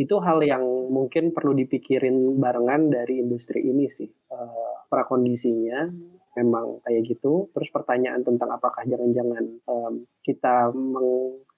itu 0.00 0.14
hal 0.22 0.40
yang 0.40 0.62
mungkin 0.88 1.34
perlu 1.34 1.52
dipikirin 1.52 2.38
barengan 2.40 2.88
dari 2.88 3.20
industri 3.20 3.66
ini 3.66 3.90
sih. 3.90 4.08
Eh, 4.08 4.72
prakondisinya 4.88 5.90
memang 6.34 6.80
kayak 6.82 7.02
gitu. 7.06 7.48
Terus 7.50 7.68
pertanyaan 7.68 8.20
tentang 8.20 8.50
apakah 8.50 8.82
jangan-jangan 8.82 9.44
em, 9.62 9.94
kita 10.20 10.72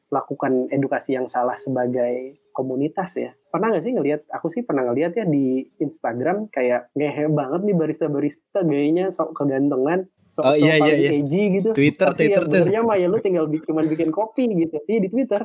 melakukan 0.08 0.68
edukasi 0.68 1.14
yang 1.14 1.26
salah 1.26 1.56
sebagai 1.56 2.38
komunitas 2.50 3.18
ya. 3.18 3.34
Pernah 3.50 3.74
nggak 3.74 3.82
sih 3.82 3.92
ngelihat? 3.92 4.20
Aku 4.30 4.46
sih 4.46 4.62
pernah 4.62 4.86
ngelihat 4.86 5.12
ya 5.12 5.24
di 5.24 5.66
Instagram 5.78 6.46
kayak 6.48 6.94
ngehe 6.94 7.26
banget 7.28 7.60
nih 7.62 7.74
barista-barista 7.74 8.62
gayanya 8.62 9.10
sok 9.10 9.34
kegantengan, 9.34 10.06
sok 10.26 10.44
Oh, 10.44 10.54
iya, 10.54 10.78
iya, 10.78 10.94
iya. 10.94 11.10
gitu. 11.50 11.74
Twitter, 11.74 12.14
Tapi 12.14 12.18
Twitter 12.20 12.42
ya 12.42 12.46
tuh. 12.46 12.50
benernya 12.52 12.80
mah 12.80 12.96
ya 12.96 13.06
lu 13.06 13.18
tinggal 13.18 13.46
bi- 13.46 13.62
cuman 13.62 13.86
bikin 13.86 14.10
kopi 14.10 14.46
gitu. 14.54 14.78
Iya 14.86 14.98
di 15.02 15.10
Twitter. 15.10 15.42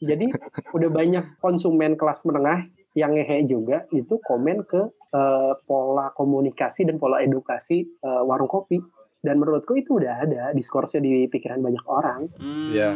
Jadi 0.00 0.26
udah 0.72 0.90
banyak 0.90 1.24
konsumen 1.38 1.94
kelas 1.94 2.24
menengah 2.24 2.64
yang 2.96 3.14
ngehe 3.14 3.44
juga 3.44 3.84
itu 3.90 4.16
komen 4.18 4.64
ke 4.64 4.88
eh, 5.10 5.52
pola 5.62 6.10
komunikasi 6.10 6.86
dan 6.86 6.96
pola 6.96 7.20
edukasi 7.20 7.82
eh, 7.82 8.22
warung 8.22 8.48
kopi. 8.48 8.78
Dan 9.20 9.36
menurutku 9.36 9.76
itu 9.76 10.00
udah 10.00 10.24
ada 10.24 10.42
diskursnya 10.56 11.04
di 11.04 11.28
pikiran 11.28 11.60
banyak 11.60 11.84
orang. 11.84 12.32
Hmm, 12.40 12.72
Iya. 12.72 12.90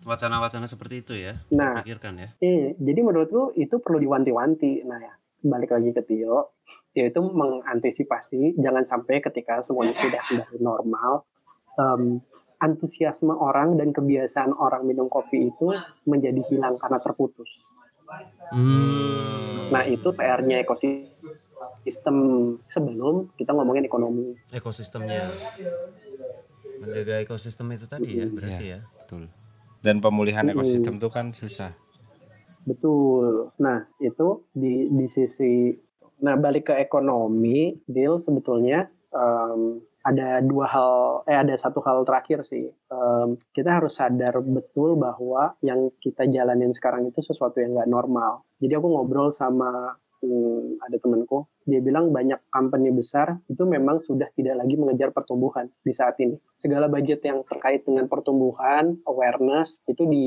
wacana-wacana 0.00 0.64
seperti 0.64 1.04
itu 1.04 1.12
ya. 1.20 1.36
Nah, 1.52 1.84
Pikirkan 1.84 2.16
ya. 2.16 2.28
Iya, 2.40 2.72
jadi 2.80 3.00
menurutku 3.04 3.52
itu 3.52 3.76
perlu 3.76 4.00
diwanti-wanti. 4.00 4.88
Nah 4.88 4.96
ya, 4.96 5.12
balik 5.44 5.76
lagi 5.76 5.92
ke 5.92 6.00
Tio, 6.00 6.56
Tio 6.96 7.04
itu 7.04 7.20
mengantisipasi 7.20 8.56
jangan 8.56 8.88
sampai 8.88 9.20
ketika 9.20 9.60
semuanya 9.60 9.92
sudah 10.00 10.22
kembali 10.24 10.58
normal, 10.58 11.28
em, 11.76 12.24
antusiasme 12.58 13.30
orang 13.30 13.76
dan 13.76 13.92
kebiasaan 13.92 14.50
orang 14.50 14.82
minum 14.82 15.06
kopi 15.06 15.46
itu 15.46 15.76
menjadi 16.08 16.40
hilang 16.48 16.74
karena 16.74 16.98
terputus. 16.98 17.68
Hmm. 18.52 19.68
Nah 19.68 19.84
itu 19.84 20.08
PR-nya 20.16 20.64
ekosistem 20.64 22.16
sebelum 22.64 23.32
kita 23.36 23.52
ngomongin 23.52 23.84
ekonomi. 23.84 24.36
ekosistemnya. 24.52 25.28
Menjaga 26.78 27.20
ekosistem 27.20 27.68
itu 27.74 27.86
tadi 27.90 28.22
ya, 28.22 28.26
berarti 28.30 28.66
ya. 28.78 28.80
Betul. 29.04 29.28
Dan 29.82 30.00
pemulihan 30.00 30.46
Mm-mm. 30.46 30.58
ekosistem 30.58 30.94
itu 30.96 31.08
kan 31.10 31.34
susah. 31.34 31.74
Betul. 32.64 33.52
Nah, 33.60 33.88
itu 34.00 34.44
di 34.52 34.88
di 34.92 35.06
sisi 35.08 35.72
nah 36.18 36.34
balik 36.34 36.70
ke 36.70 36.74
ekonomi, 36.82 37.78
deal 37.86 38.18
sebetulnya 38.18 38.90
em, 39.14 39.80
ada 40.06 40.40
dua 40.40 40.66
hal 40.70 40.92
eh 41.26 41.36
ada 41.36 41.54
satu 41.58 41.82
hal 41.82 42.06
terakhir 42.06 42.46
sih. 42.46 42.70
Em, 42.70 43.28
kita 43.50 43.82
harus 43.82 43.98
sadar 43.98 44.38
betul 44.44 44.94
bahwa 44.94 45.58
yang 45.64 45.90
kita 45.98 46.28
jalanin 46.30 46.70
sekarang 46.70 47.10
itu 47.10 47.18
sesuatu 47.20 47.58
yang 47.58 47.74
nggak 47.74 47.90
normal. 47.90 48.46
Jadi 48.62 48.72
aku 48.78 48.86
ngobrol 48.88 49.34
sama 49.34 49.98
hmm, 50.22 50.82
ada 50.82 50.96
temanku, 50.98 51.46
dia 51.66 51.80
bilang 51.82 52.10
banyak 52.10 52.38
company 52.50 52.90
besar 52.94 53.38
itu 53.50 53.62
memang 53.66 54.02
sudah 54.02 54.30
tidak 54.34 54.58
lagi 54.62 54.74
mengejar 54.78 55.10
pertumbuhan 55.10 55.70
di 55.82 55.92
saat 55.94 56.18
ini. 56.22 56.38
Segala 56.54 56.86
budget 56.90 57.22
yang 57.26 57.42
terkait 57.46 57.86
dengan 57.86 58.06
pertumbuhan, 58.06 58.98
awareness 59.06 59.82
itu 59.86 60.06
di 60.06 60.24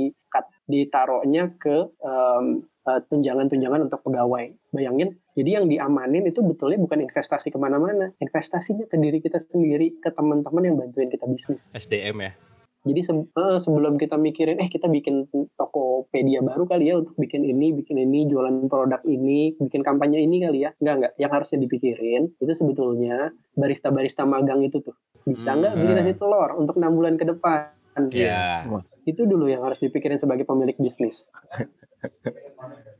ditaruhnya 0.67 1.59
ke 1.59 1.77
eh, 2.01 2.43
tunjangan-tunjangan 2.81 3.87
untuk 3.87 4.01
pegawai. 4.01 4.51
Bayangin, 4.73 5.20
jadi 5.31 5.61
yang 5.61 5.65
diamanin 5.71 6.27
itu 6.27 6.43
betulnya 6.43 6.79
bukan 6.79 7.07
investasi 7.07 7.49
ke 7.49 7.57
mana-mana, 7.57 8.11
investasinya 8.19 8.83
ke 8.87 8.99
diri 8.99 9.23
kita 9.23 9.39
sendiri, 9.39 9.99
ke 10.03 10.11
teman-teman 10.11 10.63
yang 10.67 10.75
bantuin 10.75 11.07
kita 11.07 11.23
bisnis. 11.27 11.71
SDM 11.71 12.17
ya. 12.19 12.33
Jadi 12.81 13.01
se- 13.05 13.29
eh, 13.29 13.59
sebelum 13.61 13.93
kita 13.95 14.17
mikirin, 14.17 14.57
eh 14.57 14.65
kita 14.65 14.89
bikin 14.89 15.29
Tokopedia 15.53 16.41
baru 16.41 16.65
kali 16.65 16.89
ya 16.89 16.97
untuk 16.97 17.13
bikin 17.13 17.45
ini, 17.45 17.77
bikin 17.77 17.93
ini, 17.95 18.25
jualan 18.25 18.65
produk 18.65 19.05
ini, 19.05 19.53
bikin 19.53 19.85
kampanye 19.85 20.25
ini 20.25 20.41
kali 20.41 20.65
ya. 20.65 20.73
Enggak, 20.81 20.95
enggak. 20.97 21.13
Yang 21.21 21.31
harusnya 21.31 21.57
dipikirin, 21.61 22.21
itu 22.41 22.53
sebetulnya 22.57 23.29
barista-barista 23.53 24.25
magang 24.25 24.65
itu 24.65 24.81
tuh. 24.81 24.97
Bisa 25.21 25.53
nggak 25.53 25.77
Hmm. 25.77 25.81
beli 25.85 25.93
nasi 25.93 26.17
telur 26.17 26.57
untuk 26.57 26.81
enam 26.81 26.97
bulan 26.97 27.21
ke 27.21 27.25
depan? 27.29 27.69
Iya. 28.11 28.69
Itu 29.03 29.27
dulu 29.27 29.49
yang 29.49 29.65
harus 29.65 29.81
dipikirin 29.81 30.21
sebagai 30.21 30.47
pemilik 30.47 30.75
bisnis. 30.79 31.27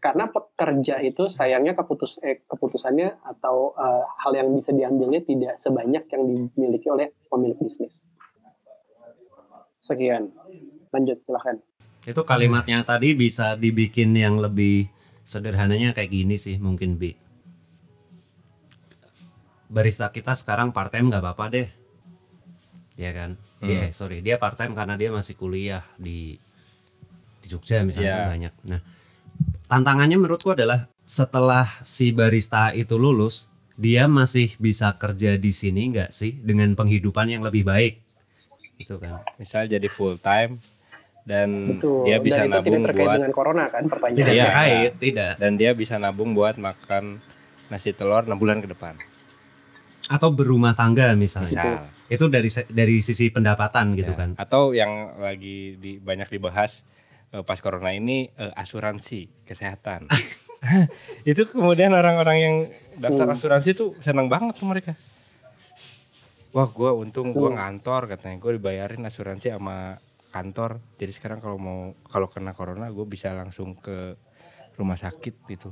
Karena 0.04 0.28
pekerja 0.30 0.98
itu 1.06 1.30
sayangnya 1.30 1.78
keputus 1.78 2.18
eh, 2.26 2.42
keputusannya 2.50 3.22
atau 3.22 3.78
eh, 3.78 4.04
hal 4.26 4.32
yang 4.34 4.50
bisa 4.52 4.74
diambilnya 4.74 5.22
tidak 5.22 5.56
sebanyak 5.56 6.04
yang 6.10 6.24
dimiliki 6.26 6.88
oleh 6.90 7.14
pemilik 7.30 7.58
bisnis. 7.62 8.10
Sekian. 9.82 10.34
Lanjut 10.92 11.22
silahkan. 11.24 11.58
Itu 12.04 12.26
kalimatnya 12.26 12.82
tadi 12.82 13.14
bisa 13.14 13.54
dibikin 13.54 14.18
yang 14.18 14.42
lebih 14.42 14.90
sederhananya 15.22 15.94
kayak 15.94 16.12
gini 16.12 16.36
sih 16.36 16.58
mungkin 16.58 16.98
Bi. 16.98 17.14
barista 19.72 20.12
kita 20.12 20.36
sekarang 20.36 20.76
part 20.76 20.92
time 20.92 21.08
nggak 21.08 21.24
apa-apa 21.24 21.46
deh 21.48 21.68
ya 23.02 23.12
kan 23.12 23.34
dia 23.58 23.90
Hmm. 23.90 23.92
sorry 23.92 24.22
dia 24.22 24.38
part 24.38 24.54
time 24.54 24.72
karena 24.72 24.94
dia 24.94 25.10
masih 25.10 25.34
kuliah 25.34 25.82
di 25.98 26.38
di 27.38 27.48
Jogja 27.48 27.82
misalnya 27.82 28.14
Iya. 28.16 28.30
banyak 28.30 28.54
nah 28.64 28.82
tantangannya 29.68 30.18
menurutku 30.18 30.54
adalah 30.54 30.86
setelah 31.02 31.66
si 31.82 32.10
barista 32.12 32.70
itu 32.72 32.96
lulus 32.96 33.50
dia 33.74 34.06
masih 34.06 34.54
bisa 34.58 34.94
kerja 34.94 35.34
di 35.36 35.50
sini 35.50 35.90
nggak 35.90 36.10
sih 36.12 36.38
dengan 36.38 36.70
penghidupan 36.72 37.26
yang 37.28 37.42
lebih 37.42 37.66
baik 37.66 37.98
gitu 38.78 38.98
kan 38.98 39.26
Misal 39.36 39.66
jadi 39.66 39.86
full 39.88 40.18
time 40.18 40.62
dan 41.22 41.78
Betul. 41.78 42.06
dia 42.06 42.18
bisa 42.18 42.42
Dan 42.42 42.46
itu 42.48 42.52
tidak 42.52 42.66
nabung 42.66 42.82
terkait 42.84 43.06
buat 43.06 43.18
dengan 43.18 43.32
corona 43.32 43.64
kan 43.66 43.82
tidak 43.82 43.92
pertanyaannya. 43.92 44.26
Iya. 44.28 44.46
terkait 44.46 44.94
tidak 45.00 45.32
dan 45.38 45.52
dia 45.56 45.72
bisa 45.74 45.96
nabung 45.98 46.32
buat 46.32 46.56
makan 46.56 47.22
nasi 47.68 47.90
telur 47.92 48.22
6 48.22 48.34
bulan 48.36 48.58
ke 48.60 48.68
depan. 48.68 48.94
atau 50.08 50.28
berumah 50.30 50.74
tangga 50.74 51.14
misalnya 51.16 51.48
Misal. 51.48 52.01
Itu 52.12 52.28
dari 52.28 52.52
dari 52.68 53.00
sisi 53.00 53.32
pendapatan 53.32 53.96
gitu 53.96 54.12
Ya. 54.12 54.20
kan 54.20 54.30
Atau 54.36 54.76
yang 54.76 55.16
lagi 55.16 55.80
di, 55.80 55.96
banyak 55.96 56.28
dibahas 56.28 56.84
eh, 57.32 57.40
pas 57.40 57.56
corona 57.58 57.90
ini 57.90 58.28
eh, 58.30 58.52
asuransi 58.54 59.48
kesehatan. 59.48 60.12
itu 61.24 61.42
kemudian 61.48 61.90
orang-orang 61.90 62.38
yang 62.38 62.56
daftar 62.96 63.26
Hmm. 63.26 63.34
asuransi 63.34 63.70
tuh 63.72 63.96
senang 63.98 64.28
banget 64.28 64.54
tuh 64.54 64.68
mereka. 64.68 64.94
Wah, 66.52 66.68
gua 66.68 66.92
untung 66.92 67.32
gua 67.32 67.48
Hmm. 67.48 67.58
ngantor 67.58 68.12
katanya, 68.12 68.36
gue 68.38 68.60
dibayarin 68.60 69.02
asuransi 69.02 69.50
sama 69.50 69.96
kantor. 70.30 70.84
Jadi 71.00 71.12
sekarang 71.12 71.40
kalau 71.40 71.56
mau 71.56 71.80
kalau 72.04 72.28
kena 72.28 72.52
corona, 72.52 72.92
gue 72.92 73.06
bisa 73.06 73.32
langsung 73.32 73.74
ke 73.74 74.20
rumah 74.76 74.96
sakit 74.96 75.48
gitu 75.48 75.72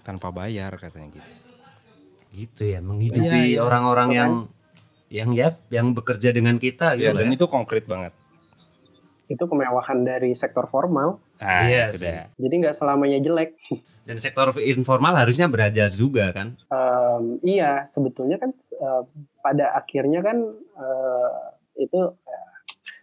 tanpa 0.00 0.30
bayar 0.30 0.72
katanya 0.74 1.12
gitu. 1.12 1.30
gitu 2.32 2.62
ya 2.64 2.78
menghidupi 2.80 3.26
Iya, 3.26 3.44
iya. 3.44 3.60
orang-orang 3.60 4.08
Betul 4.08 4.16
yang 4.16 4.32
yang 5.10 5.34
ya 5.34 5.58
yang 5.68 5.90
bekerja 5.90 6.30
dengan 6.30 6.56
kita 6.56 6.94
gitu 6.94 7.10
Ya, 7.10 7.12
dan 7.12 7.26
ya. 7.26 7.34
itu 7.34 7.46
konkret 7.46 7.84
banget. 7.84 8.14
Itu 9.26 9.46
kemewahan 9.46 10.02
dari 10.02 10.34
sektor 10.34 10.66
formal. 10.66 11.18
Nah, 11.38 11.66
Iya 11.66 11.90
itu. 11.90 12.06
Jadi 12.38 12.54
nggak 12.56 12.74
selamanya 12.74 13.18
jelek. 13.18 13.54
dan 14.08 14.16
sektor 14.16 14.50
informal 14.58 15.14
harusnya 15.14 15.46
belajar 15.46 15.86
juga 15.88 16.32
kan 16.32 16.56
Em, 16.66 17.38
iya, 17.44 17.86
sebetulnya 17.86 18.38
kan 18.38 18.50
eh, 18.72 19.02
pada 19.38 19.76
akhirnya 19.76 20.18
kan 20.18 20.40
eh, 20.56 21.38
itu 21.78 22.00
eh, 22.10 22.48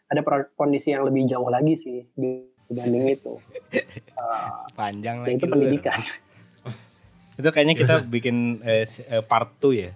ada 0.08 0.20
kondisi 0.53 0.91
yang 0.91 1.03
lebih 1.03 1.28
jauh 1.28 1.47
lagi 1.47 1.76
sih 1.76 2.03
dibanding 2.18 3.08
itu. 3.16 3.39
Eh, 3.72 3.86
Panjang 4.74 5.24
lagi. 5.24 5.36
yaitu 5.36 5.47
lu. 5.47 5.53
pendidikan. 5.53 5.99
Itu 7.39 7.53
kayaknya 7.53 7.76
kita 7.78 7.95
bikin 8.03 8.66
eh, 8.66 8.84
part 9.22 9.53
2 9.62 9.78
ya. 9.78 9.91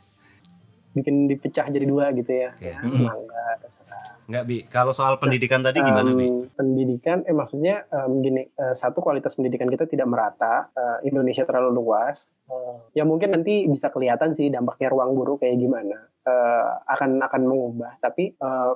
Bikin 0.91 1.31
dipecah 1.31 1.71
jadi 1.71 1.85
dua 1.87 2.11
gitu 2.11 2.31
ya. 2.31 2.51
Iya. 2.59 2.77
Nah, 2.83 3.15
enggak, 3.15 3.53
terserah. 3.63 4.05
nggak 4.27 4.43
bi. 4.47 4.57
Kalau 4.67 4.91
soal 4.95 5.19
pendidikan 5.19 5.59
tadi 5.63 5.83
gimana 5.83 6.11
bi? 6.15 6.27
pendidikan 6.55 7.23
eh 7.25 7.35
maksudnya 7.35 7.83
em, 7.89 8.21
gini 8.23 8.41
eh, 8.47 8.75
satu 8.75 9.01
kualitas 9.01 9.35
pendidikan 9.35 9.67
kita 9.67 9.87
tidak 9.87 10.07
merata 10.07 10.69
eh, 10.75 11.07
Indonesia 11.07 11.43
terlalu 11.43 11.81
luas. 11.81 12.31
Eh, 12.47 13.01
ya 13.01 13.03
mungkin 13.03 13.35
nanti 13.35 13.65
bisa 13.67 13.91
kelihatan 13.91 14.35
sih 14.35 14.51
dampaknya 14.51 14.91
ruang 14.91 15.15
guru 15.15 15.35
kayak 15.41 15.57
gimana. 15.57 15.97
Eh, 16.27 16.69
akan 16.87 17.23
akan 17.23 17.41
mengubah. 17.43 17.97
Tapi 17.99 18.35
eh, 18.35 18.71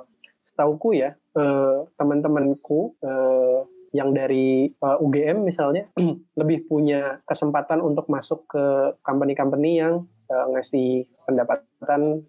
setauku 0.46 0.94
ya 0.94 1.10
eh, 1.14 1.78
teman-temanku 1.98 2.94
eh, 3.02 3.60
yang 3.96 4.12
dari 4.12 4.68
eh, 4.70 4.98
UGM 5.00 5.42
misalnya 5.42 5.88
lebih 6.40 6.68
punya 6.68 7.18
kesempatan 7.24 7.80
untuk 7.80 8.06
masuk 8.12 8.44
ke 8.46 8.64
company-company 9.00 9.80
yang 9.80 10.04
eh, 10.26 10.46
ngasih 10.52 10.88
pendapatan 11.26 12.22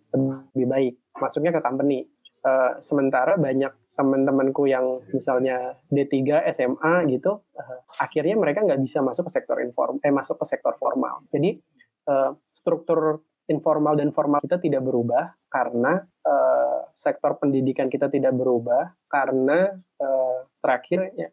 lebih 0.53 0.67
baik. 0.67 0.93
Masuknya 1.17 1.51
ke 1.53 1.61
company. 1.61 2.05
Eh, 2.47 2.71
sementara 2.79 3.35
banyak 3.35 3.73
teman-temanku 3.97 4.69
yang 4.69 5.01
misalnya 5.09 5.73
D3 5.89 6.45
SMA 6.53 7.09
gitu 7.09 7.41
eh, 7.57 7.79
akhirnya 7.97 8.37
mereka 8.37 8.61
nggak 8.61 8.77
bisa 8.77 9.01
masuk 9.01 9.25
ke 9.27 9.41
sektor 9.41 9.57
inform 9.57 9.97
eh 10.05 10.13
masuk 10.13 10.37
ke 10.37 10.45
sektor 10.45 10.77
formal. 10.77 11.25
Jadi 11.29 11.57
struktur 12.55 13.19
informal 13.51 13.99
dan 13.99 14.15
formal 14.15 14.39
kita 14.39 14.63
tidak 14.63 14.79
berubah 14.79 15.27
karena 15.51 15.99
sektor 16.97 17.37
pendidikan 17.37 17.91
kita 17.91 18.09
tidak 18.09 18.33
berubah 18.33 18.95
karena 19.11 19.75
eh, 20.01 20.39
terakhir 20.63 21.13
ya, 21.13 21.29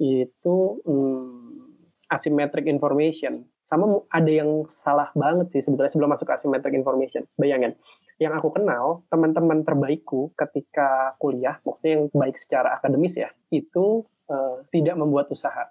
itu 0.00 0.56
hmm, 0.82 2.08
asymmetric 2.10 2.66
information 2.66 3.46
sama 3.62 4.02
ada 4.10 4.26
yang 4.26 4.66
salah 4.68 5.14
banget 5.14 5.54
sih 5.54 5.62
sebetulnya 5.62 5.88
sebelum 5.94 6.10
masuk 6.10 6.26
ke 6.26 6.34
asymmetric 6.34 6.74
information 6.74 7.22
bayangin 7.38 7.78
yang 8.18 8.34
aku 8.34 8.50
kenal 8.50 9.06
teman-teman 9.06 9.62
terbaikku 9.62 10.34
ketika 10.34 11.14
kuliah 11.22 11.62
maksudnya 11.62 12.02
yang 12.02 12.04
baik 12.10 12.34
secara 12.34 12.74
akademis 12.74 13.22
ya 13.22 13.30
itu 13.54 14.02
eh, 14.26 14.56
tidak 14.74 14.98
membuat 14.98 15.30
usaha 15.30 15.70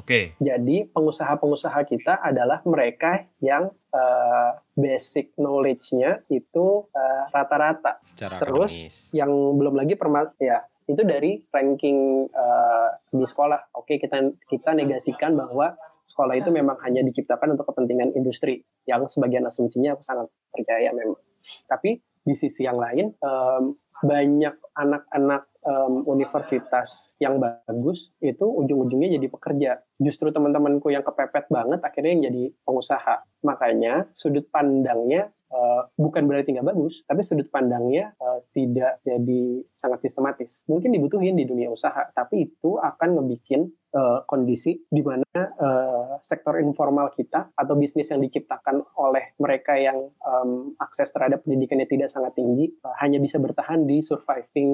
oke 0.00 0.40
jadi 0.40 0.76
pengusaha-pengusaha 0.96 1.80
kita 1.84 2.24
adalah 2.24 2.64
mereka 2.64 3.28
yang 3.44 3.68
eh, 3.92 4.50
basic 4.72 5.36
knowledge-nya 5.36 6.24
itu 6.32 6.88
eh, 6.88 7.24
rata-rata 7.30 8.00
Secara 8.08 8.40
Terus? 8.40 8.72
akademis. 8.72 9.12
yang 9.12 9.30
belum 9.60 9.76
lagi 9.76 9.94
perma 10.00 10.24
ya 10.40 10.64
itu 10.84 11.00
dari 11.00 11.40
ranking 11.48 12.28
eh, 12.28 12.88
di 13.08 13.24
sekolah. 13.24 13.72
Oke 13.80 13.96
kita 13.96 14.20
kita 14.44 14.76
negasikan 14.76 15.32
bahwa 15.32 15.72
sekolah 16.04 16.36
itu 16.36 16.52
memang 16.52 16.76
hanya 16.84 17.00
diciptakan 17.00 17.56
untuk 17.56 17.72
kepentingan 17.72 18.12
industri. 18.12 18.60
Yang 18.84 19.16
sebagian 19.16 19.48
asumsinya 19.48 19.96
aku 19.96 20.04
sangat 20.04 20.28
percaya 20.52 20.92
memang. 20.92 21.16
Tapi 21.64 21.98
di 22.24 22.34
sisi 22.36 22.64
yang 22.64 22.76
lain 22.76 23.16
em, 23.16 23.64
banyak 24.04 24.54
anak-anak 24.76 25.48
em, 25.64 25.94
universitas 26.04 27.16
yang 27.20 27.40
bagus 27.40 28.12
itu 28.20 28.44
ujung-ujungnya 28.44 29.16
jadi 29.16 29.26
pekerja. 29.32 29.70
Justru 30.02 30.34
teman-temanku 30.34 30.90
yang 30.90 31.06
kepepet 31.06 31.46
banget 31.50 31.80
akhirnya 31.82 32.10
yang 32.10 32.22
jadi 32.30 32.44
pengusaha. 32.66 33.22
Makanya 33.46 34.10
sudut 34.16 34.50
pandangnya 34.50 35.30
eh, 35.54 35.82
bukan 35.94 36.26
berarti 36.26 36.50
nggak 36.50 36.66
bagus, 36.66 37.06
tapi 37.06 37.22
sudut 37.22 37.46
pandangnya 37.52 38.10
eh, 38.18 38.40
tidak 38.50 38.98
jadi 39.06 39.62
sangat 39.70 40.10
sistematis. 40.10 40.66
Mungkin 40.66 40.90
dibutuhin 40.90 41.38
di 41.38 41.46
dunia 41.46 41.70
usaha, 41.70 42.10
tapi 42.10 42.50
itu 42.50 42.74
akan 42.74 43.22
ngebikin 43.22 43.70
eh, 43.94 44.20
kondisi 44.26 44.82
di 44.90 45.02
mana 45.06 45.38
eh, 45.38 46.04
sektor 46.26 46.58
informal 46.58 47.14
kita 47.14 47.54
atau 47.54 47.74
bisnis 47.78 48.10
yang 48.10 48.18
diciptakan 48.18 48.82
oleh 48.98 49.38
mereka 49.38 49.78
yang 49.78 50.10
em, 50.10 50.74
akses 50.80 51.14
terhadap 51.14 51.46
pendidikannya 51.46 51.86
tidak 51.86 52.10
sangat 52.10 52.34
tinggi 52.34 52.74
eh, 52.74 52.96
hanya 52.98 53.22
bisa 53.22 53.38
bertahan 53.38 53.86
di 53.86 54.02
surviving 54.02 54.70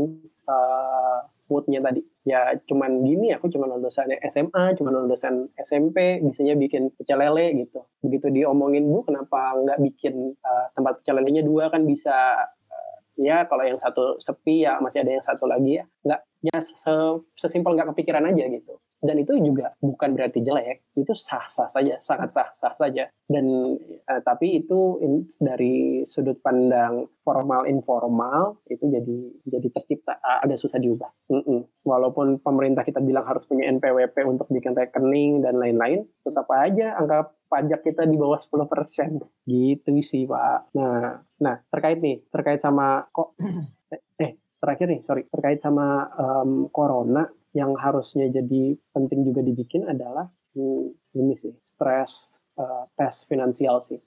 eh, 0.48 1.20
moodnya 1.50 1.82
tadi. 1.82 2.00
Ya 2.28 2.52
cuman 2.68 3.00
gini, 3.00 3.32
aku 3.32 3.48
cuma 3.48 3.64
lulusan 3.64 4.12
SMA, 4.28 4.76
cuma 4.76 4.92
lulusan 4.92 5.48
SMP, 5.56 6.20
bisanya 6.20 6.52
bikin 6.52 6.92
pecel 6.92 7.16
lele 7.16 7.56
gitu. 7.64 7.80
Begitu 8.04 8.28
diomongin 8.28 8.84
bu, 8.84 9.04
kenapa 9.08 9.56
nggak 9.56 9.78
bikin 9.80 10.36
eh, 10.36 10.66
tempat 10.76 11.00
pecel 11.00 11.16
lelenya 11.16 11.40
dua? 11.40 11.72
Kan 11.72 11.88
bisa 11.88 12.44
eh, 12.68 12.96
ya 13.24 13.48
kalau 13.48 13.64
yang 13.64 13.80
satu 13.80 14.20
sepi 14.20 14.68
ya 14.68 14.76
masih 14.84 15.00
ada 15.00 15.16
yang 15.16 15.24
satu 15.24 15.48
lagi 15.48 15.80
ya. 15.80 15.84
Nggak 16.04 16.20
ya 16.40 16.56
se- 16.60 17.20
sesimpel 17.36 17.72
nggak 17.76 17.92
kepikiran 17.96 18.24
aja 18.28 18.44
gitu 18.48 18.80
dan 19.00 19.16
itu 19.16 19.32
juga 19.40 19.72
bukan 19.80 20.12
berarti 20.12 20.44
jelek 20.44 20.92
itu 20.92 21.12
sah 21.16 21.48
sah 21.48 21.72
saja 21.72 21.96
sangat 22.04 22.28
sah 22.28 22.48
sah 22.52 22.72
saja. 22.76 23.08
Dan 23.24 23.76
eh, 23.80 24.20
tapi 24.20 24.60
itu 24.60 25.00
in- 25.00 25.28
dari 25.40 26.04
sudut 26.04 26.36
pandang 26.44 27.08
formal 27.24 27.64
informal 27.64 28.60
itu 28.68 28.84
jadi 28.84 29.18
jadi 29.48 29.68
tercipta 29.72 30.20
ah, 30.20 30.44
agak 30.44 30.60
susah 30.60 30.76
diubah. 30.76 31.08
Mm-mm. 31.32 31.62
walaupun 31.86 32.42
pemerintah 32.42 32.82
kita 32.82 32.98
bilang 33.00 33.22
harus 33.22 33.46
punya 33.46 33.70
NPWP 33.70 34.26
untuk 34.26 34.50
bikin 34.50 34.74
rekening 34.74 35.40
dan 35.40 35.56
lain-lain 35.56 36.04
tetap 36.26 36.50
aja 36.52 36.98
angka 36.98 37.30
pajak 37.50 37.82
kita 37.82 38.06
di 38.06 38.14
bawah 38.14 38.38
10% 38.38 39.18
gitu 39.48 39.90
sih 40.04 40.28
pak. 40.28 40.70
Nah 40.76 41.18
nah 41.40 41.56
terkait 41.72 41.98
nih 41.98 42.22
terkait 42.28 42.60
sama 42.60 43.08
kok 43.10 43.34
eh 44.22 44.36
terakhir 44.60 44.86
nih 44.92 45.00
sorry. 45.02 45.22
Terkait 45.26 45.58
sama 45.58 46.10
em, 46.14 46.68
corona 46.68 47.24
yang 47.56 47.74
harusnya 47.74 48.30
jadi 48.30 48.78
penting 48.94 49.26
juga 49.26 49.42
dibikin 49.42 49.86
adalah 49.90 50.30
hmm, 50.54 51.16
ini 51.18 51.34
sih 51.34 51.54
stress 51.58 52.38
eh, 52.58 52.84
tes 52.94 53.26
finansial 53.26 53.82
sih. 53.82 53.98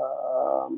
Em, 0.00 0.72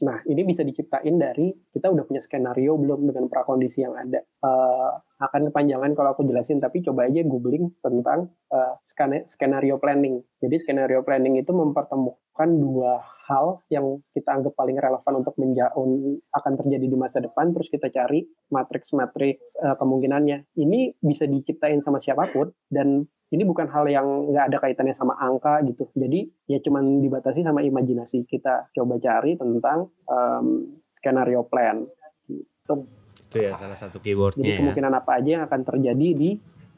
nah 0.00 0.18
ini 0.26 0.42
bisa 0.46 0.64
diciptain 0.64 1.16
dari 1.20 1.52
kita 1.70 1.92
udah 1.92 2.04
punya 2.06 2.22
skenario 2.22 2.74
belum 2.78 3.10
dengan 3.10 3.30
prakondisi 3.30 3.82
yang 3.86 3.94
ada. 3.94 4.20
Eh, 4.22 4.92
akan 5.20 5.52
kepanjangan 5.52 5.92
kalau 5.92 6.16
aku 6.16 6.24
jelasin 6.24 6.64
tapi 6.64 6.80
coba 6.80 7.04
aja 7.04 7.20
googling 7.20 7.68
tentang 7.84 8.32
uh, 8.48 8.80
skenario 9.28 9.76
planning. 9.76 10.24
Jadi 10.40 10.56
skenario 10.56 11.04
planning 11.04 11.36
itu 11.36 11.52
mempertemukan 11.52 12.50
dua 12.56 13.04
hal 13.28 13.60
yang 13.68 14.00
kita 14.16 14.32
anggap 14.32 14.56
paling 14.56 14.80
relevan 14.80 15.20
untuk 15.20 15.36
menjauh 15.36 15.84
akan 16.32 16.52
terjadi 16.56 16.86
di 16.88 16.96
masa 16.96 17.20
depan 17.20 17.52
terus 17.52 17.68
kita 17.68 17.92
cari 17.92 18.24
matriks-matriks 18.48 19.60
uh, 19.60 19.76
kemungkinannya. 19.76 20.48
Ini 20.56 20.96
bisa 21.04 21.28
diciptain 21.28 21.84
sama 21.84 22.00
siapa 22.00 22.32
pun 22.32 22.48
dan 22.72 23.04
ini 23.30 23.46
bukan 23.46 23.70
hal 23.70 23.86
yang 23.86 24.34
nggak 24.34 24.44
ada 24.50 24.58
kaitannya 24.58 24.96
sama 24.96 25.14
angka 25.20 25.62
gitu. 25.68 25.86
Jadi 25.94 26.26
ya 26.50 26.58
cuman 26.58 26.98
dibatasi 26.98 27.46
sama 27.46 27.62
imajinasi. 27.62 28.26
Kita 28.26 28.74
coba 28.74 28.98
cari 28.98 29.38
tentang 29.38 29.86
um, 30.10 30.80
skenario 30.90 31.46
plan. 31.46 31.86
Gitu. 32.26 32.99
Itu 33.30 33.38
ya 33.38 33.54
salah 33.54 33.78
satu 33.78 34.02
keywordnya 34.02 34.42
Jadi 34.42 34.50
ya. 34.50 34.58
kemungkinan 34.58 34.92
apa 34.92 35.10
aja 35.16 35.30
yang 35.38 35.44
akan 35.46 35.60
terjadi 35.62 36.08
di 36.12 36.30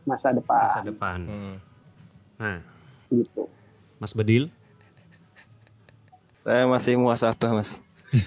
masa 0.04 0.30
depan. 0.30 0.68
Masa 0.68 0.84
depan. 0.84 1.18
Hmm. 1.24 1.56
Nah, 2.36 2.60
Gitu. 3.08 3.44
Mas 3.96 4.12
Bedil. 4.12 4.52
Saya 6.36 6.66
masih 6.66 6.96
muasabah 6.96 7.54
mas. 7.54 7.80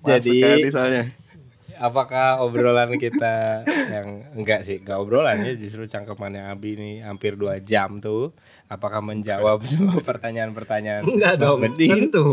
Jadi 0.00 0.34
ke 0.36 0.48
hati 0.48 0.70
soalnya. 0.70 1.04
apakah 1.80 2.44
obrolan 2.44 2.92
kita 3.00 3.64
yang 3.98 4.08
enggak 4.38 4.62
sih, 4.62 4.78
enggak 4.80 4.98
obrolan 5.02 5.42
ya 5.42 5.52
justru 5.58 5.90
cangkemannya 5.90 6.48
Abi 6.50 6.78
ini 6.78 6.90
hampir 7.02 7.34
dua 7.34 7.58
jam 7.58 7.98
tuh. 7.98 8.30
Apakah 8.70 9.02
menjawab 9.02 9.62
semua 9.68 9.98
pertanyaan-pertanyaan? 10.00 11.02
Enggak 11.04 11.34
Mas 11.36 11.42
dong, 11.42 11.58
Bedil? 11.66 11.90
tentu. 12.08 12.26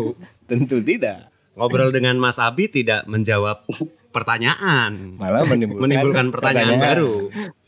Tentu 0.45 0.77
tidak. 0.85 1.33
Ngobrol 1.57 1.89
dengan 1.89 2.21
Mas 2.21 2.37
Abi 2.37 2.69
tidak 2.69 3.09
menjawab 3.09 3.65
pertanyaan, 4.13 5.17
Malah 5.17 5.41
menimbulkan, 5.45 5.83
menimbulkan 5.89 6.25
pertanyaan 6.29 6.77
baru. 6.77 7.13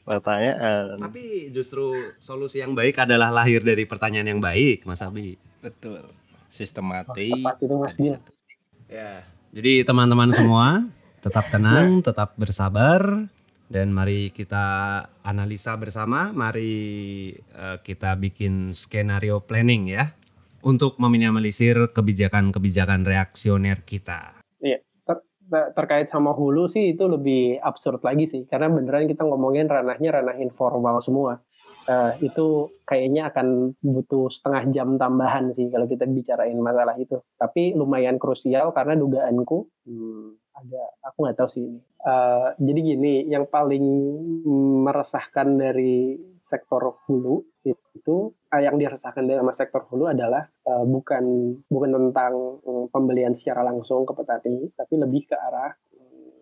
Pertanyaan. 0.05 0.97
Tapi 0.97 1.53
justru 1.53 2.13
solusi 2.17 2.61
yang 2.61 2.73
baik 2.73 3.01
adalah 3.01 3.29
lahir 3.29 3.61
dari 3.61 3.85
pertanyaan 3.85 4.37
yang 4.37 4.41
baik, 4.41 4.85
Mas 4.85 5.01
Abi. 5.05 5.37
Betul. 5.61 6.05
Itu 7.61 7.75
Mas 7.77 7.97
Gil. 7.97 8.17
Ya. 8.89 9.25
Jadi 9.53 9.85
teman-teman 9.85 10.33
semua 10.33 10.85
tetap 11.21 11.45
tenang, 11.49 12.01
tetap 12.01 12.33
bersabar 12.37 13.29
dan 13.69 13.93
mari 13.93 14.33
kita 14.33 14.65
analisa 15.21 15.77
bersama, 15.77 16.33
mari 16.33 16.73
eh, 17.37 17.77
kita 17.85 18.17
bikin 18.17 18.73
skenario 18.73 19.45
planning 19.45 19.93
ya 19.93 20.11
untuk 20.65 20.97
meminimalisir 20.99 21.93
kebijakan-kebijakan 21.95 23.07
reaksioner 23.07 23.85
kita. 23.85 24.41
Ter- 25.49 25.73
terkait 25.73 26.05
sama 26.05 26.29
hulu 26.29 26.69
sih 26.69 26.93
itu 26.93 27.09
lebih 27.09 27.57
absurd 27.65 28.05
lagi 28.05 28.29
sih 28.29 28.45
karena 28.45 28.69
beneran 28.69 29.09
kita 29.09 29.25
ngomongin 29.25 29.65
ranahnya 29.65 30.21
ranah 30.21 30.37
informal 30.37 31.01
semua 31.01 31.41
Eh, 31.89 32.29
itu 32.29 32.69
kayaknya 32.85 33.33
akan 33.33 33.73
butuh 33.81 34.29
setengah 34.29 34.69
jam 34.69 35.01
tambahan 35.01 35.49
sih 35.49 35.73
kalau 35.73 35.89
kita 35.89 36.05
bicarain 36.05 36.53
masalah 36.61 36.93
itu 37.01 37.17
tapi 37.33 37.73
lumayan 37.73 38.21
krusial 38.21 38.69
karena 38.77 38.93
dugaanku 38.93 39.65
hmm, 39.89 40.37
ada 40.59 40.83
aku 41.07 41.17
nggak 41.23 41.37
tahu 41.39 41.49
sih 41.49 41.63
ini 41.63 41.79
Eh, 41.99 42.49
jadi 42.63 42.79
gini 42.79 43.13
yang 43.27 43.43
paling 43.51 43.83
meresahkan 44.87 45.59
dari 45.59 46.15
sektor 46.39 46.95
hulu 47.03 47.43
itu 47.67 48.31
eh, 48.55 48.63
yang 48.63 48.79
diresahkan 48.79 49.27
sama 49.27 49.51
sektor 49.51 49.83
hulu 49.83 50.07
adalah 50.07 50.47
eh, 50.47 50.85
bukan 50.87 51.23
bukan 51.67 51.91
tentang 51.91 52.63
mm, 52.63 52.85
pembelian 52.95 53.35
secara 53.35 53.67
langsung 53.67 54.07
ke 54.07 54.15
petani 54.15 54.71
tapi 54.79 54.95
lebih 54.95 55.27
ke 55.27 55.35
arah 55.35 55.75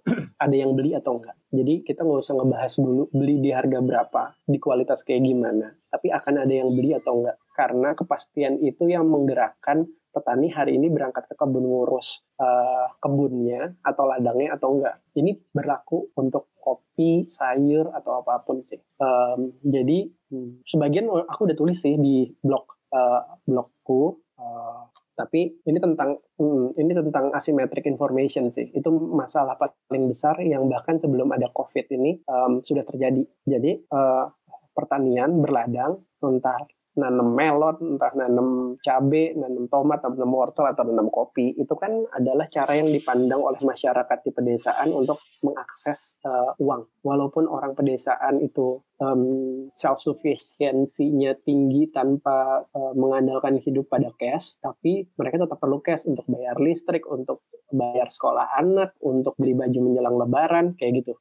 ada 0.46 0.54
yang 0.54 0.78
beli 0.78 0.94
atau 0.94 1.18
enggak. 1.18 1.34
Jadi 1.50 1.82
kita 1.82 2.06
nggak 2.06 2.22
usah 2.22 2.38
ngebahas 2.38 2.74
dulu 2.78 3.04
beli 3.10 3.42
di 3.42 3.50
harga 3.50 3.82
berapa, 3.82 4.24
di 4.46 4.62
kualitas 4.62 5.02
kayak 5.02 5.26
gimana, 5.26 5.74
tapi 5.90 6.14
akan 6.14 6.46
ada 6.46 6.54
yang 6.54 6.70
beli 6.70 6.94
atau 6.94 7.18
enggak. 7.18 7.42
Karena 7.58 7.98
kepastian 7.98 8.62
itu 8.62 8.86
yang 8.86 9.10
menggerakkan 9.10 9.90
petani 10.18 10.50
hari 10.50 10.82
ini 10.82 10.90
berangkat 10.90 11.30
ke 11.30 11.38
kebun 11.38 11.62
ngurus 11.62 12.26
eh, 12.42 12.90
kebunnya 12.98 13.78
atau 13.86 14.10
ladangnya 14.10 14.58
atau 14.58 14.74
enggak. 14.74 14.98
Ini 15.14 15.38
berlaku 15.54 16.10
untuk 16.18 16.50
kopi, 16.58 17.30
sayur 17.30 17.94
atau 17.94 18.26
apa 18.26 18.42
pun 18.42 18.66
sih. 18.66 18.82
Em, 18.98 19.54
jadi 19.62 20.10
hmm, 20.34 20.66
sebagian 20.66 21.06
aku 21.06 21.46
udah 21.46 21.58
tulis 21.58 21.78
sih 21.78 21.94
di 22.02 22.26
blog 22.42 22.66
eh, 22.90 23.22
blogku. 23.46 24.18
eh, 24.42 24.82
tapi 25.18 25.50
ini 25.66 25.82
tentang 25.82 26.14
hmm, 26.38 26.78
ini 26.78 26.92
tentang 26.94 27.34
asymmetric 27.34 27.86
information 27.86 28.50
sih. 28.50 28.70
Itu 28.74 28.90
masalah 28.94 29.58
paling 29.58 30.06
besar 30.10 30.38
yang 30.42 30.66
bahkan 30.70 30.98
sebelum 30.98 31.30
ada 31.30 31.50
COVID 31.54 31.86
ini 31.94 32.18
em, 32.26 32.66
sudah 32.66 32.82
terjadi. 32.82 33.22
Jadi 33.46 33.72
eh, 33.86 34.26
pertanian 34.74 35.42
berladang 35.42 36.02
entah 36.22 36.62
nanam 36.98 37.38
melon, 37.38 37.78
entah 37.96 38.12
nanam 38.18 38.76
cabai, 38.82 39.38
nanam 39.38 39.70
tomat, 39.70 40.02
nanam 40.02 40.34
wortel 40.34 40.66
atau 40.68 40.84
nanam 40.84 41.08
kopi, 41.14 41.54
itu 41.54 41.74
kan 41.78 42.04
adalah 42.12 42.50
cara 42.50 42.76
yang 42.76 42.90
dipandang 42.90 43.40
oleh 43.40 43.62
masyarakat 43.62 44.18
di 44.26 44.32
pedesaan 44.34 44.92
untuk 44.92 45.22
mengakses 45.46 46.18
eh, 46.26 46.52
uang. 46.58 47.06
Walaupun 47.06 47.46
orang 47.48 47.78
pedesaan 47.78 48.42
itu 48.42 48.82
self 49.70 50.02
sufficiency-nya 50.02 51.38
tinggi 51.46 51.94
tanpa 51.94 52.66
eh, 52.66 52.94
mengandalkan 52.98 53.62
hidup 53.62 53.88
pada 53.88 54.10
cash, 54.18 54.58
tapi 54.58 55.06
mereka 55.16 55.46
tetap 55.46 55.62
perlu 55.62 55.80
cash 55.86 56.10
untuk 56.10 56.26
bayar 56.26 56.58
listrik, 56.58 57.06
untuk 57.06 57.46
bayar 57.70 58.10
sekolah 58.10 58.58
anak, 58.58 58.98
untuk 59.06 59.38
beli 59.38 59.54
baju 59.54 59.80
menjelang 59.86 60.16
lebaran, 60.18 60.66
kayak 60.76 61.06
gitu. 61.06 61.14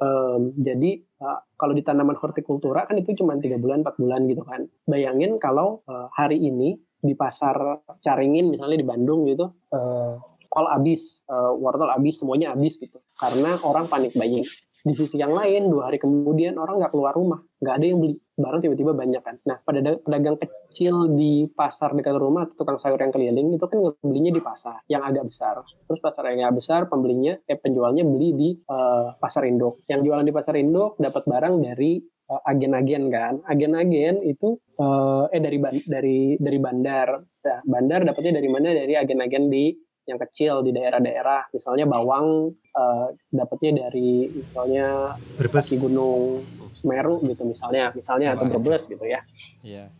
Em, 0.00 0.56
jadi 0.56 0.96
uh, 1.20 1.44
kalau 1.60 1.76
di 1.76 1.84
tanaman 1.84 2.16
hortikultura 2.16 2.88
kan 2.88 2.96
itu 2.96 3.12
cuma 3.12 3.36
tiga 3.36 3.60
bulan, 3.60 3.84
empat 3.84 4.00
bulan 4.00 4.24
gitu 4.32 4.40
kan. 4.48 4.64
Bayangin 4.88 5.36
kalau 5.36 5.84
uh, 5.84 6.08
hari 6.16 6.40
ini 6.40 6.80
di 7.00 7.12
pasar 7.12 7.84
Caringin 8.00 8.48
misalnya 8.48 8.80
di 8.80 8.86
Bandung 8.88 9.28
gitu, 9.28 9.52
uh, 9.76 10.16
kol 10.48 10.66
habis, 10.72 11.20
uh, 11.28 11.52
wortel 11.52 11.92
habis, 11.92 12.16
semuanya 12.16 12.56
habis 12.56 12.80
gitu. 12.80 12.96
Karena 13.12 13.60
orang 13.60 13.92
panik 13.92 14.16
buying. 14.16 14.48
Di 14.80 14.94
sisi 14.96 15.20
yang 15.20 15.36
lain, 15.36 15.68
dua 15.68 15.92
hari 15.92 16.00
kemudian 16.00 16.56
orang 16.56 16.80
nggak 16.80 16.92
keluar 16.92 17.12
rumah, 17.12 17.40
nggak 17.60 17.74
ada 17.76 17.84
yang 17.84 17.98
beli. 18.00 18.16
Barang 18.40 18.64
tiba-tiba 18.64 18.96
banyak 18.96 19.20
kan. 19.20 19.36
Nah, 19.44 19.60
pada 19.60 20.00
pedagang 20.00 20.40
kecil 20.40 21.12
di 21.12 21.44
pasar 21.52 21.92
dekat 21.92 22.16
rumah 22.16 22.48
atau 22.48 22.64
tukang 22.64 22.80
sayur 22.80 22.96
yang 22.96 23.12
keliling 23.12 23.52
itu 23.52 23.66
kan 23.68 23.78
belinya 24.00 24.32
di 24.32 24.40
pasar 24.40 24.80
yang 24.88 25.04
agak 25.04 25.28
besar. 25.28 25.60
Terus 25.60 26.00
pasar 26.00 26.32
yang 26.32 26.48
agak 26.48 26.56
besar, 26.64 26.80
pembelinya, 26.88 27.36
eh 27.44 27.60
penjualnya 27.60 28.00
beli 28.08 28.28
di 28.32 28.48
uh, 28.56 29.12
pasar 29.20 29.44
induk. 29.44 29.84
Yang 29.84 30.08
jualan 30.08 30.24
di 30.24 30.32
pasar 30.32 30.56
induk 30.56 30.96
dapat 30.96 31.28
barang 31.28 31.54
dari 31.60 32.00
uh, 32.32 32.40
agen-agen 32.48 33.02
kan. 33.12 33.34
Agen-agen 33.44 34.24
itu 34.24 34.56
uh, 34.80 35.28
eh 35.28 35.40
dari 35.44 35.58
dari 35.84 36.18
dari 36.40 36.58
bandar. 36.58 37.20
Nah, 37.20 37.60
bandar 37.68 38.08
dapatnya 38.08 38.40
dari 38.40 38.48
mana? 38.48 38.72
Dari 38.72 38.96
agen-agen 38.96 39.52
di 39.52 39.76
yang 40.10 40.20
kecil 40.20 40.66
di 40.66 40.74
daerah-daerah. 40.74 41.48
Misalnya 41.54 41.86
bawang 41.86 42.50
uh, 42.74 43.08
dapatnya 43.30 43.86
dari 43.86 44.26
misalnya 44.30 45.14
Berbes. 45.38 45.70
kaki 45.70 45.76
gunung 45.86 46.42
Semeru 46.74 47.20
gitu 47.28 47.44
misalnya, 47.44 47.92
misalnya 47.92 48.34
atau. 48.34 48.48
Brebes 48.48 48.88
gitu 48.88 49.04
ya. 49.04 49.20
Iya. 49.60 49.92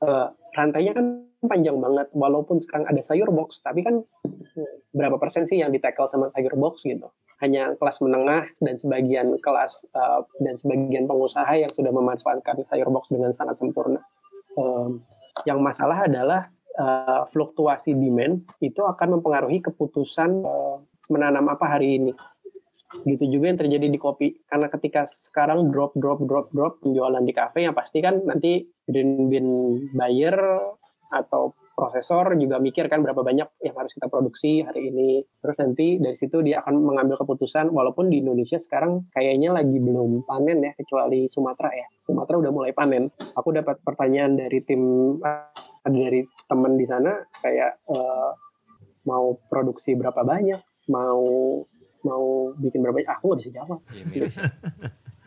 Eh, 0.00 0.28
rantainya 0.56 0.92
kan 0.96 1.06
panjang 1.40 1.76
banget 1.78 2.08
walaupun 2.12 2.60
sekarang 2.60 2.88
ada 2.88 3.00
sayur 3.00 3.32
box 3.32 3.64
tapi 3.64 3.80
kan 3.80 4.00
hmm, 4.00 4.72
berapa 4.92 5.16
persen 5.16 5.48
sih 5.48 5.60
yang 5.60 5.72
di 5.72 5.80
tackle 5.80 6.08
sama 6.08 6.28
sayur 6.28 6.52
box 6.56 6.84
gitu 6.84 7.08
hanya 7.40 7.72
kelas 7.80 8.04
menengah 8.04 8.48
dan 8.60 8.76
sebagian 8.76 9.36
kelas 9.40 9.88
eh, 9.92 10.20
dan 10.44 10.54
sebagian 10.56 11.04
pengusaha 11.08 11.52
yang 11.56 11.72
sudah 11.72 11.92
memanfaatkan 11.92 12.64
sayur 12.68 12.88
box 12.92 13.12
dengan 13.12 13.32
sangat 13.32 13.56
sempurna 13.56 14.00
Em, 14.58 15.00
yang 15.46 15.62
masalah 15.62 16.10
adalah 16.10 16.50
eh, 16.78 17.22
fluktuasi 17.30 17.96
demand 17.96 18.46
itu 18.62 18.82
akan 18.82 19.18
mempengaruhi 19.18 19.64
keputusan 19.64 20.30
eh, 20.44 20.76
menanam 21.10 21.50
apa 21.50 21.66
hari 21.78 21.98
ini. 21.98 22.12
Gitu 23.06 23.38
juga 23.38 23.54
yang 23.54 23.60
terjadi 23.60 23.86
di 23.86 23.98
kopi. 23.98 24.34
Karena 24.46 24.66
ketika 24.66 25.06
sekarang 25.06 25.70
drop 25.70 25.94
drop 25.94 26.22
drop 26.26 26.50
drop 26.50 26.82
penjualan 26.82 27.22
di 27.22 27.30
kafe 27.30 27.62
yang 27.62 27.74
pasti 27.74 28.02
kan 28.02 28.18
nanti 28.26 28.66
green 28.86 29.30
bean 29.30 29.48
buyer 29.94 30.34
atau 31.10 31.54
prosesor 31.80 32.36
juga 32.36 32.60
mikir 32.60 32.92
kan 32.92 33.00
berapa 33.00 33.24
banyak 33.24 33.48
yang 33.64 33.72
harus 33.72 33.96
kita 33.96 34.12
produksi 34.12 34.60
hari 34.60 34.92
ini. 34.92 35.24
Terus 35.40 35.56
nanti 35.56 35.96
dari 35.96 36.12
situ 36.12 36.44
dia 36.44 36.60
akan 36.60 36.76
mengambil 36.76 37.16
keputusan 37.24 37.72
walaupun 37.72 38.12
di 38.12 38.20
Indonesia 38.20 38.60
sekarang 38.60 39.08
kayaknya 39.16 39.56
lagi 39.56 39.80
belum 39.80 40.28
panen 40.28 40.60
ya 40.60 40.76
kecuali 40.76 41.24
Sumatera 41.24 41.72
ya. 41.72 41.88
Sumatera 42.04 42.36
udah 42.44 42.52
mulai 42.52 42.76
panen. 42.76 43.08
Aku 43.32 43.56
dapat 43.56 43.80
pertanyaan 43.80 44.36
dari 44.36 44.60
tim 44.60 45.16
ada 45.80 45.96
dari 45.96 46.20
teman 46.44 46.76
di 46.76 46.84
sana 46.84 47.16
kayak 47.40 47.80
eh, 47.88 48.30
mau 49.08 49.32
produksi 49.48 49.96
berapa 49.96 50.20
banyak? 50.20 50.60
Mau 50.92 51.24
mau 52.04 52.24
bikin 52.60 52.84
berapa? 52.84 53.00
Banyak 53.00 53.12
aku 53.16 53.24
nggak 53.32 53.40
bisa 53.40 53.52
jawab. 53.56 53.80
Iya, 54.12 54.28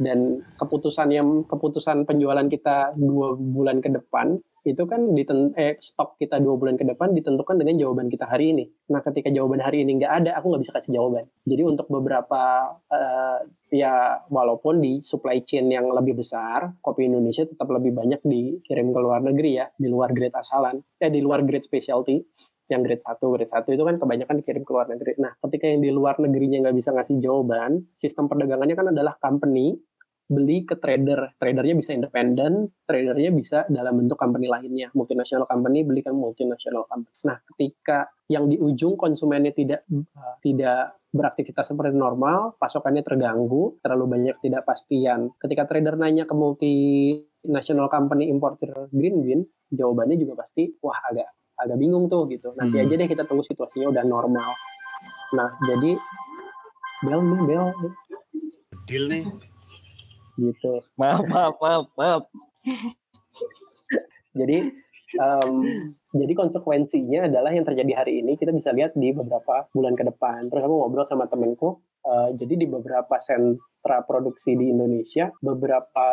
dan 0.01 0.41
keputusan 0.57 1.09
yang 1.13 1.45
keputusan 1.45 2.09
penjualan 2.09 2.45
kita 2.49 2.97
dua 2.97 3.37
bulan 3.37 3.77
ke 3.77 3.93
depan 3.93 4.41
itu 4.63 4.83
kan 4.87 5.11
diten 5.11 5.51
eh, 5.59 5.75
stok 5.83 6.15
kita 6.15 6.39
dua 6.39 6.55
bulan 6.55 6.79
ke 6.79 6.87
depan 6.87 7.11
ditentukan 7.11 7.59
dengan 7.59 7.75
jawaban 7.75 8.07
kita 8.07 8.31
hari 8.31 8.55
ini. 8.55 8.65
Nah, 8.95 9.03
ketika 9.03 9.27
jawaban 9.27 9.59
hari 9.59 9.83
ini 9.83 9.99
nggak 9.99 10.13
ada, 10.23 10.31
aku 10.39 10.55
nggak 10.55 10.63
bisa 10.63 10.73
kasih 10.79 10.91
jawaban. 10.95 11.27
Jadi 11.43 11.61
untuk 11.67 11.91
beberapa 11.91 12.71
uh, 12.87 13.39
ya 13.67 14.23
walaupun 14.31 14.79
di 14.79 15.03
supply 15.03 15.43
chain 15.43 15.67
yang 15.67 15.91
lebih 15.91 16.15
besar, 16.15 16.79
kopi 16.79 17.11
Indonesia 17.11 17.43
tetap 17.43 17.67
lebih 17.67 17.91
banyak 17.91 18.23
dikirim 18.23 18.95
ke 18.95 18.99
luar 19.03 19.19
negeri 19.19 19.51
ya, 19.59 19.67
di 19.75 19.91
luar 19.91 20.15
grade 20.15 20.35
asalan, 20.39 20.79
eh 20.79 21.11
di 21.11 21.19
luar 21.19 21.43
grade 21.43 21.67
specialty 21.67 22.23
yang 22.71 22.81
grade 22.81 23.03
1, 23.03 23.19
grade 23.19 23.51
1 23.51 23.75
itu 23.75 23.83
kan 23.83 23.95
kebanyakan 23.99 24.35
dikirim 24.39 24.63
ke 24.63 24.71
luar 24.71 24.87
negeri. 24.87 25.19
Nah, 25.19 25.35
ketika 25.43 25.67
yang 25.67 25.83
di 25.83 25.91
luar 25.91 26.15
negerinya 26.17 26.63
nggak 26.67 26.75
bisa 26.79 26.89
ngasih 26.95 27.19
jawaban, 27.19 27.91
sistem 27.91 28.31
perdagangannya 28.31 28.75
kan 28.79 28.87
adalah 28.95 29.19
company 29.19 29.75
beli 30.27 30.63
ke 30.63 30.79
trader. 30.79 31.35
Tradernya 31.35 31.75
bisa 31.75 31.91
independen, 31.91 32.71
tradernya 32.87 33.31
bisa 33.35 33.57
dalam 33.67 33.99
bentuk 33.99 34.15
company 34.15 34.47
lainnya. 34.47 34.89
Multinational 34.95 35.45
company 35.45 35.83
beli 35.83 36.01
kan 36.01 36.15
multinational 36.15 36.87
company. 36.87 37.15
Nah, 37.27 37.37
ketika 37.53 38.07
yang 38.31 38.47
di 38.47 38.57
ujung 38.57 38.95
konsumennya 38.95 39.51
tidak 39.51 39.83
uh, 39.91 40.39
tidak 40.39 40.97
beraktivitas 41.13 41.69
seperti 41.69 41.93
normal, 41.93 42.57
pasokannya 42.57 43.05
terganggu, 43.05 43.77
terlalu 43.83 44.05
banyak 44.17 44.35
tidak 44.41 44.65
pastian. 44.65 45.29
Ketika 45.37 45.69
trader 45.69 45.93
nanya 45.99 46.25
ke 46.25 46.33
multinational 46.33 47.87
company 47.91 48.31
importer 48.31 48.89
green 48.89 49.21
bean, 49.21 49.41
jawabannya 49.69 50.17
juga 50.17 50.41
pasti 50.41 50.73
wah 50.81 50.97
agak 51.05 51.29
agak 51.53 51.77
bingung 51.77 52.09
tuh 52.09 52.25
gitu. 52.33 52.55
Nanti 52.57 52.81
hmm. 52.81 52.83
aja 52.89 52.93
deh 52.97 53.07
kita 53.07 53.23
tunggu 53.29 53.45
situasinya 53.45 53.93
udah 53.93 54.03
normal. 54.07 54.49
Nah, 55.37 55.49
jadi 55.61 55.91
bel 57.05 57.19
nih 57.21 57.41
bel. 57.45 57.65
Deal 58.83 59.05
nih 59.07 59.52
gitu 60.37 60.81
maaf 60.97 61.25
maaf 61.27 61.55
maaf 61.61 61.85
maaf 61.97 62.23
jadi 64.39 64.73
um, 65.19 65.53
jadi 66.13 66.33
konsekuensinya 66.37 67.29
adalah 67.29 67.53
yang 67.53 67.65
terjadi 67.65 67.93
hari 68.05 68.21
ini 68.21 68.37
kita 68.37 68.53
bisa 68.53 68.73
lihat 68.73 68.97
di 68.97 69.13
beberapa 69.13 69.69
bulan 69.73 69.93
ke 69.93 70.03
depan 70.05 70.49
terus 70.49 70.65
aku 70.65 70.73
ngobrol 70.73 71.05
sama 71.05 71.29
temenku 71.29 71.81
uh, 72.05 72.29
jadi 72.33 72.53
di 72.57 72.65
beberapa 72.69 73.17
sentra 73.21 74.01
produksi 74.05 74.57
di 74.57 74.73
Indonesia 74.73 75.29
beberapa 75.41 76.07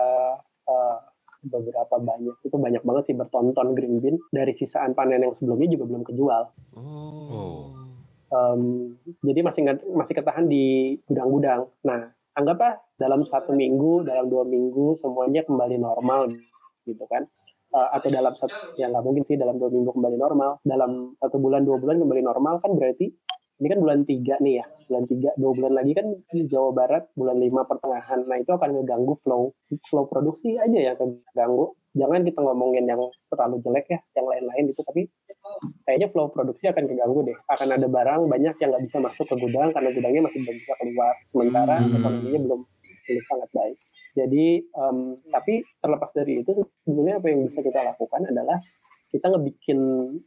uh, 0.69 0.99
beberapa 1.41 1.97
banyak 1.97 2.37
itu 2.45 2.57
banyak 2.61 2.83
banget 2.85 3.05
sih 3.13 3.17
bertonton 3.17 3.73
green 3.73 3.99
bean 4.05 4.17
dari 4.29 4.53
sisaan 4.53 4.93
panen 4.93 5.25
yang 5.25 5.33
sebelumnya 5.33 5.73
juga 5.73 5.85
belum 5.89 6.05
kejual. 6.05 6.43
Oh. 6.77 7.73
Um, 8.31 8.95
jadi 9.25 9.41
masih 9.43 9.63
masih 9.97 10.15
ketahan 10.21 10.47
di 10.47 10.97
gudang-gudang. 11.09 11.67
Nah 11.83 12.13
anggaplah 12.37 12.79
dalam 13.01 13.25
satu 13.25 13.57
minggu, 13.57 14.05
dalam 14.05 14.29
dua 14.29 14.45
minggu 14.45 14.93
semuanya 15.01 15.41
kembali 15.49 15.81
normal 15.81 16.37
gitu 16.85 17.09
kan. 17.09 17.25
Uh, 17.71 17.87
atau 17.95 18.11
dalam 18.11 18.35
satu, 18.35 18.75
ya 18.75 18.91
nggak 18.91 19.05
mungkin 19.07 19.23
sih 19.23 19.39
dalam 19.39 19.57
dua 19.57 19.71
minggu 19.73 19.95
kembali 19.97 20.21
normal. 20.21 20.61
Dalam 20.61 21.17
satu 21.17 21.41
bulan 21.41 21.65
dua 21.65 21.81
bulan 21.81 21.97
kembali 22.03 22.21
normal 22.21 22.61
kan 22.61 22.77
berarti 22.77 23.09
ini 23.61 23.69
kan 23.69 23.79
bulan 23.79 24.09
tiga 24.09 24.41
nih 24.41 24.65
ya, 24.65 24.67
bulan 24.89 25.05
tiga 25.05 25.31
dua 25.37 25.53
bulan 25.53 25.73
lagi 25.77 25.93
kan 25.93 26.07
di 26.33 26.49
Jawa 26.49 26.73
Barat 26.73 27.13
bulan 27.15 27.37
lima 27.39 27.63
pertengahan. 27.69 28.25
Nah 28.27 28.41
itu 28.41 28.51
akan 28.57 28.83
mengganggu 28.83 29.15
flow 29.21 29.55
flow 29.87 30.05
produksi 30.11 30.57
aja 30.59 30.81
ya 30.81 30.93
keganggu. 30.99 31.77
Jangan 31.95 32.23
kita 32.27 32.41
ngomongin 32.43 32.87
yang 32.87 33.03
terlalu 33.31 33.63
jelek 33.63 33.87
ya, 33.87 33.99
yang 34.19 34.27
lain-lain 34.27 34.65
itu 34.71 34.81
tapi 34.83 35.11
kayaknya 35.87 36.09
flow 36.11 36.33
produksi 36.33 36.73
akan 36.73 36.89
keganggu 36.89 37.21
deh. 37.23 37.39
Akan 37.53 37.69
ada 37.71 37.87
barang 37.87 38.27
banyak 38.27 38.55
yang 38.59 38.69
nggak 38.75 38.85
bisa 38.89 38.99
masuk 38.99 39.31
ke 39.31 39.37
gudang 39.39 39.71
karena 39.71 39.95
gudangnya 39.95 40.23
masih 40.27 40.39
belum 40.43 40.57
bisa 40.59 40.73
keluar. 40.81 41.15
Sementara 41.29 41.77
hmm. 41.79 42.01
ekonominya 42.01 42.41
belum 42.51 42.61
belum 43.11 43.25
sangat 43.27 43.51
baik. 43.51 43.79
Jadi, 44.15 44.47
um, 44.75 45.19
tapi 45.31 45.63
terlepas 45.83 46.11
dari 46.15 46.43
itu, 46.43 46.51
sebenarnya 46.87 47.23
apa 47.23 47.27
yang 47.31 47.47
bisa 47.47 47.63
kita 47.63 47.81
lakukan 47.83 48.23
adalah 48.27 48.59
kita 49.11 49.27
ngebikin 49.27 49.81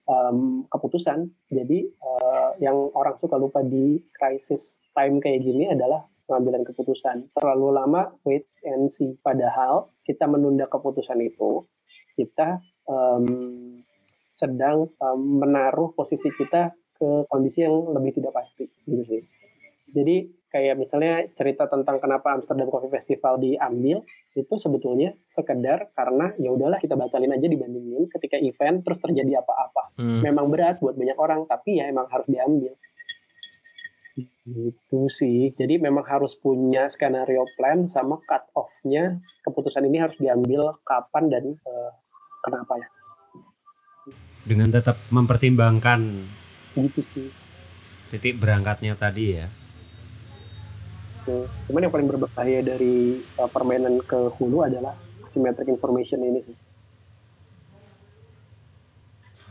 um, 0.07 0.67
keputusan. 0.67 1.31
Jadi, 1.51 1.87
uh, 2.03 2.55
yang 2.59 2.91
orang 2.95 3.15
suka 3.19 3.35
lupa 3.39 3.63
di 3.63 3.99
crisis 4.15 4.83
time 4.95 5.19
kayak 5.23 5.43
gini 5.43 5.71
adalah 5.71 6.03
pengambilan 6.27 6.63
keputusan. 6.63 7.35
Terlalu 7.35 7.67
lama 7.75 8.11
wait 8.23 8.47
and 8.63 8.87
see. 8.87 9.15
Padahal 9.19 9.91
kita 10.07 10.27
menunda 10.31 10.67
keputusan 10.71 11.19
itu, 11.19 11.67
kita 12.15 12.63
um, 12.87 13.83
sedang 14.31 14.89
um, 14.97 15.19
menaruh 15.43 15.91
posisi 15.93 16.31
kita 16.33 16.73
ke 16.97 17.27
kondisi 17.27 17.67
yang 17.67 17.93
lebih 17.93 18.15
tidak 18.15 18.33
pasti 18.33 18.65
gitu 18.87 19.03
sih. 19.05 19.21
Jadi 19.93 20.25
kayak 20.53 20.77
misalnya 20.77 21.25
cerita 21.33 21.65
tentang 21.65 21.97
kenapa 21.97 22.37
Amsterdam 22.37 22.69
Coffee 22.69 22.93
Festival 22.93 23.41
diambil 23.41 24.05
itu 24.37 24.53
sebetulnya 24.61 25.17
sekedar 25.25 25.89
karena 25.97 26.29
ya 26.37 26.53
udahlah 26.53 26.77
kita 26.77 26.93
batalin 26.93 27.33
aja 27.33 27.49
dibandingin 27.49 28.05
ketika 28.13 28.37
event 28.37 28.85
terus 28.85 29.01
terjadi 29.01 29.41
apa-apa. 29.41 29.97
Hmm. 29.97 30.21
Memang 30.21 30.53
berat 30.53 30.77
buat 30.77 30.93
banyak 30.93 31.17
orang 31.17 31.49
tapi 31.49 31.81
ya 31.81 31.89
emang 31.89 32.05
harus 32.13 32.29
diambil. 32.29 32.77
Gitu 34.45 35.01
sih. 35.09 35.57
Jadi 35.57 35.81
memang 35.81 36.05
harus 36.05 36.37
punya 36.37 36.85
skenario 36.85 37.49
plan 37.57 37.89
sama 37.89 38.21
cut 38.21 38.45
off-nya 38.53 39.17
keputusan 39.41 39.89
ini 39.89 39.97
harus 39.97 40.21
diambil 40.21 40.77
kapan 40.85 41.33
dan 41.33 41.43
uh, 41.65 41.91
kenapa 42.45 42.77
ya 42.77 42.87
dengan 44.43 44.67
tetap 44.67 44.99
mempertimbangkan 45.07 46.27
gitu 46.75 46.99
sih 46.99 47.27
titik 48.11 48.35
berangkatnya 48.37 48.99
tadi 48.99 49.39
ya 49.39 49.47
cuman 51.69 51.87
yang 51.87 51.93
paling 51.93 52.09
berbahaya 52.09 52.59
dari 52.59 53.23
uh, 53.39 53.49
permainan 53.49 54.01
ke 54.03 54.31
hulu 54.35 54.67
adalah 54.67 54.97
asymmetric 55.23 55.71
information 55.71 56.19
ini 56.23 56.39
sih 56.43 56.57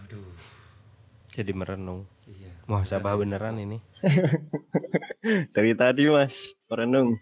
Aduh. 0.05 0.33
jadi 1.33 1.53
merenung 1.57 2.05
iya. 2.29 2.53
muhasabah 2.69 3.17
beneran 3.17 3.57
ini 3.57 3.79
dari 5.57 5.73
tadi 5.73 6.09
mas 6.13 6.37
merenung 6.69 7.17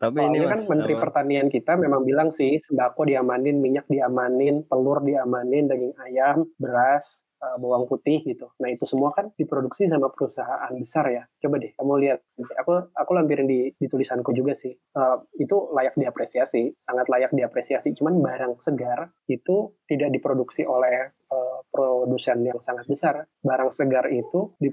tapi 0.00 0.16
Soalnya 0.16 0.32
ini 0.32 0.46
kan 0.48 0.60
Menteri 0.64 0.94
apa? 0.96 1.02
Pertanian 1.04 1.48
kita 1.52 1.72
memang 1.76 2.08
bilang 2.08 2.32
sih 2.32 2.56
sembako 2.56 3.04
diamanin, 3.04 3.60
minyak 3.60 3.84
diamanin, 3.84 4.64
telur 4.64 5.04
diamanin, 5.04 5.68
daging 5.68 5.92
ayam, 6.00 6.48
beras, 6.56 7.20
uh, 7.40 7.56
bawang 7.56 7.88
putih 7.88 8.20
gitu. 8.22 8.52
Nah 8.60 8.68
itu 8.70 8.84
semua 8.84 9.10
kan 9.16 9.32
diproduksi 9.34 9.88
sama 9.88 10.12
perusahaan 10.12 10.70
besar 10.76 11.04
ya. 11.10 11.22
Coba 11.40 11.56
deh 11.58 11.72
kamu 11.74 11.92
lihat. 12.04 12.20
Aku 12.60 12.92
aku 12.92 13.10
lampirin 13.16 13.48
di, 13.48 13.72
di 13.74 13.86
tulisanku 13.88 14.30
juga 14.36 14.52
sih. 14.52 14.72
Uh, 14.94 15.24
itu 15.40 15.72
layak 15.72 15.96
diapresiasi, 15.96 16.76
sangat 16.76 17.08
layak 17.08 17.32
diapresiasi. 17.32 17.96
Cuman 17.96 18.20
barang 18.20 18.60
segar 18.60 19.10
itu 19.26 19.74
tidak 19.88 20.12
diproduksi 20.12 20.62
oleh 20.68 21.16
uh, 21.32 21.58
produsen 21.72 22.44
yang 22.44 22.60
sangat 22.60 22.86
besar. 22.86 23.26
Barang 23.40 23.72
segar 23.72 24.06
itu 24.12 24.54
di, 24.60 24.68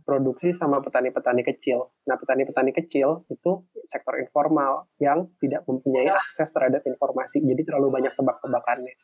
produksi 0.00 0.56
sama 0.56 0.80
petani-petani 0.80 1.44
kecil. 1.44 1.92
Nah, 2.08 2.16
petani-petani 2.16 2.72
kecil 2.72 3.28
itu 3.28 3.52
sektor 3.84 4.16
informal 4.16 4.88
yang 4.96 5.28
tidak 5.38 5.68
mempunyai 5.68 6.08
akses 6.08 6.48
terhadap 6.50 6.80
informasi, 6.88 7.44
jadi 7.44 7.62
terlalu 7.62 7.92
banyak 7.92 8.12
tebak-tebakannya. 8.16 8.96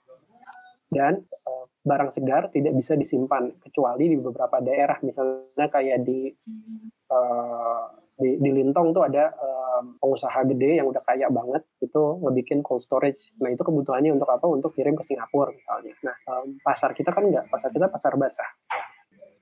Dan 0.89 1.29
barang 1.89 2.13
segar 2.13 2.53
tidak 2.53 2.77
bisa 2.77 2.93
disimpan 2.93 3.49
kecuali 3.65 4.13
di 4.13 4.17
beberapa 4.21 4.61
daerah, 4.61 5.01
misalnya 5.01 5.67
kayak 5.73 6.05
di 6.05 6.29
uh, 7.09 7.85
di, 8.19 8.35
di 8.43 8.51
Lintong 8.51 8.91
tuh 8.91 9.07
ada 9.07 9.31
um, 9.39 9.95
pengusaha 10.03 10.43
gede 10.51 10.83
yang 10.83 10.91
udah 10.91 11.01
kaya 11.07 11.31
banget 11.31 11.63
itu 11.79 12.03
ngebikin 12.19 12.67
cold 12.67 12.83
storage. 12.83 13.31
Nah 13.39 13.49
itu 13.55 13.63
kebutuhannya 13.63 14.11
untuk 14.11 14.29
apa? 14.29 14.45
Untuk 14.51 14.75
kirim 14.75 14.99
ke 14.99 15.07
Singapura 15.07 15.55
misalnya. 15.55 15.95
Nah 16.03 16.17
um, 16.27 16.59
pasar 16.61 16.93
kita 16.99 17.15
kan 17.15 17.25
enggak, 17.25 17.47
pasar 17.47 17.71
kita 17.71 17.87
pasar 17.87 18.13
basah. 18.19 18.51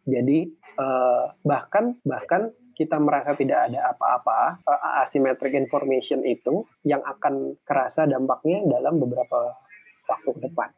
Jadi 0.07 0.55
uh, 0.79 1.35
bahkan 1.43 1.99
bahkan 2.05 2.53
kita 2.77 3.01
merasa 3.01 3.33
tidak 3.33 3.73
ada 3.73 3.97
apa-apa 3.97 4.61
uh, 4.69 5.01
asymmetric 5.01 5.57
information 5.57 6.21
itu 6.29 6.69
yang 6.85 7.01
akan 7.01 7.57
kerasa 7.65 8.05
dampaknya 8.05 8.61
dalam 8.69 9.01
beberapa 9.01 9.57
waktu 10.07 10.31
ke 10.37 10.41
depan. 10.53 10.69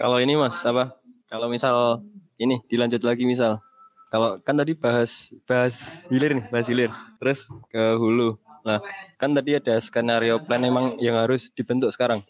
Kalau 0.00 0.16
ini 0.22 0.34
mas 0.38 0.56
apa? 0.64 0.96
Kalau 1.30 1.46
misal 1.46 2.02
ini 2.40 2.58
dilanjut 2.66 3.04
lagi 3.04 3.28
misal 3.28 3.60
kalau 4.10 4.42
kan 4.42 4.58
tadi 4.58 4.74
bahas 4.74 5.30
bahas 5.46 5.78
hilir 6.10 6.34
nih 6.34 6.44
bahas 6.50 6.66
hilir 6.66 6.90
terus 7.22 7.46
ke 7.70 7.94
hulu 7.94 8.36
nah 8.66 8.82
kan 9.16 9.32
tadi 9.32 9.56
ada 9.56 9.78
skenario 9.80 10.42
plan 10.42 10.60
emang 10.66 10.98
yang 10.98 11.16
harus 11.16 11.48
dibentuk 11.54 11.94
sekarang 11.94 12.26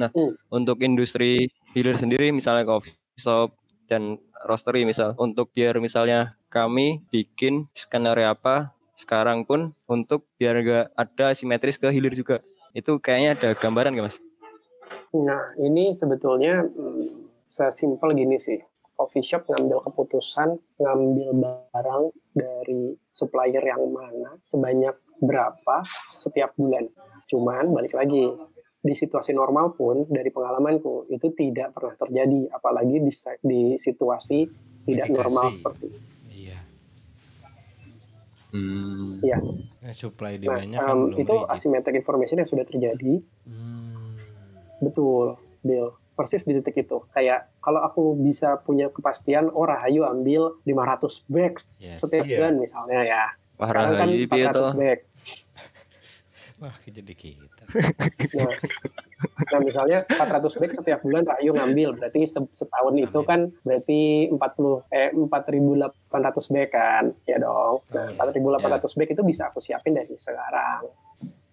nah 0.00 0.08
hmm. 0.10 0.34
untuk 0.48 0.80
industri 0.80 1.52
hilir 1.76 2.00
sendiri 2.00 2.32
misalnya 2.32 2.64
coffee 2.64 2.96
shop 3.20 3.52
dan 3.86 4.16
roastery 4.48 4.88
misal 4.88 5.12
untuk 5.20 5.52
biar 5.52 5.76
misalnya 5.78 6.34
kami 6.48 7.04
bikin 7.12 7.68
skenario 7.76 8.32
apa 8.32 8.72
sekarang 8.96 9.44
pun 9.44 9.76
untuk 9.84 10.24
biar 10.40 10.56
gak 10.64 10.86
ada 10.96 11.36
simetris 11.36 11.76
ke 11.76 11.86
hilir 11.92 12.16
juga 12.16 12.40
itu 12.74 12.98
kayaknya 12.98 13.38
ada 13.38 13.50
gambaran 13.54 13.94
gak 13.94 14.06
mas? 14.10 14.18
Nah 15.14 15.54
ini 15.62 15.94
sebetulnya 15.94 16.66
hmm, 16.66 17.46
sesimpel 17.46 18.18
gini 18.18 18.34
sih 18.36 18.58
coffee 18.94 19.26
shop 19.26 19.50
ngambil 19.50 19.82
keputusan 19.90 20.54
ngambil 20.78 21.30
barang 21.70 22.04
dari 22.30 22.94
supplier 23.10 23.62
yang 23.62 23.90
mana 23.90 24.38
sebanyak 24.42 24.94
berapa 25.18 25.82
setiap 26.14 26.54
bulan. 26.54 26.86
Cuman 27.26 27.70
balik 27.70 27.94
lagi 27.94 28.26
di 28.84 28.92
situasi 28.92 29.32
normal 29.32 29.72
pun 29.72 30.04
dari 30.06 30.28
pengalamanku 30.28 31.08
itu 31.08 31.32
tidak 31.32 31.72
pernah 31.72 31.96
terjadi 31.96 32.52
apalagi 32.52 33.00
di, 33.00 33.12
di 33.40 33.60
situasi 33.80 34.38
tidak 34.84 35.08
Mitigasi. 35.08 35.16
normal 35.16 35.46
seperti 35.50 35.84
ini. 35.88 36.00
Iya. 36.28 36.58
Hmm. 38.52 39.18
Iya. 39.24 39.38
Nah, 39.80 39.94
supply 39.96 40.36
Nah, 40.36 40.40
demandnya 40.60 40.78
kan 40.84 40.96
belum 41.10 41.18
itu 41.18 41.34
rigid. 41.34 41.50
asymmetric 41.50 41.94
information 41.98 42.36
yang 42.44 42.50
sudah 42.50 42.64
terjadi 42.68 43.12
Hmm. 43.48 43.93
Betul, 44.84 45.26
Bill. 45.60 45.88
Persis 46.14 46.44
di 46.44 46.54
titik 46.54 46.78
itu. 46.78 47.02
Kayak 47.10 47.50
kalau 47.58 47.80
aku 47.80 48.14
bisa 48.14 48.54
punya 48.56 48.86
kepastian, 48.86 49.50
oh 49.50 49.64
Rahayu 49.64 50.04
ambil 50.04 50.60
500 50.62 51.26
bags 51.26 51.66
Yes. 51.76 51.98
setiap 51.98 52.22
Iya. 52.22 52.38
bulan 52.38 52.54
misalnya 52.56 53.00
ya. 53.02 53.24
Wah, 53.54 53.66
Sekarang 53.66 53.84
kan 53.88 53.98
Rahayu 54.06 54.16
piye 54.24 54.44
400 54.44 54.54
toh? 54.54 54.72
bag. 54.76 54.98
Wah, 56.54 56.70
jadi 56.80 57.12
kita. 57.12 57.64
Nah, 57.66 58.54
nah, 59.50 59.60
misalnya 59.60 59.98
400 60.06 60.54
bag 60.54 60.70
setiap 60.72 61.02
bulan 61.02 61.26
Rahayu 61.26 61.50
ngambil. 61.50 61.98
Berarti 61.98 62.20
se- 62.24 62.52
setahun 62.54 62.94
itu 62.94 63.10
Ambil. 63.10 63.26
kan 63.26 63.40
berarti 63.60 64.00
40 64.30 64.86
eh 64.88 65.10
4.800 65.10 65.98
bag 66.48 66.68
kan. 66.70 67.04
Ya 67.26 67.36
dong. 67.36 67.82
Nah, 67.90 68.06
Betul. 68.14 68.54
4.800 68.54 68.94
bag 68.94 69.08
itu 69.10 69.22
bisa 69.24 69.50
aku 69.50 69.58
siapin 69.58 69.98
dari 69.98 70.14
sekarang 70.14 70.86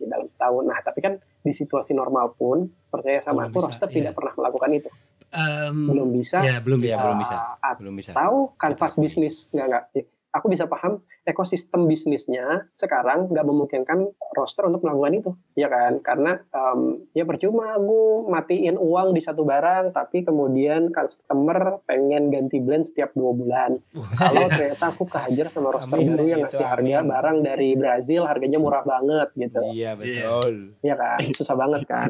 di 0.01 0.09
dalam 0.09 0.25
setahun. 0.25 0.63
Nah, 0.65 0.81
tapi 0.81 0.99
kan 0.99 1.13
di 1.15 1.51
situasi 1.51 1.93
normal 1.93 2.33
pun 2.33 2.57
percaya 2.89 3.21
sama 3.21 3.45
Belum 3.45 3.47
aku 3.47 3.57
bisa, 3.59 3.67
roster 3.69 3.87
iya. 3.87 3.95
tidak 3.95 4.13
pernah 4.17 4.33
melakukan 4.35 4.69
itu. 4.73 4.89
Em, 5.31 5.77
Belum 5.87 6.09
bisa. 6.11 6.37
ya 6.41 6.59
belum 6.59 6.79
Iya, 6.79 6.85
bisa 6.89 7.01
belum 7.01 7.19
bisa. 7.19 7.37
Atau 7.55 7.79
Belum 7.79 7.95
bisa. 7.95 8.11
kanvas 8.57 8.91
Kita- 8.91 9.01
bisnis 9.01 9.35
nggak 9.47 9.67
nggak. 9.69 9.83
Aku 10.31 10.47
bisa 10.47 10.63
paham 10.65 11.03
ekosistem 11.27 11.85
bisnisnya 11.85 12.71
sekarang 12.71 13.27
nggak 13.27 13.43
memungkinkan 13.43 14.15
roster 14.31 14.67
untuk 14.71 14.87
melakukan 14.87 15.13
itu, 15.13 15.31
ya 15.59 15.67
kan? 15.67 15.99
Karena 15.99 16.39
em, 16.55 17.03
ya 17.11 17.27
percuma 17.27 17.75
aku 17.75 18.31
matiin 18.31 18.79
uang 18.79 19.11
di 19.11 19.21
satu 19.21 19.43
barang, 19.43 19.91
tapi 19.91 20.23
kemudian 20.23 20.89
customer 20.95 21.83
pengen 21.83 22.31
ganti 22.31 22.63
blend 22.63 22.87
setiap 22.87 23.11
dua 23.11 23.31
bulan. 23.35 23.71
Kalau 24.15 24.47
ternyata 24.47 24.95
aku 24.95 25.03
kehajar 25.03 25.51
sama 25.51 25.75
roster 25.75 25.99
Amin, 25.99 26.15
baru 26.15 26.25
yang 26.25 26.41
gitu, 26.47 26.47
ngasih 26.57 26.67
harga 26.67 26.97
amin. 27.03 27.11
barang 27.11 27.37
dari 27.43 27.69
Brazil 27.75 28.21
harganya 28.23 28.59
murah 28.59 28.83
banget 28.87 29.29
gitu. 29.35 29.61
Iya, 29.75 29.99
betul. 29.99 30.73
ya 30.81 30.95
kan 30.95 31.21
susah 31.35 31.55
banget 31.59 31.83
kan 31.85 32.09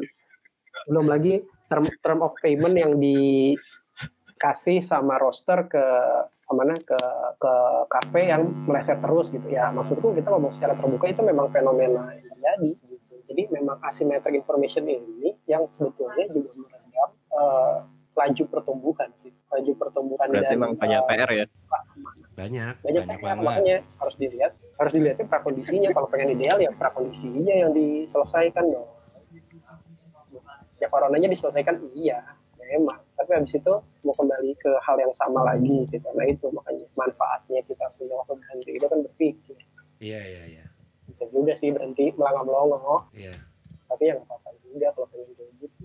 belum 0.90 1.06
lagi 1.10 1.46
term 1.70 1.86
term 2.02 2.20
of 2.26 2.34
payment 2.42 2.76
yang 2.76 2.98
dikasih 4.42 4.82
sama 4.82 5.22
roster 5.22 5.70
ke 5.70 5.86
ke 6.34 6.54
mana 6.58 6.74
ke 6.74 6.98
ke 7.38 7.54
kafe 7.86 8.26
yang 8.26 8.42
meleset 8.66 8.98
terus 8.98 9.30
gitu 9.30 9.46
ya 9.46 9.70
maksudku 9.70 10.18
kita 10.18 10.34
ngomong 10.34 10.50
secara 10.50 10.74
terbuka 10.74 11.06
itu 11.14 11.22
memang 11.22 11.54
fenomena 11.54 12.10
yang 12.10 12.26
terjadi 12.26 12.70
gitu 12.90 13.22
jadi 13.22 13.54
memang 13.54 13.78
asymmetric 13.86 14.34
information 14.42 14.90
ini 14.90 15.38
yang 15.46 15.70
sebetulnya 15.70 16.26
juga 16.34 16.58
meredam 16.58 17.10
eh, 17.14 17.76
laju 18.18 18.44
pertumbuhan 18.50 19.14
sih 19.14 19.30
laju 19.30 19.72
pertumbuhan 19.78 20.26
Berarti 20.34 20.50
dan 20.50 20.58
emang 20.58 20.72
banyak 20.74 20.98
eh, 20.98 21.06
PR 21.14 21.30
ya. 21.30 21.46
banyak 22.34 22.74
banyak, 22.82 23.02
Banyak 23.06 23.06
PR. 23.06 23.22
banget. 23.22 23.44
makanya 23.46 23.78
harus 24.02 24.16
dilihat 24.18 24.52
harus 24.58 24.92
dilihatnya 24.98 25.26
prakondisinya 25.30 25.90
kalau 25.94 26.10
pengen 26.10 26.34
ideal 26.34 26.58
ya 26.58 26.74
prakondisinya 26.74 27.54
yang 27.54 27.70
diselesaikan 27.78 28.66
dong 28.66 28.90
ya 30.82 30.90
coronanya 30.90 31.30
diselesaikan 31.30 31.78
iya 31.94 32.42
memang 32.72 33.04
tapi 33.20 33.32
habis 33.36 33.52
itu 33.52 33.74
mau 34.08 34.16
kembali 34.16 34.31
ke 34.58 34.72
hal 34.82 34.98
yang 34.98 35.14
sama 35.14 35.46
lagi 35.46 35.86
gitu. 35.94 36.08
Nah 36.18 36.26
itu 36.26 36.50
makanya 36.50 36.86
manfaatnya 36.98 37.62
kita 37.70 37.86
punya 37.96 38.18
waktu 38.18 38.34
berhenti 38.42 38.72
itu 38.76 38.86
kan 38.90 39.00
berpikir. 39.06 39.58
Iya 40.02 40.22
iya 40.26 40.44
iya. 40.50 40.66
Bisa 41.06 41.30
juga 41.30 41.54
sih 41.54 41.70
berhenti 41.70 42.10
melangkah 42.18 42.44
melongo 42.46 43.06
iya. 43.14 43.34
Tapi 43.86 44.10
ya 44.10 44.18
nggak 44.18 44.26
apa-apa 44.26 44.50
juga 44.66 44.88
kalau 44.96 45.08
pengen 45.14 45.30
kayak 45.38 45.52
gitu. 45.62 45.84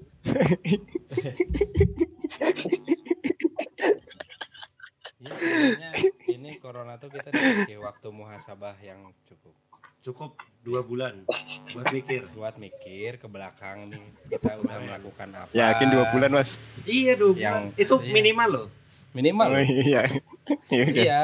Ya, 5.56 5.90
ini 6.30 6.54
corona 6.62 7.02
tuh 7.02 7.10
kita 7.10 7.34
dikasih 7.34 7.82
waktu 7.82 8.08
muhasabah 8.14 8.78
yang 8.78 9.02
cukup. 9.26 9.54
Cukup 9.98 10.38
dua 10.66 10.82
bulan 10.82 11.22
buat 11.70 11.86
mikir 11.88 12.26
buat 12.36 12.54
mikir 12.56 13.16
ke 13.16 13.26
belakang 13.26 13.86
nih 13.86 14.02
kita 14.28 14.58
udah 14.58 14.76
melakukan 14.82 15.28
apa. 15.32 15.50
Yakin 15.52 15.86
dua 15.88 16.04
bulan 16.10 16.30
mas? 16.34 16.50
iya 16.84 17.14
dua 17.14 17.30
Yang- 17.30 17.70
bulan 17.70 17.78
itu 17.78 17.94
iya. 17.96 18.12
minimal 18.12 18.50
loh 18.50 18.68
Minimal. 19.14 19.48
Oh, 19.48 19.56
iya. 19.56 20.02
Iya. 20.68 20.84
iya. 20.92 21.20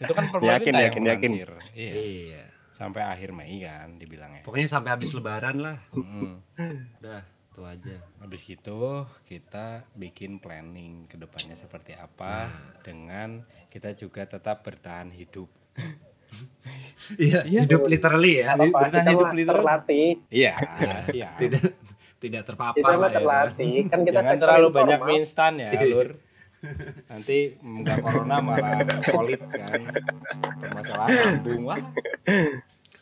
Itu 0.00 0.16
kan 0.16 0.32
pemerintah 0.32 0.56
Yakin, 0.56 0.72
yang 0.72 0.84
yakin, 0.88 1.02
yakin. 1.04 1.30
Iya. 1.76 1.92
iya 1.92 2.42
Sampai 2.72 3.04
akhir 3.04 3.28
Mei 3.30 3.60
kan 3.60 4.00
dibilangnya. 4.00 4.40
pokoknya 4.40 4.64
sampai 4.66 4.94
habis 4.94 5.12
lebaran 5.12 5.60
lah 5.60 5.76
Mm. 5.92 6.40
udah 6.96 7.20
itu 7.20 7.60
aja 7.60 7.96
Habis 8.16 8.42
itu 8.48 8.80
kita 9.26 9.66
bikin 9.92 10.38
planning 10.38 11.04
ke 11.04 11.18
depannya 11.18 11.52
seperti 11.54 11.92
apa 11.92 12.48
dengan 12.80 13.42
kita 13.68 13.92
juga 13.92 14.24
tetap 14.24 14.62
bertahan 14.62 15.10
hidup. 15.10 15.50
Iya 17.16 17.40
Iya. 17.42 17.60
hidup 17.64 17.82
literally 17.84 18.38
ya 18.38 18.54
apa 18.54 18.66
kita 18.86 19.00
hidup 19.04 19.18
mah 19.24 19.34
literal. 19.34 19.56
terlatih 19.58 20.08
Iya, 20.28 20.52
siap. 21.10 21.34
tidak 21.36 21.62
tidak 22.16 22.42
terpapar 22.44 22.76
kita 22.76 22.92
lah 22.94 23.08
ya 23.08 23.16
terlatih 23.16 23.74
kan 23.86 24.00
kita 24.02 24.20
Jangan 24.20 24.36
terlalu 24.38 24.66
informal. 24.66 24.78
banyak 24.78 25.00
mie 25.02 25.18
instan 25.18 25.52
ya, 25.56 25.70
Lur. 25.86 26.08
Nanti 27.06 27.38
nggak 27.56 27.96
corona 27.98 28.36
malah 28.38 28.84
kolit 29.06 29.40
kan. 29.42 29.80
Permasalahan 30.60 31.08
lambung 31.40 31.62
wah. 31.64 31.80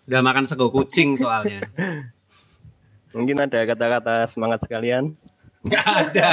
udah 0.04 0.20
makan 0.22 0.44
sego 0.44 0.70
kucing 0.70 1.14
soalnya 1.14 1.66
Mungkin 3.10 3.36
ada 3.38 3.64
kata-kata 3.64 4.24
semangat 4.24 4.62
sekalian. 4.62 5.12
nggak 5.58 5.84
ada 6.06 6.30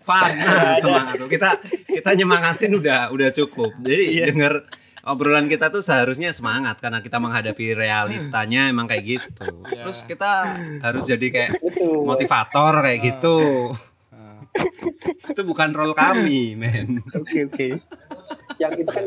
fana 0.00 0.78
semangat 0.78 1.18
tuh 1.18 1.26
kita 1.26 1.58
kita 1.90 2.10
nyemangatin 2.14 2.70
udah 2.72 3.10
udah 3.10 3.28
cukup 3.34 3.74
jadi 3.82 4.30
denger 4.30 4.62
obrolan 5.08 5.48
kita 5.48 5.68
tuh 5.68 5.80
seharusnya 5.80 6.30
semangat 6.30 6.76
karena 6.78 7.00
kita 7.00 7.16
menghadapi 7.16 7.72
realitanya 7.72 8.68
emang 8.68 8.84
kayak 8.84 9.18
gitu. 9.18 9.48
Terus 9.80 10.04
kita 10.04 10.60
harus 10.84 11.04
jadi 11.04 11.26
kayak 11.26 11.50
motivator 12.04 12.84
kayak 12.84 13.00
gitu. 13.02 13.72
Nah, 14.12 14.38
itu 15.32 15.42
bukan 15.42 15.72
role 15.72 15.96
kami 15.96 16.52
men. 16.54 17.00
Oke 17.16 17.48
oke. 17.48 17.68
yang 18.58 18.74
itu 18.74 18.90
kan 18.90 19.06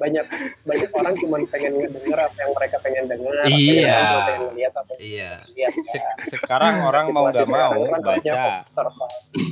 banyak 0.00 0.24
banyak 0.64 0.88
orang 0.96 1.12
cuma 1.20 1.36
pengen 1.44 1.76
ngedenger 1.76 2.16
apa 2.16 2.32
yang 2.40 2.52
mereka 2.56 2.80
pengen 2.80 3.04
dengar 3.04 3.44
Iya. 3.44 3.92
mereka 3.92 4.16
pengen 4.24 4.48
lihat 4.56 4.72
apa 4.72 4.90
yang 4.96 5.00
iya. 5.04 5.32
lihat 5.52 5.74
se- 5.92 6.32
sekarang 6.32 6.80
orang 6.80 7.04
mau 7.12 7.28
nggak 7.28 7.44
mau 7.44 7.84
kan 7.84 8.00
baca. 8.00 8.64
observasi. 8.64 9.36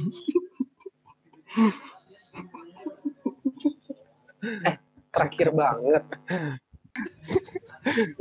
eh, 4.65 4.88
terakhir 5.13 5.53
banget. 5.53 6.05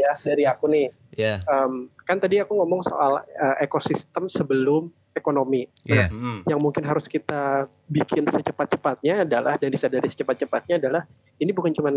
ya, 0.01 0.11
dari 0.21 0.43
aku 0.45 0.69
nih. 0.69 0.87
iya 1.17 1.41
Em, 1.49 1.89
kan 2.05 2.21
tadi 2.21 2.37
aku 2.37 2.53
ngomong 2.53 2.85
soal 2.85 3.25
eh, 3.25 3.65
ekosistem 3.65 4.29
sebelum 4.29 4.93
ekonomi. 5.17 5.65
iya 5.81 6.13
Hmm. 6.13 6.45
Yang 6.45 6.59
mungkin 6.61 6.83
harus 6.85 7.09
kita 7.09 7.65
bikin 7.89 8.29
secepat-cepatnya 8.29 9.25
adalah 9.25 9.57
dan 9.57 9.73
disadari 9.73 10.05
secepat-cepatnya 10.05 10.77
adalah 10.77 11.09
ini 11.41 11.49
bukan 11.49 11.73
cuma 11.73 11.89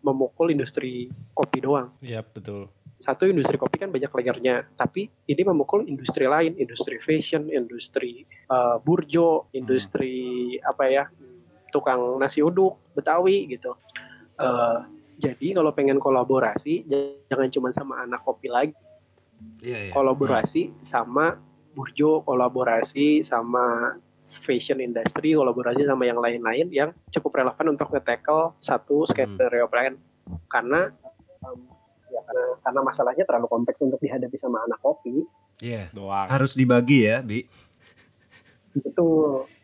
memukul 0.00 0.54
industri 0.54 1.10
kopi 1.34 1.58
doang. 1.58 1.90
Iya 1.98 2.22
betul. 2.22 2.70
satu 2.94 3.26
industri 3.26 3.58
kopi 3.58 3.82
kan 3.82 3.90
banyak 3.90 4.06
layernya, 4.06 4.70
tapi 4.78 5.10
ini 5.26 5.42
memukul 5.44 5.82
industri 5.84 6.30
lain, 6.30 6.54
industri 6.56 6.96
fashion, 6.96 7.50
industri 7.50 8.22
uh, 8.48 8.78
burjo, 8.80 9.50
industri 9.50 10.56
apa 10.62 10.88
ya, 10.88 11.04
tukang 11.74 12.22
nasi 12.22 12.40
uduk 12.40 12.78
Betawi 12.94 13.50
gitu. 13.50 13.74
Uh, 14.34 14.82
jadi 15.14 15.54
kalau 15.54 15.70
pengen 15.70 16.02
kolaborasi, 16.02 16.84
jangan 17.30 17.48
cuma 17.50 17.68
sama 17.70 18.02
anak 18.02 18.26
kopi 18.26 18.50
lagi, 18.50 18.74
iya 19.62 19.90
iya. 19.90 19.92
Kolaborasi 19.94 20.74
sama 20.82 21.38
burjo, 21.74 22.22
kolaborasi 22.26 23.22
sama 23.22 23.94
fashion 24.18 24.80
industry, 24.80 25.36
kolaborasi 25.36 25.84
sama 25.84 26.08
yang 26.08 26.18
lain-lain 26.18 26.66
yang 26.72 26.90
cukup 27.12 27.44
relevan 27.44 27.76
untuk 27.76 27.92
nge-tackle 27.92 28.56
satu 28.58 29.04
skenario 29.04 29.68
plan. 29.68 29.94
Karena 30.48 30.88
um, 31.44 31.68
ya 32.08 32.20
karena 32.24 32.44
karena 32.64 32.80
masalahnya 32.80 33.24
terlalu 33.28 33.48
kompleks 33.50 33.78
untuk 33.84 34.00
dihadapi 34.00 34.36
sama 34.40 34.64
anak 34.64 34.80
kopi. 34.80 35.22
iya. 35.62 35.86
Doang. 35.94 36.26
harus 36.26 36.56
dibagi 36.56 37.06
ya 37.06 37.22
bi. 37.22 37.44
Itu 38.74 39.06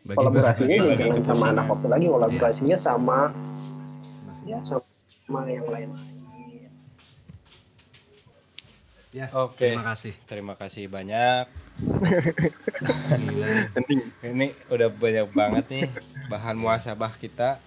Bagi- 0.07 0.15
kolaborasinya 0.15 0.95
jangan 0.95 1.21
sama 1.27 1.45
anak 1.51 1.65
kopi 1.67 1.87
lagi, 1.91 2.05
kolaborasinya 2.07 2.77
sama 2.79 3.19
bagi- 3.27 3.51
ya 4.51 4.59
sama 4.67 5.47
yang 5.47 5.63
lain. 5.65 5.89
ya 9.11 9.27
Oke. 9.35 9.67
terima 9.67 9.83
kasih 9.83 10.13
Terima 10.23 10.53
kasih 10.55 10.87
banyak. 10.87 11.43
Gila. 13.11 13.47
Penting. 13.73 13.99
Ini 14.21 14.47
udah 14.67 14.87
banyak 14.87 15.27
banget 15.31 15.65
nih 15.67 15.83
bahan 16.27 16.55
muasabah 16.55 17.15
kita. 17.15 17.59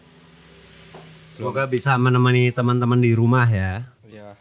semoga 1.28 1.66
bisa 1.66 1.98
menemani 1.98 2.48
teman-teman 2.48 2.96
di 2.96 3.10
rumah 3.10 3.42
ya 3.44 3.82
Ya. 4.06 4.38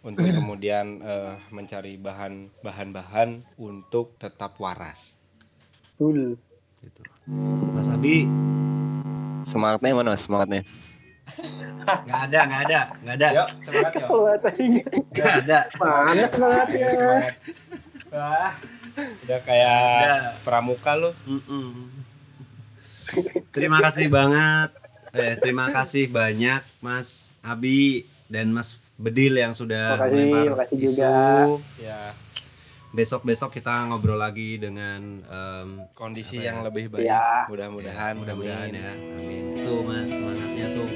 untuk 0.00 0.22
kemudian 0.22 1.02
eh, 1.02 1.34
mencari 1.50 1.98
bahan 1.98 2.46
bahan-bahan 2.62 3.42
untuk 3.58 4.14
tetap 4.16 4.54
waras. 4.56 5.18
Betul. 5.90 6.38
Gitu. 6.78 7.02
Mas 7.72 7.88
Abi 7.88 8.28
Semangatnya 9.44 9.92
mana 9.92 10.14
mas 10.14 10.22
semangatnya? 10.22 10.62
Nggak 11.84 12.20
ada 12.22 12.40
nggak 12.44 12.62
ada 12.64 12.80
nggak 12.98 13.16
ada 13.16 13.28
Yuk, 13.30 13.48
semangat 13.60 13.82
yuk. 13.82 13.94
Kesel 13.94 14.18
banget 14.20 14.40
tadi. 14.42 14.64
nggak 15.10 15.34
ada 15.40 15.58
Mana 15.74 16.24
semangatnya? 16.26 16.88
Semangat. 16.90 17.34
Wah, 18.06 18.52
udah 18.94 19.40
kayak 19.42 19.78
Ada. 19.98 20.16
pramuka 20.40 20.92
lu. 20.94 21.10
Mm-mm. 21.24 21.90
Terima 23.50 23.78
kasih 23.80 24.06
banget. 24.08 24.70
Eh, 25.10 25.34
terima 25.36 25.66
kasih 25.68 26.06
banyak 26.08 26.62
Mas 26.78 27.30
Abi 27.40 28.02
dan 28.26 28.48
Mas 28.48 28.74
Bedil 28.94 29.34
yang 29.34 29.50
sudah 29.50 29.94
Makasih, 29.96 30.14
melempar 30.14 30.44
makasih 30.54 30.76
isu. 30.76 30.86
juga. 30.88 31.14
Ya, 31.78 32.00
Besok-besok 32.90 33.50
kita 33.52 33.82
ngobrol 33.84 34.14
lagi 34.16 34.54
dengan 34.54 35.18
em, 35.20 35.68
kondisi 35.92 36.38
ya? 36.38 36.50
yang 36.50 36.62
lebih 36.62 36.86
baik. 36.88 37.02
Ya. 37.04 37.42
Mudah-mudahan, 37.44 38.14
mudah-mudahan 38.14 38.70
amin. 38.70 38.78
ya. 38.78 38.92
Amin. 38.94 39.42
Tuh 39.58 39.82
Mas 39.82 40.06
semangatnya 40.08 40.66
tuh. 40.72 40.86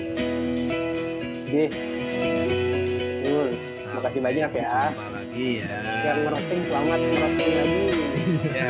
Betul. 1.48 1.72
Sampai 3.72 4.04
Makasih 4.04 4.20
banyak 4.20 4.50
ya. 4.52 4.68
Jumpa 4.68 5.06
lagi 5.16 5.64
ya. 5.64 5.80
Yang 6.04 6.18
ngerosting 6.28 6.60
selamat 6.68 7.00
ngerosting 7.00 7.50
lagi. 7.56 7.88
Ya. 8.52 8.68